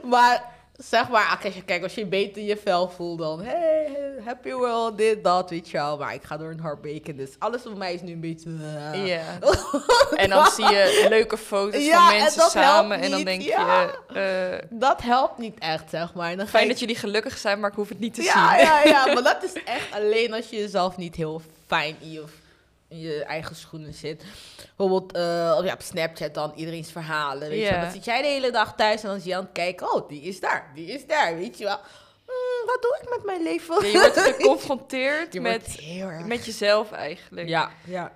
Maar 0.02 0.61
zeg 0.88 1.08
maar, 1.08 1.38
als 1.44 1.54
je, 1.54 1.62
kijk, 1.62 1.82
als 1.82 1.94
je 1.94 2.06
beter 2.06 2.36
in 2.42 2.48
je 2.48 2.56
vel 2.56 2.88
voelt, 2.88 3.18
dan 3.18 3.42
hey, 3.42 3.88
happy 4.24 4.52
world, 4.52 4.98
dit, 4.98 5.24
dat, 5.24 5.50
weet 5.50 5.68
je 5.70 5.76
wel. 5.76 5.98
Maar 5.98 6.14
ik 6.14 6.22
ga 6.22 6.36
door 6.36 6.50
een 6.50 6.60
heartbreaken, 6.60 7.16
dus 7.16 7.30
alles 7.38 7.62
voor 7.62 7.76
mij 7.76 7.94
is 7.94 8.00
nu 8.02 8.12
een 8.12 8.20
beetje... 8.20 8.50
eh, 8.92 9.06
Ja. 9.06 9.22
En 10.22 10.28
dan 10.30 10.46
zie 10.50 10.64
je 10.64 11.06
leuke 11.08 11.36
foto's 11.36 11.84
Ja, 11.84 12.06
van 12.06 12.14
en 12.16 12.22
mensen 12.22 12.50
samen. 12.50 13.00
En 13.00 13.10
dan 13.10 13.24
denk 13.24 13.42
ja. 13.42 13.80
je, 14.08 14.20
eh, 14.60 14.66
Dat 14.70 15.02
helpt 15.02 15.38
niet 15.38 15.58
echt, 15.58 15.90
zeg 15.90 16.14
maar. 16.14 16.36
Dan 16.36 16.46
fijn 16.46 16.68
dat 16.68 16.78
jullie 16.78 16.96
gelukkig 16.96 17.38
zijn, 17.38 17.60
maar 17.60 17.70
ik 17.70 17.76
hoef 17.76 17.88
het 17.88 17.98
niet 18.00 18.14
te 18.14 18.22
ja, 18.22 18.56
zien. 18.56 18.66
Ja, 18.66 18.82
ja, 18.84 19.06
maar 19.14 19.22
dat 19.22 19.42
is 19.42 19.52
echt 19.64 19.92
alleen 19.94 20.34
als 20.34 20.48
je 20.48 20.56
jezelf 20.56 20.96
niet 20.96 21.14
heel 21.14 21.42
fijn 21.66 21.96
in 22.00 22.12
je, 22.12 22.24
in 22.92 23.00
je 23.00 23.24
eigen 23.24 23.56
schoenen 23.56 23.94
zit. 23.94 24.24
Bijvoorbeeld 24.76 25.16
uh, 25.16 25.22
ja, 25.64 25.72
op 25.72 25.82
Snapchat 25.82 26.34
dan 26.34 26.52
iedereen's 26.54 26.92
verhalen. 26.92 27.48
Weet 27.48 27.66
je. 27.68 27.80
Dan 27.80 27.90
zit 27.90 28.04
jij 28.04 28.22
de 28.22 28.28
hele 28.28 28.50
dag 28.50 28.74
thuis 28.76 29.02
en 29.02 29.08
dan 29.08 29.20
zie 29.20 29.30
je 29.30 29.36
aan 29.36 29.42
het 29.42 29.52
kijken... 29.52 29.94
oh, 29.94 30.08
die 30.08 30.22
is 30.22 30.40
daar, 30.40 30.70
die 30.74 30.86
is 30.86 31.06
daar, 31.06 31.36
weet 31.36 31.58
je 31.58 31.64
wel. 31.64 31.78
Hmm, 32.26 32.66
wat 32.66 32.82
doe 32.82 32.98
ik 33.02 33.08
met 33.10 33.24
mijn 33.24 33.42
leven? 33.42 33.74
Ja, 33.86 33.88
je 33.88 33.98
wordt 33.98 34.18
geconfronteerd 34.36 35.32
Je 35.32 35.40
met, 35.40 35.78
wordt 36.00 36.26
met 36.26 36.44
jezelf 36.46 36.92
eigenlijk. 36.92 37.48
Ja, 37.48 37.70
ja. 37.84 38.12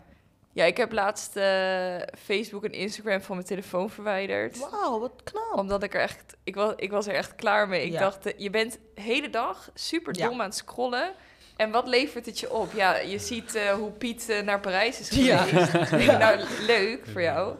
Ja, 0.52 0.64
ik 0.64 0.76
heb 0.76 0.92
laatst 0.92 1.36
eh, 1.36 1.96
Facebook 2.24 2.64
en 2.64 2.72
Instagram 2.72 3.20
van 3.20 3.34
mijn 3.36 3.48
telefoon 3.48 3.90
verwijderd. 3.90 4.58
Wauw, 4.58 5.00
wat 5.00 5.12
knap. 5.24 5.52
Omdat 5.54 5.82
ik 5.82 5.94
er 5.94 6.00
echt, 6.00 6.36
ik 6.44 6.54
was, 6.54 6.72
ik 6.76 6.90
was 6.90 7.06
er 7.06 7.14
echt 7.14 7.34
klaar 7.34 7.68
mee. 7.68 7.84
Ik 7.86 7.92
Ja. 7.92 8.00
dacht, 8.00 8.26
eh, 8.26 8.32
je 8.36 8.50
bent 8.50 8.78
de 8.94 9.00
hele 9.00 9.30
dag 9.30 9.70
super 9.74 10.16
Ja. 10.18 10.28
dom 10.28 10.40
aan 10.40 10.46
het 10.46 10.56
scrollen. 10.56 11.12
En 11.56 11.70
wat 11.70 11.86
levert 11.86 12.26
het 12.26 12.38
je 12.40 12.52
op? 12.52 12.72
Ja, 12.72 12.96
je 12.96 13.18
ziet 13.18 13.54
eh, 13.54 13.72
hoe 13.72 13.90
Piet 13.90 14.28
eh, 14.28 14.42
naar 14.42 14.60
Parijs 14.60 15.00
is 15.00 15.08
Ja. 15.08 15.36
geweest. 15.38 15.74
Ik 15.92 16.06
denk, 16.06 16.18
nou, 16.18 16.40
leuk 16.66 17.06
voor 17.12 17.22
jou. 17.22 17.54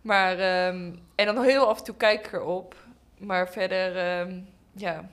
Maar, 0.00 0.38
ehm, 0.38 0.92
en 1.14 1.26
dan 1.26 1.42
heel 1.42 1.66
af 1.68 1.78
en 1.78 1.84
toe 1.84 1.94
kijk 1.96 2.26
ik 2.26 2.32
erop. 2.32 2.74
Maar 3.18 3.48
verder, 3.48 3.96
ehm, 3.96 4.40
ja. 4.72 5.08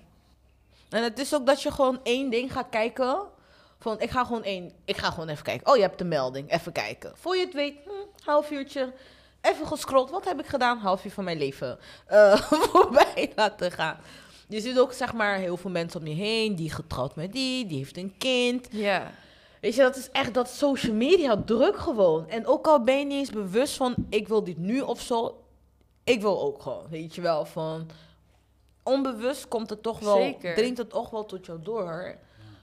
En 0.89 1.03
het 1.03 1.19
is 1.19 1.33
ook 1.35 1.45
dat 1.45 1.61
je 1.61 1.71
gewoon 1.71 1.99
één 2.03 2.29
ding 2.29 2.51
gaat 2.53 2.69
kijken. 2.69 3.17
Van, 3.79 3.99
ik 4.01 4.09
ga 4.09 4.23
gewoon 4.23 4.43
één... 4.43 4.73
Ik 4.85 4.97
ga 4.97 5.09
gewoon 5.11 5.29
even 5.29 5.43
kijken. 5.43 5.67
Oh, 5.67 5.75
je 5.75 5.81
hebt 5.81 5.97
de 5.97 6.03
melding. 6.05 6.51
Even 6.51 6.71
kijken. 6.71 7.11
Voor 7.15 7.35
je 7.37 7.45
het 7.45 7.53
weet, 7.53 7.75
hm, 7.83 7.89
half 8.29 8.51
uurtje. 8.51 8.93
Even 9.41 9.67
gescrolld. 9.67 10.09
Wat 10.09 10.25
heb 10.25 10.39
ik 10.39 10.45
gedaan? 10.45 10.77
Half 10.77 11.05
uur 11.05 11.11
van 11.11 11.23
mijn 11.23 11.37
leven 11.37 11.79
eh, 12.05 12.35
voorbij 12.71 13.31
laten 13.35 13.71
gaan. 13.71 13.97
Je 14.47 14.61
ziet 14.61 14.79
ook, 14.79 14.93
zeg 14.93 15.13
maar, 15.13 15.37
heel 15.37 15.57
veel 15.57 15.71
mensen 15.71 15.99
om 15.99 16.07
je 16.07 16.13
heen. 16.13 16.55
Die 16.55 16.69
getrouwd 16.71 17.15
met 17.15 17.31
die, 17.33 17.65
die 17.65 17.77
heeft 17.77 17.97
een 17.97 18.13
kind. 18.17 18.67
Ja, 18.71 19.11
Weet 19.61 19.75
je, 19.75 19.81
dat 19.81 19.95
is 19.95 20.11
echt 20.11 20.33
dat 20.33 20.49
social 20.49 20.95
media 20.95 21.41
druk 21.45 21.77
gewoon. 21.77 22.29
En 22.29 22.45
ook 22.47 22.67
al 22.67 22.83
ben 22.83 22.99
je 22.99 23.05
niet 23.05 23.17
eens 23.17 23.29
bewust 23.29 23.73
van, 23.75 23.95
ik 24.09 24.27
wil 24.27 24.43
dit 24.43 24.57
nu 24.57 24.81
of 24.81 25.01
zo. 25.01 25.43
Ik 26.03 26.21
wil 26.21 26.41
ook 26.41 26.61
gewoon, 26.61 26.85
weet 26.89 27.15
je 27.15 27.21
wel, 27.21 27.45
van... 27.45 27.89
Onbewust 28.83 29.47
komt 29.47 29.69
het 29.69 29.83
toch 29.83 29.99
wel, 29.99 30.15
Zeker. 30.15 30.55
dringt 30.55 30.77
het 30.77 30.89
toch 30.89 31.09
wel 31.09 31.25
tot 31.25 31.45
jou 31.45 31.59
door. 31.61 32.15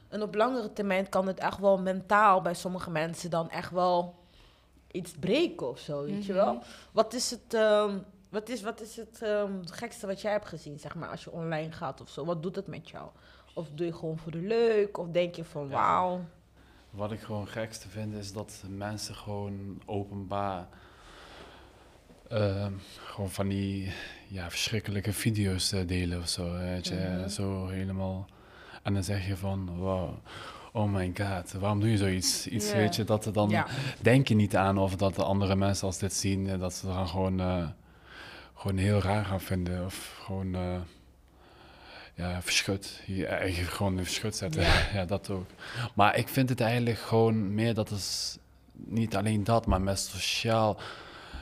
En 0.08 0.22
op 0.22 0.34
langere 0.34 0.72
termijn 0.72 1.08
kan 1.08 1.26
het 1.26 1.38
echt 1.38 1.58
wel 1.58 1.78
mentaal 1.78 2.40
bij 2.40 2.54
sommige 2.54 2.90
mensen 2.90 3.30
dan 3.30 3.50
echt 3.50 3.70
wel 3.70 4.14
iets 4.90 5.12
breken 5.20 5.68
of 5.68 5.78
zo, 5.78 6.02
weet 6.04 6.24
je 6.26 6.32
Mhm. 6.32 6.44
wel. 6.44 6.58
Wat 6.92 7.14
is 7.14 7.30
het, 7.30 7.54
ehm, 7.54 7.98
wat 8.34 8.48
is, 8.48 8.62
wat 8.62 8.80
is 8.80 8.96
het 8.96 9.22
ehm, 9.22 9.52
gekste 9.64 10.06
wat 10.06 10.20
jij 10.20 10.32
hebt 10.32 10.48
gezien, 10.48 10.78
zeg 10.78 10.94
maar, 10.94 11.08
als 11.08 11.24
je 11.24 11.30
online 11.32 11.72
gaat 11.72 12.00
of 12.00 12.08
zo? 12.08 12.24
Wat 12.24 12.42
doet 12.42 12.56
het 12.56 12.66
met 12.66 12.88
jou? 12.88 13.08
Of 13.54 13.68
doe 13.74 13.86
je 13.86 13.92
gewoon 13.94 14.18
voor 14.18 14.32
de 14.32 14.38
leuk? 14.42 14.98
Of 14.98 15.08
denk 15.08 15.34
je 15.34 15.44
van, 15.44 15.68
wauw... 15.68 16.24
Wat 16.90 17.12
ik 17.12 17.20
gewoon 17.20 17.48
gekste 17.48 17.88
vind 17.88 18.14
is 18.14 18.32
dat 18.32 18.62
mensen 18.68 19.14
gewoon 19.14 19.82
openbaar 19.86 20.66
ehm, 22.28 22.72
gewoon 23.04 23.30
van 23.30 23.48
die 23.48 23.92
ja, 24.28 24.50
verschrikkelijke 24.50 25.12
video's 25.12 25.72
eh, 25.72 25.86
delen 25.86 26.18
of 26.20 26.28
zo. 26.28 26.52
Weet 26.52 26.86
je, 26.86 26.94
Mhm. 27.18 27.28
zo 27.28 27.66
helemaal. 27.68 28.26
En 28.82 28.94
dan 28.94 29.04
zeg 29.04 29.26
je 29.26 29.36
van, 29.36 29.76
wow, 29.76 30.10
oh 30.72 30.92
my 30.92 31.12
god, 31.16 31.52
waarom 31.52 31.80
doe 31.80 31.90
je 31.90 31.96
zoiets? 31.96 32.46
Iets, 32.46 32.72
weet 32.72 32.96
je, 32.96 33.04
dat 33.04 33.24
er 33.26 33.32
dan 33.32 33.48
Ja. 33.50 33.66
denk 34.00 34.28
je 34.28 34.34
niet 34.34 34.56
aan 34.56 34.78
of 34.78 34.96
dat 34.96 35.14
de 35.14 35.24
andere 35.24 35.56
mensen 35.56 35.86
als 35.86 35.98
dit 35.98 36.12
zien, 36.12 36.48
eh, 36.48 36.58
dat 36.60 36.72
ze 36.74 36.86
dan 36.86 37.08
gewoon, 37.08 37.40
eh, 37.40 37.66
gewoon 38.64 38.76
heel 38.78 39.00
raar 39.00 39.24
gaan 39.24 39.40
vinden 39.40 39.84
of 39.84 40.20
gewoon 40.24 40.54
eh, 40.54 40.76
ja, 42.14 42.42
verschut. 42.42 43.02
Je 43.06 43.26
eigen 43.26 43.66
gewoon 43.66 43.98
in 43.98 44.04
verschut 44.04 44.36
zetten. 44.36 44.62
Ja. 44.62 44.72
Ja. 44.94 45.04
dat 45.04 45.30
ook. 45.30 45.46
Maar 45.94 46.16
ik 46.16 46.28
vind 46.28 46.48
het 46.48 46.60
eigenlijk 46.60 46.98
gewoon 46.98 47.54
meer 47.54 47.74
dat 47.74 47.90
is 47.90 48.38
niet 48.74 49.16
alleen 49.16 49.44
dat, 49.44 49.66
maar 49.66 49.80
met 49.80 49.98
sociaal. 49.98 50.78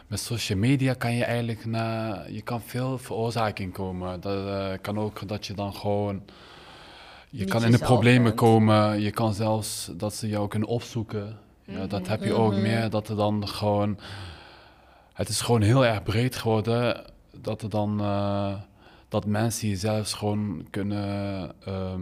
Met 0.06 0.20
social 0.20 0.58
media 0.58 0.94
kan 0.94 1.14
je 1.14 1.24
eigenlijk 1.24 1.64
naar, 1.64 2.30
je 2.30 2.42
kan 2.42 2.60
veel 2.62 2.98
veroorzaking 2.98 3.72
komen. 3.72 4.20
Dat 4.20 4.46
eh, 4.46 4.72
kan 4.80 4.98
ook 4.98 5.28
dat 5.28 5.46
je 5.46 5.54
dan 5.54 5.74
gewoon, 5.74 6.22
je 7.30 7.38
Niet 7.40 7.50
kan 7.50 7.64
in 7.64 7.70
de 7.72 7.78
problemen 7.78 8.22
bent. 8.22 8.36
komen. 8.36 9.00
Je 9.00 9.10
kan 9.10 9.34
zelfs 9.34 9.90
dat 9.94 10.14
ze 10.14 10.28
jou 10.28 10.48
kunnen 10.48 10.68
opzoeken. 10.68 11.38
Ja, 11.64 11.86
dat 11.86 12.00
Mhm. 12.00 12.10
heb 12.10 12.22
je 12.22 12.32
ook 12.32 12.52
Mhm. 12.52 12.62
meer, 12.62 12.90
dat 12.90 13.08
er 13.08 13.16
dan 13.16 13.48
gewoon, 13.48 13.98
het 15.12 15.28
is 15.28 15.40
gewoon 15.40 15.62
heel 15.62 15.86
erg 15.86 16.02
breed 16.02 16.36
geworden. 16.36 17.04
Dat 17.40 17.62
er 17.62 17.70
dan, 17.70 18.00
eh, 18.00 18.52
dat 19.08 19.26
mensen 19.26 19.68
je 19.68 19.76
zelfs 19.76 20.12
gewoon 20.14 20.66
kunnen, 20.70 21.52
ehm, 21.64 22.00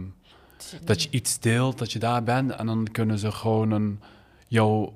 dat 0.83 1.03
je 1.03 1.09
iets 1.11 1.39
deelt, 1.39 1.77
dat 1.77 1.91
je 1.91 1.99
daar 1.99 2.23
bent. 2.23 2.51
En 2.55 2.65
dan 2.65 2.87
kunnen 2.91 3.19
ze 3.19 3.31
gewoon 3.31 3.71
een, 3.71 3.99
jou 4.47 4.89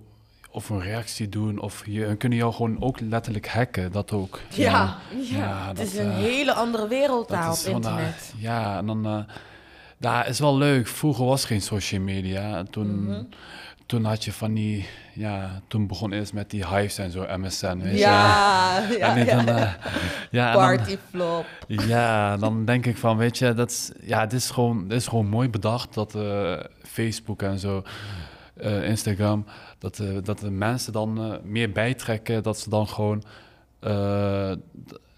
of 0.51 0.69
een 0.69 0.81
reactie 0.81 1.29
doen. 1.29 1.59
Of 1.59 1.83
je, 1.85 2.15
kunnen 2.15 2.37
jou 2.37 2.53
gewoon 2.53 2.81
ook 2.81 2.99
letterlijk 2.99 3.47
hacken, 3.47 3.91
dat 3.91 4.11
ook. 4.11 4.39
Ja, 4.49 4.97
Ja, 5.29 5.67
het 5.67 5.77
dat, 5.77 5.85
is 5.85 5.97
een 5.97 6.11
eh, 6.11 6.17
hele 6.17 6.53
andere 6.53 6.87
wereld 6.87 7.27
daar 7.29 7.51
op 7.51 7.57
internet. 7.65 8.33
ja, 8.37 8.77
en 8.77 8.85
dan... 8.85 9.05
eh 9.05 9.19
daar 9.97 10.27
is 10.27 10.39
wel 10.39 10.57
leuk. 10.57 10.87
Vroeger 10.87 11.25
was 11.25 11.45
geen 11.45 11.61
social 11.61 12.01
media. 12.01 12.57
En 12.57 12.69
Toen, 12.69 13.03
Mhm. 13.05 13.23
Toen 13.85 14.03
had 14.03 14.23
je 14.23 14.33
van 14.33 14.53
die... 14.53 14.87
Ja, 15.13 15.61
toen 15.67 15.87
begon 15.87 16.11
eerst 16.11 16.33
met 16.33 16.49
die 16.49 16.67
hives 16.67 16.97
en 16.97 17.11
zo, 17.11 17.25
MSN, 17.37 17.77
weet 17.77 17.91
je. 17.91 17.97
Ja, 17.97 18.79
ja, 18.99 19.15
en 19.15 19.25
ja. 19.25 19.35
dan, 19.35 19.55
eh, 19.55 19.73
ja, 20.31 20.53
Partyflop. 20.53 21.45
ja, 21.67 22.37
dan 22.37 22.65
denk 22.65 22.85
ik 22.85 22.97
van, 22.97 23.17
weet 23.17 23.37
je, 23.37 23.53
dat 23.53 23.69
is, 23.69 23.91
ja, 24.01 24.19
het 24.19 24.33
is 24.33 24.49
gewoon, 24.49 24.83
het 24.83 24.91
is 24.91 25.07
gewoon 25.07 25.27
mooi 25.27 25.49
bedacht 25.49 25.93
dat 25.93 26.15
eh, 26.15 26.59
Facebook 26.83 27.41
en 27.41 27.59
zo, 27.59 27.83
eh, 28.57 28.89
Instagram, 28.89 29.45
dat, 29.79 30.01
dat 30.23 30.39
de 30.39 30.51
mensen 30.51 30.93
dan 30.93 31.39
meer 31.43 31.71
bijtrekken, 31.71 32.43
dat 32.43 32.59
ze 32.59 32.69
dan 32.69 32.87
gewoon, 32.87 33.23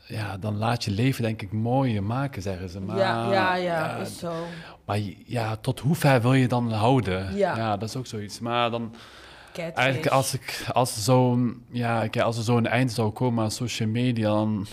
ja, 0.07 0.38
dan 0.39 0.57
laat 0.57 0.84
je 0.84 0.91
leven 0.91 1.24
denk 1.24 1.41
ik 1.41 1.51
mooier 1.51 2.03
maken, 2.03 2.41
zeggen 2.41 2.70
ze. 2.70 2.80
Maar, 2.80 2.97
ja, 2.97 3.32
ja, 3.32 3.55
ja, 3.55 3.95
is 3.95 4.20
zo. 4.20 4.34
Maar 4.88 4.99
ja, 5.25 5.55
tot 5.55 5.79
hoe 5.79 5.95
ver 5.95 6.21
wil 6.21 6.33
je 6.33 6.47
dan 6.47 6.71
houden? 6.71 7.35
Ja. 7.35 7.77
dat 7.77 7.89
is 7.89 7.95
ook 7.95 8.07
zoiets. 8.07 8.39
Maar 8.39 8.71
dan, 8.71 8.93
Catfish. 9.53 9.75
Eigenlijk 9.83 10.11
als, 10.13 10.33
ik, 10.33 10.65
als, 10.73 11.03
zo'n, 11.03 11.63
ja, 11.71 12.07
als 12.21 12.38
er 12.38 12.43
zo'n 12.43 12.65
eind 12.67 12.91
zou 12.91 13.09
komen 13.11 13.43
aan 13.43 13.51
social 13.51 13.89
media, 13.89 14.27
dan, 14.29 14.65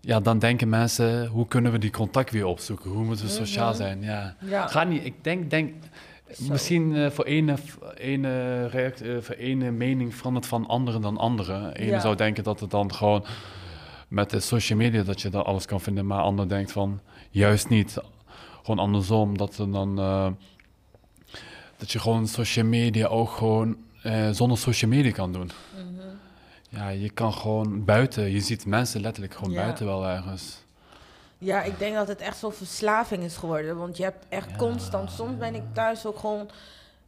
ja, 0.00 0.20
dan 0.20 0.38
denken 0.38 0.68
mensen, 0.68 1.26
hoe 1.26 1.46
kunnen 1.48 1.72
we 1.72 1.78
die 1.78 1.90
contact 1.90 2.30
weer 2.30 2.46
opzoeken? 2.46 2.90
Hoe 2.90 3.04
moeten 3.04 3.24
we 3.24 3.30
sociaal 3.30 3.68
Mhm. 3.68 3.76
zijn? 3.76 4.02
Ja. 4.02 4.36
Ja. 4.40 4.66
Ga 4.66 4.84
niet, 4.84 5.04
ik 5.04 5.14
denk, 5.24 5.50
denk 5.50 5.74
Zo. 6.32 6.44
misschien 6.52 6.96
eh, 6.96 7.10
voor 7.10 7.24
ene, 7.24 7.54
ene, 7.96 8.66
react, 8.66 9.00
eh, 9.00 9.10
voor 9.20 9.34
ene 9.34 9.70
mening 9.70 10.14
verandert 10.14 10.46
van 10.46 10.66
anderen 10.66 11.00
dan 11.00 11.16
andere. 11.16 11.72
Ene 11.76 11.90
Ja. 11.90 12.00
zou 12.00 12.16
denken 12.16 12.44
dat 12.44 12.60
het 12.60 12.70
dan 12.70 12.94
gewoon 12.94 13.24
met 14.08 14.30
de 14.30 14.40
social 14.40 14.78
media 14.78 15.02
dat 15.02 15.20
je 15.22 15.28
dan 15.28 15.44
alles 15.44 15.66
kan 15.66 15.80
vinden, 15.80 16.06
maar 16.06 16.20
ander 16.20 16.48
denkt 16.48 16.72
van 16.72 17.00
juist 17.30 17.68
niet. 17.68 17.96
Gewoon 18.62 18.78
andersom, 18.84 19.36
dat 19.38 19.58
er 19.58 19.70
dan 19.72 19.98
eh, 19.98 20.28
dat 21.76 21.92
je 21.92 21.98
gewoon 21.98 22.26
social 22.28 22.64
media 22.64 23.06
ook 23.06 23.30
gewoon 23.30 23.76
eh, 24.02 24.30
zonder 24.30 24.58
social 24.58 24.90
media 24.90 25.10
kan 25.12 25.32
doen. 25.32 25.50
Mhm. 25.74 26.06
Ja, 26.68 26.88
je 26.88 27.10
kan 27.10 27.32
gewoon 27.32 27.84
buiten, 27.84 28.30
je 28.30 28.40
ziet 28.40 28.66
mensen 28.66 29.00
letterlijk 29.00 29.34
gewoon 29.34 29.50
Ja. 29.52 29.60
buiten 29.62 29.86
wel 29.86 30.06
ergens. 30.06 30.60
Ja, 31.38 31.62
ik 31.62 31.78
denk 31.78 31.94
dat 31.94 32.08
het 32.08 32.20
echt 32.20 32.38
zo'n 32.38 32.52
verslaving 32.52 33.22
is 33.22 33.36
geworden. 33.36 33.76
Want 33.78 33.96
je 33.96 34.02
hebt 34.02 34.24
echt 34.28 34.50
Ja. 34.50 34.56
constant... 34.56 35.10
Soms 35.10 35.36
ben 35.38 35.54
ik 35.54 35.62
thuis 35.72 36.06
ook 36.06 36.18
gewoon... 36.18 36.48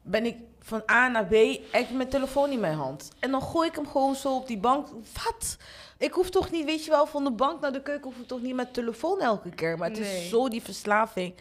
Ben 0.03 0.27
ik 0.27 0.37
van 0.67 0.83
A 0.91 1.09
naar 1.09 1.27
B. 1.27 1.33
Ik 1.33 1.61
heb 1.73 1.91
mijn 1.91 2.09
telefoon 2.09 2.51
in 2.51 2.61
mijn 2.61 2.75
hand. 2.77 3.11
En 3.21 3.31
dan 3.31 3.43
gooi 3.43 3.69
ik 3.69 3.75
hem 3.75 3.87
gewoon 3.89 4.15
zo 4.15 4.35
op 4.37 4.47
die 4.47 4.59
bank. 4.59 4.89
Wat? 5.25 5.57
Ik 5.99 6.13
hoef 6.13 6.31
toch 6.31 6.51
niet, 6.51 6.65
weet 6.65 6.85
je 6.85 6.91
wel, 6.91 7.07
van 7.07 7.25
de 7.25 7.31
bank 7.33 7.61
naar 7.61 7.73
de 7.73 7.83
keuken 7.83 8.05
hoef 8.11 8.19
ik 8.21 8.27
toch 8.27 8.43
niet 8.43 8.55
met 8.55 8.75
telefoon 8.75 9.21
elke 9.21 9.51
keer. 9.51 9.79
Maar 9.79 9.89
het 9.91 9.99
Nee. 10.01 10.23
is 10.23 10.29
zo 10.29 10.49
die 10.49 10.63
verslaving. 10.63 11.35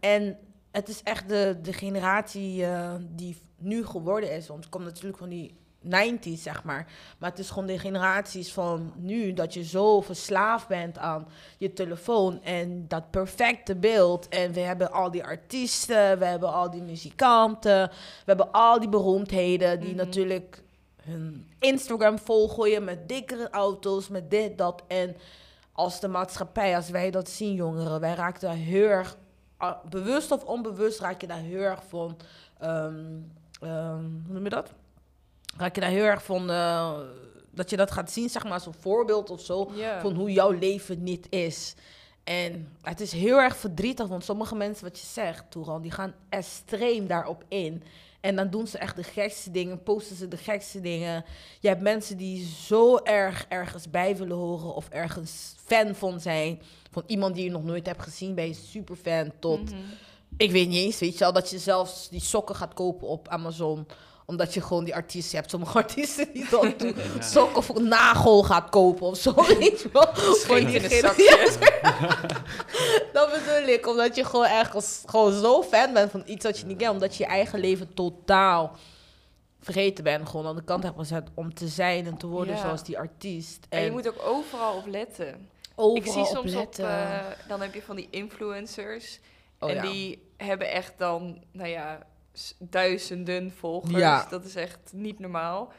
En 0.00 0.38
het 0.70 0.88
is 0.88 1.02
echt 1.02 1.28
de, 1.28 1.58
de 1.62 1.72
generatie 1.72 2.64
eh, 2.64 2.94
die 3.00 3.36
nu 3.58 3.86
geworden 3.86 4.32
is. 4.32 4.46
Want 4.48 4.60
het 4.64 4.72
komt 4.72 4.84
natuurlijk 4.84 5.18
van 5.18 5.28
die 5.28 5.56
90s, 5.84 6.42
zeg 6.42 6.64
maar. 6.64 6.86
Maar 7.18 7.30
het 7.30 7.38
is 7.38 7.48
gewoon 7.50 7.66
de 7.66 7.78
generaties 7.78 8.52
van 8.52 8.92
nu 8.96 9.32
dat 9.32 9.54
je 9.54 9.64
zo 9.64 10.00
verslaafd 10.00 10.68
bent 10.68 10.98
aan 10.98 11.26
je 11.58 11.72
telefoon 11.72 12.42
en 12.42 12.84
dat 12.88 13.10
perfecte 13.10 13.74
beeld. 13.76 14.28
En 14.28 14.52
we 14.52 14.60
hebben 14.60 14.92
al 14.92 15.10
die 15.10 15.24
artiesten, 15.24 16.18
we 16.18 16.24
hebben 16.24 16.52
al 16.52 16.70
die 16.70 16.82
muzikanten, 16.82 17.88
we 17.88 18.24
hebben 18.24 18.52
al 18.52 18.80
die 18.80 18.88
beroemdheden 18.88 19.80
die 19.80 19.88
Mhm. 19.88 19.96
natuurlijk 19.96 20.62
hun 21.02 21.48
Instagram 21.58 22.18
volgooien 22.18 22.84
met 22.84 23.08
dikkere 23.08 23.50
auto's, 23.50 24.08
met 24.08 24.30
dit, 24.30 24.58
dat. 24.58 24.82
En 24.86 25.16
als 25.72 26.00
de 26.00 26.08
maatschappij, 26.08 26.76
als 26.76 26.90
wij 26.90 27.10
dat 27.10 27.28
zien, 27.28 27.54
jongeren, 27.54 28.00
wij 28.00 28.14
raken 28.14 28.40
daar 28.40 28.54
heel 28.56 28.88
erg, 28.88 29.16
ah, 29.56 29.84
bewust 29.88 30.30
of 30.30 30.44
onbewust, 30.44 31.00
raak 31.00 31.20
je 31.20 31.26
daar 31.26 31.38
heel 31.38 31.60
erg 31.60 31.82
van, 31.88 32.16
ehm, 32.58 32.94
ehm, 33.60 34.04
hoe 34.26 34.32
noem 34.32 34.44
je 34.44 34.50
dat? 34.50 34.72
Raak 35.56 35.74
je 35.74 35.80
daar 35.80 35.90
heel 35.90 36.04
erg 36.04 36.24
van, 36.24 36.50
eh, 36.50 36.92
dat 37.50 37.70
je 37.70 37.76
dat 37.76 37.90
gaat 37.90 38.10
zien, 38.10 38.28
zeg 38.30 38.42
maar, 38.44 38.52
als 38.52 38.66
een 38.66 38.74
voorbeeld 38.80 39.30
of 39.30 39.40
zo, 39.40 39.70
van 40.00 40.14
hoe 40.14 40.32
jouw 40.32 40.50
leven 40.50 41.02
niet 41.02 41.26
is. 41.30 41.74
En 42.24 42.68
het 42.82 43.00
is 43.00 43.12
heel 43.12 43.38
erg 43.38 43.56
verdrietig, 43.56 44.06
want 44.06 44.24
sommige 44.24 44.54
mensen, 44.54 44.84
wat 44.84 44.98
je 45.00 45.06
zegt, 45.06 45.44
Toeran, 45.50 45.82
die 45.82 45.90
gaan 45.90 46.14
extreem 46.28 47.06
daarop 47.06 47.44
in. 47.48 47.82
En 48.20 48.36
dan 48.36 48.50
doen 48.50 48.66
ze 48.66 48.78
echt 48.78 48.96
de 48.96 49.02
gekste 49.02 49.50
dingen, 49.50 49.82
posten 49.82 50.16
ze 50.16 50.28
de 50.28 50.36
gekste 50.36 50.80
dingen. 50.80 51.24
Je 51.60 51.68
hebt 51.68 51.80
mensen 51.80 52.16
die 52.16 52.46
zo 52.46 52.96
erg 52.96 53.46
ergens 53.48 53.90
bij 53.90 54.16
willen 54.16 54.36
horen 54.36 54.74
of 54.74 54.88
ergens 54.88 55.54
fan 55.64 55.94
van 55.94 56.20
zijn. 56.20 56.60
Van 56.90 57.02
iemand 57.06 57.34
die 57.34 57.44
je 57.44 57.50
nog 57.50 57.64
nooit 57.64 57.86
hebt 57.86 58.02
gezien, 58.02 58.34
ben 58.34 58.46
je 58.46 58.54
superfan. 58.54 59.32
Tot, 59.38 59.70
Mhm. 59.70 59.80
ik 60.36 60.50
weet 60.50 60.68
niet 60.68 60.78
eens, 60.84 60.98
weet 60.98 61.12
je 61.12 61.18
wel, 61.18 61.32
dat 61.32 61.50
je 61.50 61.58
zelfs 61.58 62.08
die 62.08 62.20
sokken 62.20 62.54
gaat 62.54 62.74
kopen 62.74 63.08
op 63.08 63.28
Amazon 63.28 63.86
omdat 64.26 64.54
je 64.54 64.60
gewoon 64.60 64.84
die 64.84 64.94
artiesten 64.94 65.36
hebt. 65.38 65.50
Sommige 65.50 65.78
artiesten 65.82 66.32
die 66.32 66.46
dan 66.50 66.74
sokken 67.32 67.56
of 67.56 67.74
nagel 67.78 68.42
gaat 68.42 68.68
kopen 68.70 69.06
of 69.06 69.16
zo, 69.16 69.34
weet 69.34 69.80
je 69.80 69.88
wel. 69.92 70.14
Voor 70.14 70.58
zakje. 70.90 71.52
dat 73.12 73.30
bedoel 73.30 73.68
ik, 73.68 73.86
omdat 73.86 74.16
je 74.16 74.24
gewoon 74.24 74.46
ergens 74.46 75.02
gewoon 75.06 75.32
zo 75.32 75.62
fan 75.62 75.92
bent 75.92 76.10
van 76.10 76.22
iets 76.26 76.44
dat 76.44 76.58
je 76.58 76.66
niet 76.66 76.78
kent. 76.78 76.92
Omdat 76.92 77.16
je 77.16 77.24
je 77.24 77.30
eigen 77.30 77.58
leven 77.58 77.94
totaal 77.94 78.76
vergeten 79.60 80.04
bent. 80.04 80.28
Gewoon 80.28 80.46
aan 80.46 80.56
de 80.56 80.64
kant 80.64 80.82
hebt 80.82 80.98
gezet 80.98 81.28
om 81.34 81.54
te 81.54 81.68
zijn 81.68 82.06
en 82.06 82.16
te 82.16 82.26
worden 82.26 82.54
Ja. 82.54 82.60
zoals 82.60 82.82
die 82.84 82.98
artiest. 82.98 83.66
En 83.68 83.82
je 83.84 83.90
moet 83.90 84.08
ook 84.08 84.22
overal 84.24 84.76
op 84.76 84.86
letten. 84.86 85.48
overal 85.74 85.96
ik 85.96 86.12
zie 86.12 86.20
op 86.22 86.26
soms 86.26 86.52
op, 86.52 86.58
letten. 86.58 86.88
eh, 86.88 87.20
dan 87.48 87.60
heb 87.60 87.74
je 87.74 87.82
van 87.82 87.96
die 87.96 88.08
influencers. 88.10 89.20
Oh, 89.58 89.68
en 89.70 89.74
ja. 89.74 89.82
die 89.82 90.32
hebben 90.36 90.70
echt 90.70 90.92
dan, 90.96 91.42
nou 91.52 91.68
ja, 91.68 91.98
duizenden 92.58 93.52
volgers. 93.58 93.96
Ja. 93.98 94.26
Dat 94.30 94.44
is 94.44 94.54
echt 94.54 94.78
niet 94.92 95.18
normaal. 95.18 95.72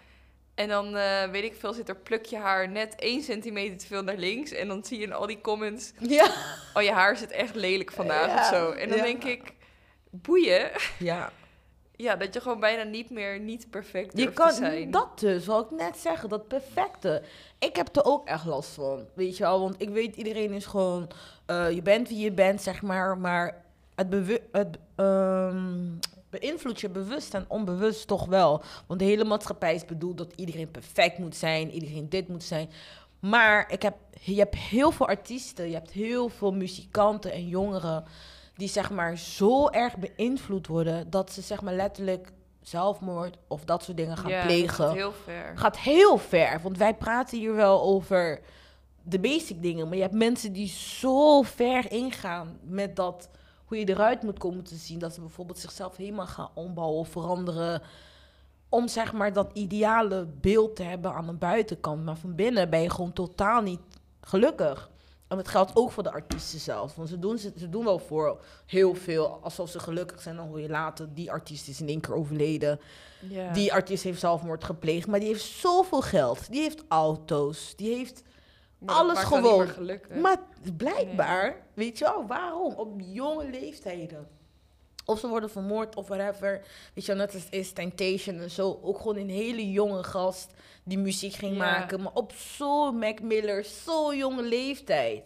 En 0.56 0.68
dan, 0.68 0.95
eh, 0.95 1.30
weet 1.30 1.43
ik 1.43 1.56
veel, 1.56 1.74
zit 1.74 1.89
er 1.89 1.95
plukje 1.95 2.38
haar 2.38 2.70
net 2.70 2.95
één 2.95 3.22
centimeter 3.24 3.78
te 3.78 3.86
veel 3.86 4.03
naar 4.03 4.18
links. 4.18 4.51
En 4.51 4.68
dan 4.68 4.84
zie 4.86 4.97
je 4.99 5.06
in 5.06 5.14
al 5.14 5.28
die 5.28 5.41
comments, 5.41 5.91
Ja, 5.99 6.28
oh 6.74 6.82
je 6.84 6.91
haar 6.91 7.18
zit 7.18 7.32
echt 7.32 7.56
lelijk 7.56 7.91
vandaag 7.91 8.28
Ja, 8.28 8.39
of 8.39 8.45
zo. 8.45 8.72
En 8.72 8.89
dan 8.89 8.97
ja. 8.97 9.03
denk 9.03 9.24
ik, 9.24 9.53
boeien. 10.10 10.72
ja. 10.99 11.30
Ja, 11.97 12.16
dat 12.16 12.34
je 12.34 12.41
gewoon 12.41 12.60
bijna 12.60 12.84
niet 12.84 13.10
meer 13.10 13.39
niet 13.39 13.70
perfect 13.70 14.18
Je 14.18 14.32
kan 14.34 14.49
te 14.49 14.56
zijn. 14.56 14.91
dat 14.91 15.20
dus, 15.20 15.45
wat 15.45 15.72
ik 15.72 15.78
net 15.78 15.97
zeggen, 15.97 16.30
dat 16.30 16.47
perfecte. 16.47 17.22
Ik 17.60 17.76
heb 17.76 17.95
er 17.95 18.03
ook 18.06 18.28
echt 18.28 18.45
last 18.45 18.70
van, 18.70 19.06
weet 19.14 19.38
je 19.38 19.43
wel. 19.43 19.60
Want 19.60 19.76
ik 19.82 19.89
weet, 19.89 20.16
iedereen 20.16 20.51
is 20.51 20.66
gewoon, 20.66 21.10
eh, 21.45 21.72
je 21.72 21.82
bent 21.82 22.10
wie 22.10 22.18
je 22.20 22.32
bent, 22.32 22.62
zeg 22.62 22.82
maar. 22.82 23.18
Maar 23.18 23.64
het, 23.95 24.10
bewu- 24.10 24.41
het 24.51 24.78
ehm, 24.95 25.84
beïnvloedt 26.40 26.82
je 26.82 26.90
bewust 26.90 27.34
en 27.34 27.46
onbewust 27.48 28.08
toch 28.08 28.26
wel. 28.26 28.64
Want 28.88 29.00
de 29.00 29.06
hele 29.06 29.24
maatschappij 29.24 29.76
is 29.76 29.86
bedoeld 29.86 30.18
dat 30.18 30.34
iedereen 30.36 30.72
perfect 30.72 31.18
moet 31.18 31.36
zijn, 31.36 31.72
iedereen 31.72 32.10
dit 32.10 32.28
moet 32.28 32.44
zijn. 32.44 32.70
Maar 33.20 33.72
ik 33.72 33.82
heb, 33.82 33.96
je 34.22 34.36
hebt 34.36 34.56
heel 34.56 34.92
veel 34.92 35.08
artiesten, 35.08 35.68
je 35.68 35.74
hebt 35.74 35.92
heel 35.92 36.30
veel 36.30 36.52
muzikanten 36.52 37.32
en 37.32 37.48
jongeren 37.48 38.04
die 38.56 38.68
zeg 38.68 38.92
maar 38.92 39.18
zo 39.18 39.70
erg 39.70 39.96
beïnvloed 39.98 40.68
worden 40.68 41.10
dat 41.10 41.32
ze 41.32 41.42
zeg 41.42 41.62
maar 41.62 41.74
letterlijk 41.74 42.32
zelfmoord 42.62 43.38
of 43.48 43.66
dat 43.66 43.84
soort 43.84 43.98
dingen 43.98 44.18
gaan 44.18 44.46
plegen. 44.46 44.86
gaat 44.86 44.94
heel 44.94 45.14
ver. 45.24 45.58
Gaat 45.58 45.78
heel 45.78 46.18
ver, 46.18 46.62
want 46.62 46.78
wij 46.78 46.94
praten 46.94 47.40
hier 47.40 47.56
wel 47.56 47.82
over 47.82 48.42
de 49.04 49.20
basic 49.20 49.62
dingen, 49.62 49.88
maar 49.88 49.96
je 49.96 50.02
hebt 50.02 50.14
mensen 50.14 50.54
die 50.54 50.68
zo 50.68 51.42
ver 51.42 51.92
ingaan 51.92 52.60
met 52.64 52.96
dat 52.96 53.30
hoe 53.66 53.78
je 53.78 53.89
eruit 53.89 54.24
moet 54.24 54.39
komen 54.39 54.63
te 54.63 54.76
zien, 54.76 54.99
dat 54.99 55.13
ze 55.13 55.20
bijvoorbeeld 55.20 55.59
zichzelf 55.59 55.97
helemaal 55.97 56.28
gaan 56.28 56.49
ombouwen 56.53 56.99
of 56.99 57.09
veranderen 57.09 57.82
om 58.70 58.88
zeg 58.88 59.13
maar 59.13 59.34
dat 59.34 59.49
ideale 59.53 60.28
beeld 60.41 60.76
te 60.76 60.84
hebben 60.84 61.13
aan 61.13 61.26
de 61.26 61.34
buitenkant, 61.34 62.03
maar 62.03 62.18
van 62.18 62.36
binnen 62.36 62.70
ben 62.70 62.82
je 62.82 62.89
gewoon 62.89 63.13
totaal 63.13 63.61
niet 63.61 63.80
gelukkig. 64.22 64.89
En 65.28 65.38
dat 65.38 65.47
geldt 65.47 65.72
ook 65.74 65.91
voor 65.91 66.03
de 66.03 66.11
artiesten 66.11 66.59
zelf. 66.59 66.95
Want 66.95 67.09
ze 67.09 67.20
doen, 67.20 67.38
ze, 67.38 67.53
ze 67.57 67.70
doen 67.70 67.84
wel 67.84 67.99
voor 67.99 68.41
heel 68.66 68.95
veel. 68.95 69.39
Alsof 69.41 69.70
ze 69.70 69.80
gelukkig 69.80 70.22
zijn. 70.22 70.36
Dan 70.36 70.47
hoor 70.47 70.61
je 70.61 70.70
later, 70.70 71.13
die 71.13 71.32
artiest 71.32 71.68
is 71.68 71.82
in 71.82 71.88
één 71.88 71.99
keer 71.99 72.13
overleden. 72.16 72.80
Die 73.53 73.74
artiest 73.74 74.03
heeft 74.03 74.20
zelfmoord 74.20 74.63
gepleegd. 74.63 75.07
Maar 75.07 75.20
die 75.20 75.28
heeft 75.28 75.43
zoveel 75.43 76.01
geld. 76.01 76.51
Die 76.51 76.61
heeft 76.61 76.84
auto's. 76.88 77.74
Die 77.76 77.95
heeft... 77.95 78.24
Maar 78.80 78.95
alles 78.95 79.19
gewoon. 79.19 79.67
Maar 80.21 80.38
blijkbaar, 80.78 81.55
weet 81.73 81.97
je 81.97 82.03
wel, 82.05 82.28
waarom? 82.28 82.73
Op 82.73 82.93
jonge 82.99 83.49
leeftijden. 83.49 84.28
Of 85.05 85.19
ze 85.19 85.28
worden 85.28 85.49
vermoord 85.49 85.95
of 85.95 86.07
whatever. 86.07 86.61
Weet 86.93 87.05
je 87.05 87.15
wel, 87.15 87.26
net 87.26 87.34
als 87.34 87.47
is 87.49 87.71
Temptation 87.71 88.39
en 88.39 88.51
zo. 88.51 88.80
Ook 88.82 88.97
gewoon 88.97 89.15
een 89.17 89.30
hele 89.30 89.71
jonge 89.71 90.03
gast 90.03 90.51
die 90.84 90.97
muziek 90.97 91.34
ging 91.34 91.51
Ja. 91.51 91.57
maken. 91.57 92.01
Maar 92.01 92.13
op 92.13 92.32
zo'n 92.32 92.97
Mac 92.99 93.21
Miller, 93.21 93.63
zo'n 93.65 94.17
jonge 94.17 94.43
leeftijd. 94.43 95.23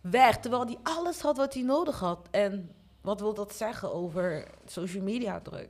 Weg, 0.00 0.36
terwijl 0.38 0.64
hij 0.66 0.78
alles 0.82 1.20
had 1.20 1.36
wat 1.36 1.54
hij 1.54 1.62
nodig 1.62 1.98
had. 1.98 2.28
En 2.30 2.70
wat 3.00 3.20
wil 3.20 3.34
dat 3.34 3.54
zeggen 3.54 3.92
over 3.92 4.46
social 4.66 5.02
media 5.02 5.40
druk? 5.40 5.68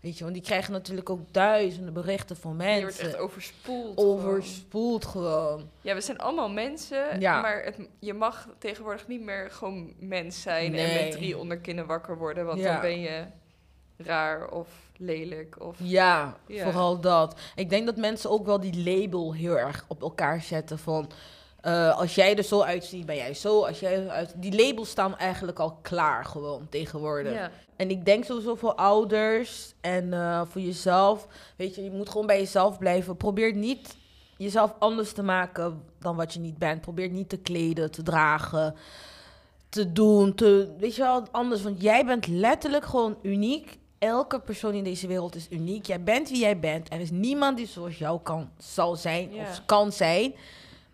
Weet 0.00 0.16
je, 0.18 0.22
want 0.24 0.36
die 0.36 0.44
krijgen 0.44 0.72
natuurlijk 0.72 1.10
ook 1.10 1.20
duizenden 1.32 1.92
berichten 1.92 2.36
van 2.36 2.50
je 2.50 2.56
wordt 2.56 2.82
mensen. 2.84 3.04
echt 3.06 3.16
overspoeld. 3.16 3.96
Overspoeld 3.98 5.04
gewoon. 5.04 5.68
Ja, 5.80 5.94
we 5.94 6.00
zijn 6.00 6.18
allemaal 6.18 6.50
mensen, 6.50 7.20
Ja. 7.20 7.40
maar 7.40 7.62
het, 7.64 7.76
je 7.98 8.14
mag 8.14 8.48
tegenwoordig 8.58 9.08
niet 9.08 9.20
meer 9.20 9.50
gewoon 9.50 9.92
mens 9.98 10.42
zijn 10.42 10.74
en 10.74 10.94
met 10.94 11.10
drie 11.12 11.38
onderkinnen 11.38 11.86
wakker 11.86 12.18
worden, 12.18 12.46
want 12.46 12.58
Ja. 12.60 12.72
dan 12.72 12.80
ben 12.80 13.00
je 13.00 13.24
raar 13.96 14.48
of 14.50 14.68
lelijk 14.96 15.56
of... 15.62 15.76
Ja, 15.82 16.36
Ja. 16.46 16.62
vooral 16.64 17.00
dat. 17.00 17.40
Ik 17.54 17.70
denk 17.70 17.86
dat 17.86 17.96
mensen 17.96 18.30
ook 18.30 18.46
wel 18.46 18.60
die 18.60 18.82
label 18.90 19.34
heel 19.34 19.58
erg 19.58 19.84
op 19.88 20.02
elkaar 20.02 20.40
zetten 20.42 20.78
van... 20.78 21.10
eh, 21.60 21.98
als 21.98 22.14
jij 22.14 22.36
er 22.36 22.42
zo 22.44 22.60
uitziet, 22.60 23.06
ben 23.06 23.16
jij 23.16 23.34
zo. 23.34 23.64
Als 23.64 23.80
jij 23.80 24.08
uit... 24.08 24.32
Die 24.36 24.66
labels 24.66 24.88
staan 24.88 25.18
eigenlijk 25.18 25.58
al 25.58 25.78
klaar 25.82 26.24
gewoon 26.24 26.66
tegenwoordig. 26.68 27.32
Ja. 27.32 27.50
En 27.76 27.90
ik 27.90 28.04
denk 28.04 28.24
sowieso 28.24 28.54
voor 28.54 28.74
ouders 28.74 29.74
en 29.80 30.12
eh, 30.12 30.42
voor 30.48 30.60
jezelf. 30.60 31.26
Weet 31.56 31.74
je, 31.74 31.84
je 31.84 31.90
moet 31.90 32.08
gewoon 32.08 32.26
bij 32.26 32.38
jezelf 32.38 32.78
blijven. 32.78 33.16
Probeer 33.16 33.54
niet 33.54 33.96
jezelf 34.36 34.74
anders 34.78 35.12
te 35.12 35.22
maken 35.22 35.82
dan 35.98 36.16
wat 36.16 36.32
je 36.32 36.40
niet 36.40 36.58
bent. 36.58 36.80
Probeer 36.80 37.08
niet 37.08 37.28
te 37.28 37.36
kleden, 37.38 37.90
te 37.90 38.02
dragen, 38.02 38.74
te 39.68 39.92
doen. 39.92 40.34
Te, 40.34 40.74
weet 40.78 40.94
je 40.94 41.02
wel, 41.02 41.22
anders. 41.30 41.62
Want 41.62 41.82
jij 41.82 42.04
bent 42.04 42.26
letterlijk 42.26 42.84
gewoon 42.84 43.16
uniek. 43.22 43.78
Elke 43.98 44.40
persoon 44.40 44.74
in 44.74 44.84
deze 44.84 45.06
wereld 45.06 45.34
is 45.34 45.46
uniek. 45.50 45.86
Jij 45.86 46.02
bent 46.02 46.28
wie 46.28 46.40
jij 46.40 46.58
bent. 46.58 46.92
Er 46.92 47.00
is 47.00 47.10
niemand 47.10 47.56
die 47.56 47.66
zoals 47.66 47.98
jou 47.98 48.20
kan, 48.22 48.50
zal 48.58 48.96
zijn 48.96 49.32
Ja. 49.32 49.42
of 49.42 49.62
kan 49.66 49.92
zijn. 49.92 50.34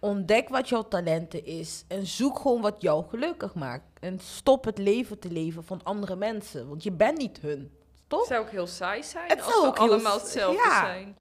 Ontdek 0.05 0.49
wat 0.49 0.69
jouw 0.69 0.89
talenten 0.89 1.45
is. 1.45 1.85
En 1.89 2.07
zoek 2.07 2.39
gewoon 2.39 2.61
wat 2.61 2.83
jou 2.83 3.05
gelukkig 3.09 3.55
maakt. 3.55 3.85
En 4.01 4.19
stop 4.21 4.65
het 4.65 4.79
leven 4.79 5.19
te 5.19 5.31
leven 5.31 5.65
van 5.65 5.81
andere 5.83 6.17
mensen. 6.17 6.69
Want 6.69 6.83
je 6.83 6.93
bent 6.93 7.19
niet 7.19 7.39
hun. 7.41 7.59
Het 7.59 7.71
Toch? 8.07 8.27
zou 8.27 8.41
ook 8.41 8.51
heel 8.51 8.67
saai 8.67 9.03
zijn 9.03 9.29
Het 9.29 9.43
als 9.43 9.53
zou 9.53 9.71
we 9.71 9.77
allemaal 9.77 10.19
hetzelfde 10.19 10.63
ja. 10.63 10.81
zijn. 10.81 11.17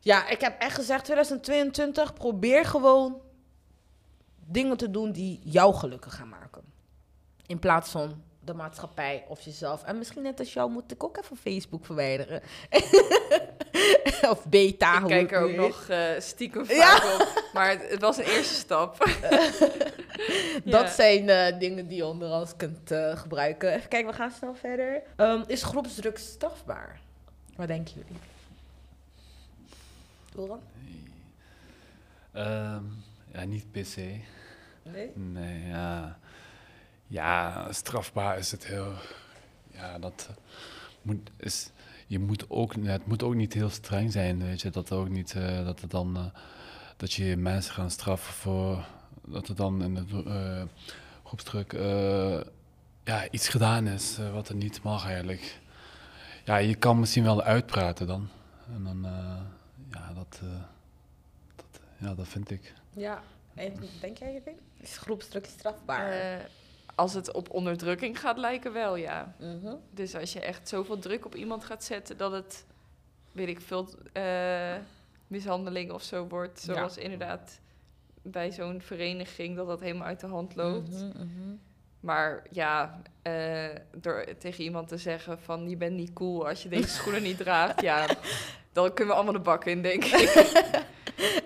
Ja, 0.00 0.28
ik 0.28 0.40
heb 0.40 0.60
echt 0.60 0.74
gezegd 0.74 1.04
2022. 1.04 2.12
Probeer 2.12 2.64
gewoon 2.64 3.20
dingen 4.46 4.76
te 4.76 4.90
doen 4.90 5.12
die 5.12 5.40
jou 5.44 5.74
gelukkig 5.74 6.14
gaan 6.14 6.28
maken. 6.28 6.62
In 7.46 7.58
plaats 7.58 7.90
van 7.90 8.22
de 8.48 8.54
maatschappij 8.54 9.24
of 9.28 9.40
jezelf. 9.40 9.82
En 9.84 9.98
misschien 9.98 10.22
net 10.22 10.38
als 10.38 10.52
jou 10.52 10.70
moet 10.70 10.92
ik 10.92 11.04
ook 11.04 11.16
even 11.18 11.36
Facebook 11.36 11.84
verwijderen. 11.86 12.42
of 14.32 14.44
beta. 14.48 14.94
ik 14.94 15.00
hoe 15.00 15.08
kijk 15.08 15.32
er 15.32 15.40
ook 15.40 15.54
nog 15.54 15.88
eh, 15.88 16.08
stiekem 16.18 16.66
vaak 16.66 16.76
Ja. 17.02 17.14
op, 17.14 17.50
maar 17.52 17.70
het, 17.70 17.90
het 17.90 18.00
was 18.00 18.16
een 18.16 18.24
eerste 18.24 18.54
stap. 18.54 18.96
Dat 20.64 20.80
Ja. 20.86 20.88
zijn 20.90 21.28
eh, 21.28 21.58
dingen 21.58 21.88
die 21.88 21.96
je 21.96 22.06
onderhand 22.06 22.56
kunt 22.56 22.90
eh, 22.90 23.16
gebruiken. 23.16 23.72
Even 23.74 23.88
kijken, 23.88 24.10
we 24.10 24.16
gaan 24.16 24.30
snel 24.30 24.54
verder. 24.54 25.02
Ehm, 25.16 25.42
is 25.46 25.62
groepsdruk 25.62 26.18
strafbaar? 26.18 27.00
Wat 27.56 27.66
denken 27.68 27.94
jullie? 27.94 28.20
Doran? 30.34 30.60
Ehm, 32.32 32.82
ja, 33.32 33.44
niet 33.44 33.70
per 33.70 33.84
se. 33.84 34.20
Nee? 34.82 35.10
Nee, 35.14 35.66
ja. 35.66 36.18
Ja, 37.08 37.66
strafbaar 37.72 38.38
is 38.38 38.50
het 38.50 38.66
heel... 38.66 38.92
Ja, 39.72 39.98
dat 39.98 40.26
eh, 40.30 40.36
moet, 41.02 41.30
is... 41.36 41.70
Je 42.06 42.18
moet 42.18 42.50
ook, 42.50 42.74
het 42.82 43.06
moet 43.06 43.22
ook 43.22 43.34
niet 43.34 43.52
heel 43.52 43.70
streng 43.70 44.12
zijn, 44.12 44.44
weet 44.44 44.60
je. 44.60 44.70
Dat 44.70 44.92
ook 44.92 45.08
niet, 45.08 45.34
eh, 45.34 45.64
dat 45.64 45.80
het 45.80 45.90
dan... 45.90 46.16
eh, 46.16 46.24
dat 46.96 47.12
je 47.12 47.36
mensen 47.36 47.74
gaan 47.74 47.90
straffen 47.90 48.34
voor... 48.34 48.84
Dat 49.26 49.48
er 49.48 49.54
dan 49.54 49.82
in 49.82 49.94
de 49.94 50.22
eh 50.26 50.62
groepsdruk... 51.24 51.72
eh, 51.72 52.40
ja, 53.04 53.30
iets 53.30 53.48
gedaan 53.48 53.86
is 53.86 54.18
wat 54.32 54.48
er 54.48 54.54
niet 54.54 54.82
mag 54.82 55.06
eigenlijk. 55.06 55.60
Ja, 56.44 56.56
je 56.56 56.74
kan 56.74 56.98
misschien 57.00 57.24
wel 57.24 57.42
uitpraten 57.42 58.06
dan. 58.06 58.28
En 58.74 58.84
dan... 58.84 59.04
eh, 59.04 59.40
ja, 59.90 60.12
dat, 60.14 60.40
eh, 60.42 60.48
dat... 61.56 61.80
Ja, 61.96 62.14
dat 62.14 62.28
vind 62.28 62.50
ik. 62.50 62.74
Ja. 62.92 63.22
En 63.54 63.72
denk 64.00 64.18
jij? 64.18 64.42
Is 64.76 64.96
groepsdruk 64.98 65.46
strafbaar? 65.46 66.12
Als 66.98 67.14
het 67.14 67.32
op 67.32 67.50
onderdrukking 67.50 68.20
gaat 68.20 68.38
lijken, 68.38 68.72
wel 68.72 68.96
ja. 68.96 69.34
Mhm. 69.38 69.74
Dus 69.90 70.14
als 70.14 70.32
je 70.32 70.40
echt 70.40 70.68
zoveel 70.68 70.98
druk 70.98 71.26
op 71.26 71.34
iemand 71.34 71.64
gaat 71.64 71.84
zetten 71.84 72.16
dat 72.16 72.32
het, 72.32 72.66
weet 73.32 73.48
ik 73.48 73.60
veel, 73.60 73.88
eh, 74.12 74.74
mishandeling 75.26 75.92
of 75.92 76.02
zo 76.02 76.26
wordt. 76.26 76.64
Ja. 76.66 76.74
Zoals 76.74 76.96
inderdaad 76.96 77.60
bij 78.22 78.50
zo'n 78.50 78.80
vereniging, 78.80 79.56
dat 79.56 79.66
dat 79.66 79.80
helemaal 79.80 80.06
uit 80.06 80.20
de 80.20 80.26
hand 80.26 80.56
loopt. 80.56 80.90
Mhm, 80.90 81.06
mhm. 81.06 81.54
Maar 82.00 82.42
ja, 82.50 83.00
eh, 83.22 83.68
door 83.96 84.24
tegen 84.38 84.64
iemand 84.64 84.88
te 84.88 84.96
zeggen 84.96 85.38
van 85.38 85.68
je 85.68 85.76
bent 85.76 85.96
niet 85.96 86.12
cool 86.12 86.48
als 86.48 86.62
je 86.62 86.68
deze 86.68 86.88
schoenen 86.88 87.22
niet 87.22 87.36
draagt, 87.38 87.80
ja, 87.80 88.06
dan 88.72 88.92
kunnen 88.92 89.14
we 89.14 89.20
allemaal 89.20 89.38
de 89.38 89.48
bak 89.48 89.64
in, 89.64 89.82
denk 89.82 90.04
ik. 90.04 90.30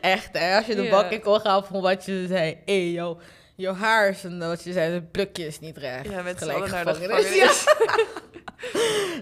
Echt, 0.00 0.38
hè? 0.38 0.56
Als 0.56 0.66
je 0.66 0.74
de 0.74 0.88
bak 0.88 1.10
in 1.10 1.20
kon 1.20 1.40
gaan 1.40 1.64
van 1.64 1.80
wat 1.80 2.04
je 2.04 2.26
zei. 2.26 2.58
Hé, 2.64 2.82
hey, 2.82 2.90
yo, 2.90 3.18
je 3.62 3.72
haar 3.72 4.08
is 4.08 4.24
en 4.24 4.38
wat 4.38 4.62
je 4.62 4.72
zei, 4.72 4.94
de 4.94 5.02
plukje 5.02 5.46
is 5.46 5.60
niet 5.60 5.76
recht. 5.76 6.08
Ja, 6.10 6.22
met 6.22 6.38
Gelijk 6.38 6.70
naar 6.70 6.84
de 6.84 6.94
gevangenis. 6.94 7.64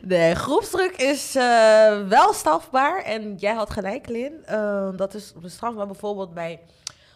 Nee, 0.02 0.34
groepsdruk 0.44 0.96
is 0.96 1.34
eh, 1.34 2.08
wel 2.08 2.32
strafbaar. 2.32 3.02
En 3.02 3.34
jij 3.36 3.54
had 3.54 3.70
gelijk, 3.70 4.08
Lin. 4.08 4.44
Eh, 4.44 4.88
dat 4.96 5.14
is 5.14 5.34
strafbaar 5.44 5.86
bijvoorbeeld 5.86 6.34
bij 6.34 6.60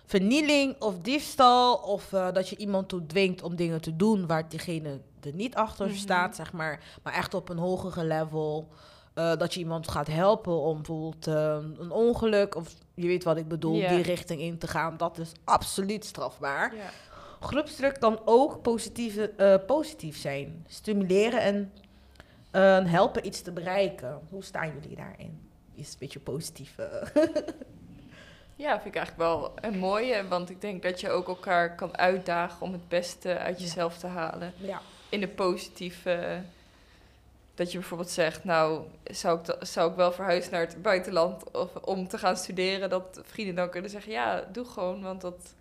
vernieling 0.06 0.80
of 0.82 0.94
diefstal. 1.00 1.74
Of 1.74 2.12
eh, 2.12 2.32
dat 2.32 2.48
je 2.48 2.56
iemand 2.56 2.88
toe 2.88 3.06
dwingt 3.06 3.42
om 3.42 3.56
dingen 3.56 3.80
te 3.80 3.96
doen 3.96 4.26
waar 4.26 4.48
diegene 4.48 5.00
er 5.22 5.32
niet 5.32 5.54
achter 5.54 5.86
Mhm. 5.86 5.96
staat, 5.96 6.36
zeg 6.36 6.52
maar. 6.52 6.80
Maar 7.02 7.12
echt 7.12 7.34
op 7.34 7.48
een 7.48 7.58
hogere 7.58 8.04
level. 8.04 8.68
Dat 9.14 9.54
je 9.54 9.60
iemand 9.60 9.88
gaat 9.88 10.06
helpen 10.06 10.60
om 10.60 10.76
bijvoorbeeld 10.76 11.26
een 11.78 11.90
ongeluk, 11.90 12.56
of 12.56 12.68
je 12.94 13.06
weet 13.06 13.24
wat 13.24 13.36
ik 13.36 13.48
bedoel, 13.48 13.72
die 13.88 14.02
richting 14.02 14.40
in 14.40 14.58
te 14.58 14.66
gaan. 14.66 14.96
Dat 14.96 15.18
is 15.18 15.32
absoluut 15.44 16.04
strafbaar. 16.04 16.72
Groepsdruk 17.44 18.00
kan 18.00 18.20
ook 18.24 18.62
positieve, 18.62 19.30
eh, 19.36 19.54
positief 19.66 20.16
zijn. 20.16 20.64
Stimuleren 20.68 21.40
en 21.40 21.72
eh, 22.50 22.84
helpen 22.84 23.26
iets 23.26 23.42
te 23.42 23.52
bereiken. 23.52 24.20
Hoe 24.30 24.44
staan 24.44 24.72
jullie 24.80 24.96
daarin? 24.96 25.48
Is 25.74 25.88
een 25.92 25.96
beetje 25.98 26.20
positief. 26.20 26.78
eh. 26.78 27.24
Ja, 28.56 28.80
vind 28.80 28.94
ik 28.94 29.00
eigenlijk 29.00 29.30
wel 29.30 29.52
een 29.60 29.78
mooie. 29.78 30.28
Want 30.28 30.50
ik 30.50 30.60
denk 30.60 30.82
dat 30.82 31.00
je 31.00 31.10
ook 31.10 31.28
elkaar 31.28 31.74
kan 31.74 31.96
uitdagen 31.98 32.62
om 32.62 32.72
het 32.72 32.88
beste 32.88 33.38
uit 33.38 33.60
jezelf 33.60 33.98
te 33.98 34.06
halen. 34.06 34.52
ja. 34.56 34.80
In 35.08 35.20
de 35.20 35.28
positieve. 35.28 36.40
Dat 37.54 37.72
je 37.72 37.78
bijvoorbeeld 37.78 38.10
zegt, 38.10 38.44
nou, 38.44 38.82
zou 39.04 39.38
ik, 39.40 39.56
zou 39.66 39.90
ik 39.90 39.96
wel 39.96 40.12
verhuizen 40.12 40.52
naar 40.52 40.60
het 40.60 40.82
buitenland 40.82 41.50
of, 41.50 41.74
om 41.76 42.08
te 42.08 42.18
gaan 42.18 42.36
studeren? 42.36 42.90
Dat 42.90 43.20
vrienden 43.24 43.54
dan 43.54 43.70
kunnen 43.70 43.90
zeggen, 43.90 44.12
ja, 44.12 44.44
doe 44.52 44.64
gewoon, 44.64 45.02
want 45.02 45.20
dat, 45.20 45.54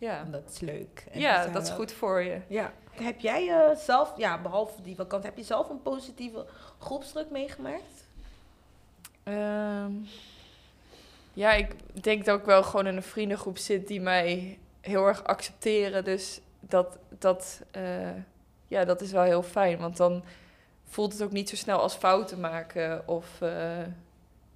ja, 0.00 0.24
Dat 0.24 0.42
is 0.52 0.60
leuk. 0.60 1.04
En 1.10 1.20
ja, 1.20 1.46
dat 1.46 1.62
is 1.62 1.70
goed 1.70 1.92
voor 1.92 2.22
je. 2.22 2.40
Ja. 2.46 2.72
Heb 2.90 3.20
jij 3.20 3.48
eh, 3.48 3.76
zelf, 3.76 4.12
ja, 4.16 4.40
behalve 4.40 4.82
die 4.82 4.94
vakant, 4.94 5.24
heb 5.24 5.36
je 5.36 5.42
zelf 5.42 5.68
een 5.68 5.82
positieve 5.82 6.46
groepsdruk 6.78 7.30
meegemaakt? 7.30 8.08
Ehm, 9.22 9.92
ja, 11.32 11.52
ik 11.52 12.02
denk 12.02 12.24
dat 12.24 12.38
ik 12.38 12.44
wel 12.44 12.62
gewoon 12.62 12.86
in 12.86 12.96
een 12.96 13.02
vriendengroep 13.02 13.58
zit 13.58 13.86
die 13.88 14.00
mij 14.00 14.58
heel 14.80 15.06
erg 15.06 15.24
accepteren. 15.24 16.04
Dus 16.04 16.40
dat, 16.60 16.98
dat, 17.08 17.62
eh, 17.70 18.16
ja, 18.68 18.84
dat 18.84 19.00
is 19.00 19.12
wel 19.12 19.22
heel 19.22 19.42
fijn. 19.42 19.78
Want 19.78 19.96
dan 19.96 20.24
voelt 20.84 21.12
het 21.12 21.22
ook 21.22 21.32
niet 21.32 21.48
zo 21.48 21.56
snel 21.56 21.78
als 21.78 21.94
fouten 21.94 22.40
maken 22.40 23.08
of 23.08 23.40
eh, 23.40 23.78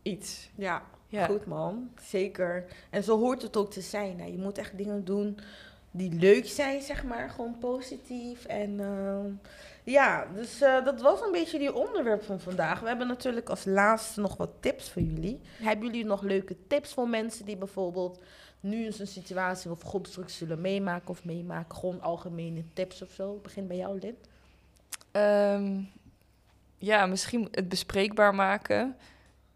iets. 0.02 0.50
Ja. 0.54 0.82
Ja. 1.14 1.26
Goed 1.26 1.46
man, 1.46 1.90
zeker. 2.02 2.64
En 2.90 3.02
zo 3.02 3.18
hoort 3.18 3.42
het 3.42 3.56
ook 3.56 3.70
te 3.70 3.80
zijn. 3.80 4.20
Hè. 4.20 4.26
Je 4.26 4.38
moet 4.38 4.58
echt 4.58 4.76
dingen 4.76 5.04
doen 5.04 5.38
die 5.90 6.12
leuk 6.12 6.46
zijn, 6.46 6.82
zeg 6.82 7.04
maar. 7.04 7.30
Gewoon 7.30 7.58
positief. 7.58 8.44
En 8.44 8.80
ehm, 8.80 9.30
ja, 9.84 10.26
dus 10.34 10.60
eh, 10.60 10.84
dat 10.84 11.00
was 11.00 11.20
een 11.20 11.32
beetje 11.32 11.58
die 11.58 11.74
onderwerp 11.74 12.22
van 12.22 12.40
vandaag. 12.40 12.80
We 12.80 12.86
hebben 12.86 13.06
natuurlijk 13.06 13.48
als 13.48 13.64
laatste 13.64 14.20
nog 14.20 14.36
wat 14.36 14.50
tips 14.60 14.90
voor 14.90 15.02
jullie. 15.02 15.40
Hebben 15.62 15.86
jullie 15.86 16.04
nog 16.04 16.22
leuke 16.22 16.56
tips 16.66 16.92
voor 16.92 17.08
mensen 17.08 17.44
die 17.44 17.56
bijvoorbeeld 17.56 18.20
nu 18.60 18.84
eens 18.84 18.98
een 18.98 19.06
situatie 19.06 19.70
of 19.70 19.82
groepsdruk 19.82 20.30
zullen 20.30 20.60
meemaken 20.60 21.08
of 21.08 21.24
meemaken? 21.24 21.76
Gewoon 21.76 22.00
algemene 22.00 22.64
tips 22.72 23.02
of 23.02 23.10
zo. 23.10 23.34
Ik 23.34 23.42
Begin 23.42 23.66
bij 23.66 23.76
jou, 23.76 23.98
Lin. 23.98 24.16
Ehm, 25.10 25.80
ja, 26.78 27.06
misschien 27.06 27.48
het 27.50 27.68
bespreekbaar 27.68 28.34
maken. 28.34 28.96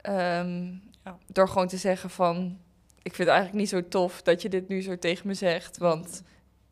Ehm, 0.00 0.74
Ja. 1.09 1.18
Door 1.26 1.48
gewoon 1.48 1.68
te 1.68 1.76
zeggen 1.76 2.11
van... 2.11 2.59
Ik 3.02 3.14
vind 3.14 3.28
het 3.28 3.38
eigenlijk 3.38 3.59
niet 3.59 3.68
zo 3.68 3.88
tof 3.88 4.22
dat 4.22 4.42
je 4.42 4.48
dit 4.48 4.68
nu 4.68 4.82
zo 4.82 4.98
tegen 4.98 5.26
me 5.26 5.34
zegt. 5.34 5.78
Want 5.78 6.22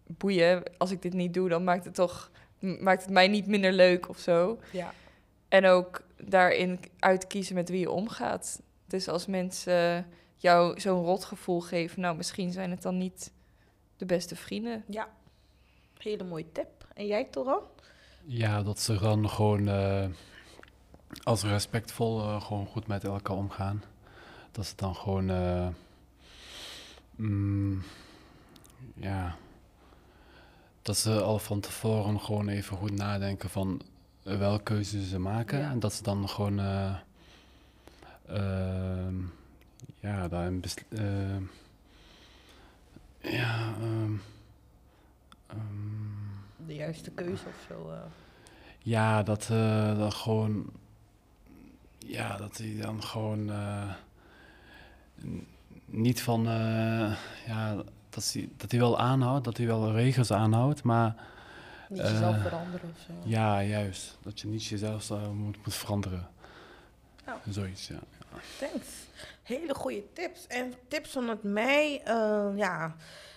boeien, 0.07 0.63
als 0.79 0.91
ik 0.91 1.03
dit 1.03 1.13
niet 1.13 1.35
doe, 1.35 1.49
dan 1.49 1.65
maakt 1.65 1.85
het 1.85 1.95
toch... 1.95 2.31
maakt 2.59 3.03
het 3.03 3.11
mij 3.11 3.29
niet 3.29 3.47
minder 3.47 3.73
leuk 3.73 4.09
of 4.09 4.19
zo. 4.19 4.59
Ja. 4.73 4.93
En 5.49 5.67
ook 5.67 6.03
daarin 6.17 6.81
uitkiezen 6.99 7.55
met 7.55 7.69
wie 7.69 7.81
je 7.81 7.91
omgaat. 7.91 8.63
Dus 8.87 9.09
als 9.09 9.27
mensen 9.27 10.07
jou 10.35 10.81
zo'n 10.81 11.05
rotgevoel 11.05 11.61
geven... 11.61 12.01
Nou, 12.01 12.17
misschien 12.17 12.53
zijn 12.53 12.71
het 12.71 12.83
dan 12.83 12.99
niet 12.99 13.33
de 13.97 14.07
beste 14.07 14.37
vrienden. 14.37 14.85
Ja. 14.89 15.09
Hele 15.99 16.25
mooie 16.25 16.53
tip. 16.53 16.87
En 16.95 17.07
jij, 17.07 17.25
Toran? 17.25 17.63
Ja, 18.25 18.63
dat 18.63 18.81
ze 18.81 18.99
dan 18.99 19.31
gewoon 19.31 19.69
eh, 19.69 20.07
als 21.23 21.43
respectvol 21.43 22.21
eh, 22.21 22.43
gewoon 22.43 22.67
goed 22.67 22.87
met 22.87 23.05
elkaar 23.05 23.37
omgaan. 23.37 23.83
Dat 24.57 24.67
ze 24.67 24.73
dan 24.77 24.97
gewoon, 24.97 25.31
eh, 25.31 25.69
mm, 27.17 27.83
ja, 28.95 29.37
dat 30.83 30.97
ze 30.97 31.21
al 31.21 31.39
van 31.39 31.61
tevoren 31.61 32.21
gewoon 32.21 32.49
even 32.49 32.77
goed 32.77 32.93
nadenken 32.93 33.51
van 33.51 33.83
welke 34.23 34.63
keuze 34.63 35.07
ze 35.07 35.19
maken. 35.19 35.59
Ja. 35.59 35.71
En 35.71 35.81
dat 35.81 35.93
ze 35.93 36.03
dan 36.03 36.29
gewoon, 36.29 36.59
eh, 36.59 36.97
ehm, 38.27 39.15
ja, 40.01 40.29
daarin 40.29 40.63
eh, 40.89 41.37
ja, 43.33 43.75
ehm, 43.81 44.15
ehm, 45.47 46.67
De 46.67 46.75
juiste 46.75 47.11
keuze 47.11 47.47
of 47.47 47.65
zo. 47.69 47.93
ja, 48.79 49.23
dat, 49.23 49.47
dat 49.99 50.15
gewoon. 50.15 50.71
Ja, 51.99 52.37
dat 52.37 52.57
hij 52.59 52.77
dan 52.81 53.03
gewoon. 53.03 53.51
Niet 55.87 56.23
van. 56.23 56.47
eh, 56.49 57.17
ja, 57.47 57.75
dat 58.09 58.33
hij, 58.33 58.49
dat 58.57 58.71
hij 58.71 58.81
wel 58.81 58.99
aanhoudt, 58.99 59.45
dat 59.45 59.57
hij 59.57 59.67
wel 59.67 59.93
regels 59.93 60.31
aanhoudt, 60.33 60.83
maar. 60.83 61.15
Niet 61.89 61.99
Eh, 62.01 62.11
jezelf 62.11 62.43
veranderen 62.43 62.91
of 62.97 63.01
zo. 63.07 63.13
Ja, 63.25 63.63
juist. 63.63 64.19
Dat 64.23 64.41
je 64.41 64.47
niet 64.49 64.65
jezelf 64.65 65.11
eh, 65.11 65.31
moet, 65.31 65.57
moet 65.65 65.75
veranderen. 65.75 66.29
Zoiets, 67.49 67.89
ja. 67.89 67.99
Thanks. 68.59 68.87
Hele 69.43 69.75
goede 69.75 70.13
tips. 70.13 70.47
En 70.47 70.75
tips 70.89 71.11
vanuit 71.11 71.43
mij, 71.43 72.03
eh, 72.05 72.47
ja. 72.57 72.95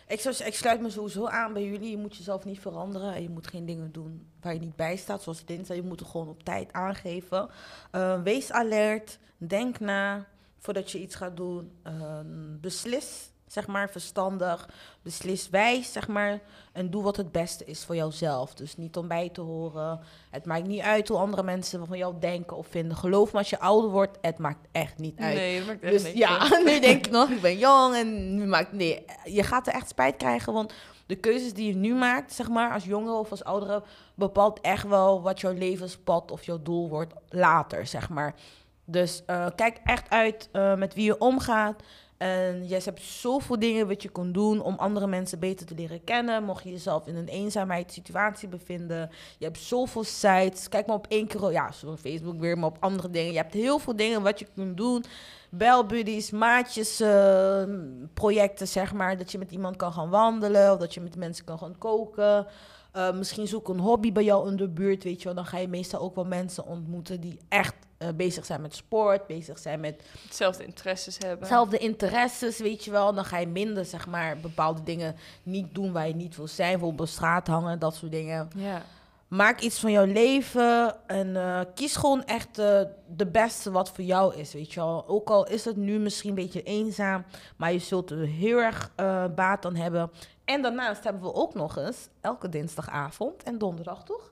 Ik, 0.08 0.20
zou, 0.20 0.36
ik 0.44 0.56
sluit 0.56 0.82
me 0.82 0.90
sowieso 0.90 1.28
aan 1.28 1.54
bij 1.54 1.64
jullie. 1.66 1.90
Je 1.90 1.98
moet 1.98 2.18
jezelf 2.18 2.46
niet 2.46 2.60
veranderen. 2.60 3.14
En 3.14 3.22
je 3.22 3.30
moet 3.30 3.48
geen 3.48 3.66
dingen 3.66 3.92
doen 3.92 4.28
waar 4.42 4.54
je 4.54 4.60
niet 4.60 4.76
bij 4.76 4.96
staat. 4.98 5.22
Zoals 5.24 5.44
zei, 5.46 5.82
je 5.82 5.88
moet 5.88 6.00
het 6.00 6.10
gewoon 6.10 6.28
op 6.28 6.44
tijd 6.44 6.74
aangeven. 6.74 7.50
Eh, 7.92 8.22
wees 8.22 8.52
alert. 8.52 9.20
Denk 9.38 9.80
na 9.80 10.26
voordat 10.60 10.92
je 10.92 11.02
iets 11.02 11.16
gaat 11.16 11.38
doen. 11.38 11.72
Eh, 11.84 12.20
beslis, 12.62 13.32
zeg 13.48 13.68
maar, 13.68 13.90
verstandig. 13.90 14.70
Beslis 15.02 15.50
wijs, 15.50 15.92
zeg 15.92 16.08
maar. 16.08 16.40
En 16.72 16.90
doe 16.90 17.04
wat 17.04 17.18
het 17.18 17.32
beste 17.32 17.66
is 17.66 17.86
voor 17.86 17.96
jouzelf. 17.96 18.54
Dus 18.54 18.78
niet 18.78 18.98
om 18.98 19.08
bij 19.08 19.30
te 19.30 19.42
horen. 19.42 20.00
Het 20.30 20.46
maakt 20.46 20.68
niet 20.68 20.82
uit 20.82 21.08
hoe 21.08 21.18
andere 21.18 21.44
mensen 21.44 21.88
van 21.88 21.98
jou 21.98 22.16
denken 22.20 22.58
of 22.58 22.68
vinden. 22.68 22.98
Geloof 22.98 23.32
me, 23.32 23.38
als 23.38 23.50
je 23.50 23.60
ouder 23.60 23.90
wordt, 23.90 24.18
het 24.22 24.38
maakt 24.38 24.68
echt 24.72 24.98
niet 24.98 25.20
uit. 25.20 25.36
Nee, 25.36 25.58
dat 25.58 25.68
maakt 25.68 25.84
echt 25.84 25.94
Dus 25.94 26.04
niks 26.04 26.18
ja, 26.18 26.40
uit. 26.40 26.64
nu 26.66 26.80
denk 26.80 27.06
ik 27.06 27.12
nog, 27.12 27.30
ik 27.30 27.42
ben 27.42 27.58
jong 27.58 27.96
en 27.96 28.36
nu 28.36 28.46
maakt... 28.46 28.72
Nee, 28.72 29.06
je 29.24 29.44
gaat 29.44 29.68
er 29.68 29.74
echt 29.74 29.90
spijt 29.90 30.18
krijgen, 30.18 30.54
want 30.54 30.74
de 31.06 31.16
keuzes 31.16 31.54
die 31.54 31.68
je 31.68 31.76
nu 31.76 31.96
maakt, 31.96 32.34
zeg 32.34 32.50
maar, 32.50 32.74
als 32.74 32.84
jongere 32.84 33.16
of 33.16 33.32
als 33.32 33.44
oudere, 33.44 33.84
bepaalt 34.16 34.62
echt 34.62 34.88
wel 34.88 35.22
wat 35.22 35.42
jouw 35.42 35.54
levenspad 35.54 36.32
of 36.32 36.44
jouw 36.44 36.62
doel 36.62 36.90
wordt 36.90 37.14
later, 37.30 37.88
zeg 37.88 38.10
maar. 38.10 38.36
Dus 38.92 39.24
eh, 39.26 39.46
kijk 39.56 39.80
echt 39.84 40.10
uit 40.10 40.50
eh, 40.52 40.76
met 40.76 40.94
wie 40.94 41.06
je 41.06 41.18
omgaat. 41.18 41.84
En 42.20 42.68
je 42.68 42.82
hebt 42.84 43.02
zoveel 43.02 43.60
dingen 43.60 43.88
wat 43.88 44.04
je 44.04 44.10
kunt 44.10 44.34
doen 44.34 44.62
om 44.62 44.76
andere 44.76 45.08
mensen 45.08 45.40
beter 45.40 45.66
te 45.66 45.76
leren 45.76 46.04
kennen. 46.04 46.44
Mocht 46.44 46.64
je 46.64 46.70
jezelf 46.70 47.08
in 47.08 47.16
een 47.16 47.28
eenzaamheidssituatie 47.28 48.48
bevinden. 48.48 49.10
Je 49.38 49.46
hebt 49.46 49.58
zoveel 49.58 50.04
sites. 50.04 50.70
Kijk 50.70 50.88
maar 50.88 50.96
op 50.96 51.08
één 51.08 51.28
keer, 51.28 51.52
ja, 51.52 51.72
zo 51.72 51.98
Facebook 51.98 52.40
weer, 52.40 52.58
maar 52.58 52.70
op 52.70 52.78
andere 52.80 53.10
dingen. 53.10 53.32
Je 53.32 53.38
hebt 53.38 53.54
heel 53.54 53.80
veel 53.80 53.96
dingen 53.96 54.22
wat 54.22 54.40
je 54.40 54.48
kunt 54.56 54.78
doen. 54.78 55.04
Belbuddies, 55.50 56.32
maatjes, 56.32 57.00
eh, 57.00 57.64
projecten, 58.14 58.68
zeg 58.68 58.94
maar. 58.94 59.18
Dat 59.18 59.32
je 59.32 59.38
met 59.38 59.52
iemand 59.52 59.76
kan 59.76 59.94
gaan 59.94 60.10
wandelen. 60.10 60.72
Of 60.74 60.80
dat 60.80 60.94
je 60.94 61.02
met 61.02 61.16
mensen 61.16 61.46
kan 61.46 61.58
gaan 61.60 61.78
koken. 61.78 62.48
Uh, 62.96 63.12
misschien 63.12 63.48
zoek 63.48 63.70
een 63.70 63.80
hobby 63.80 64.12
bij 64.12 64.24
jou 64.24 64.50
in 64.50 64.56
de 64.56 64.70
buurt, 64.70 65.04
weet 65.04 65.20
je 65.20 65.26
wel. 65.26 65.36
Dan 65.36 65.46
ga 65.46 65.58
je 65.58 65.68
meestal 65.68 66.02
ook 66.02 66.16
wel 66.16 66.26
mensen 66.26 66.66
ontmoeten 66.66 67.22
die 67.22 67.40
echt 67.50 67.76
uh, 68.00 68.10
bezig 68.16 68.46
zijn 68.46 68.62
met 68.62 68.76
sport, 68.76 69.28
bezig 69.28 69.60
zijn 69.60 69.80
met... 69.80 70.04
Hetzelfde 70.24 70.66
interesses 70.66 71.18
hebben. 71.18 71.40
Hetzelfde 71.40 71.78
interesses, 71.78 72.60
weet 72.60 72.86
je 72.86 72.92
wel. 72.92 73.14
Dan 73.14 73.26
ga 73.26 73.38
je 73.38 73.48
minder, 73.48 73.86
zeg 73.86 74.08
maar, 74.08 74.38
bepaalde 74.38 74.84
dingen 74.84 75.16
niet 75.44 75.76
doen 75.76 75.92
waar 75.92 76.08
je 76.08 76.16
niet 76.16 76.36
wil 76.36 76.48
zijn. 76.48 76.72
Bijvoorbeeld 76.72 77.10
op 77.10 77.16
straat 77.16 77.48
hangen, 77.48 77.80
dat 77.80 77.96
soort 77.96 78.12
dingen. 78.12 78.50
Ja. 78.56 78.82
Maak 79.28 79.60
iets 79.60 79.80
van 79.80 79.92
jouw 79.92 80.06
leven 80.06 80.96
en 81.08 81.28
uh, 81.28 81.62
kies 81.76 81.96
gewoon 81.96 82.24
echt 82.26 82.56
de 82.56 83.28
beste 83.32 83.72
wat 83.72 83.90
voor 83.90 84.04
jou 84.04 84.36
is, 84.36 84.54
weet 84.54 84.74
je 84.74 84.80
wel. 84.80 85.08
Ook 85.08 85.30
al 85.30 85.48
is 85.48 85.66
het 85.66 85.76
nu 85.76 86.00
misschien 86.00 86.30
een 86.30 86.36
beetje 86.36 86.64
eenzaam, 86.64 87.26
maar 87.58 87.74
je 87.74 87.80
zult 87.80 88.12
er 88.12 88.26
heel 88.26 88.58
erg 88.58 88.92
baat 89.36 89.66
aan 89.66 89.76
hebben. 89.76 90.12
En 90.46 90.62
daarnaast 90.62 91.04
hebben 91.04 91.22
we 91.22 91.34
ook 91.34 91.54
nog 91.54 91.78
eens 91.78 92.08
elke 92.22 92.50
dinsdagavond 92.50 93.44
en 93.44 93.58
donderdag, 93.58 94.04
toch? 94.04 94.32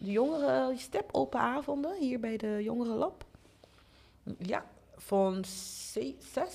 De 0.00 0.10
jongere 0.10 0.74
step 0.76 1.08
open 1.12 1.40
avonden 1.40 1.96
hier 1.98 2.20
bij 2.20 2.36
de 2.36 2.60
Jongerenlab. 2.62 3.24
Ja, 4.38 4.64
van 4.96 5.44
zes 5.44 6.54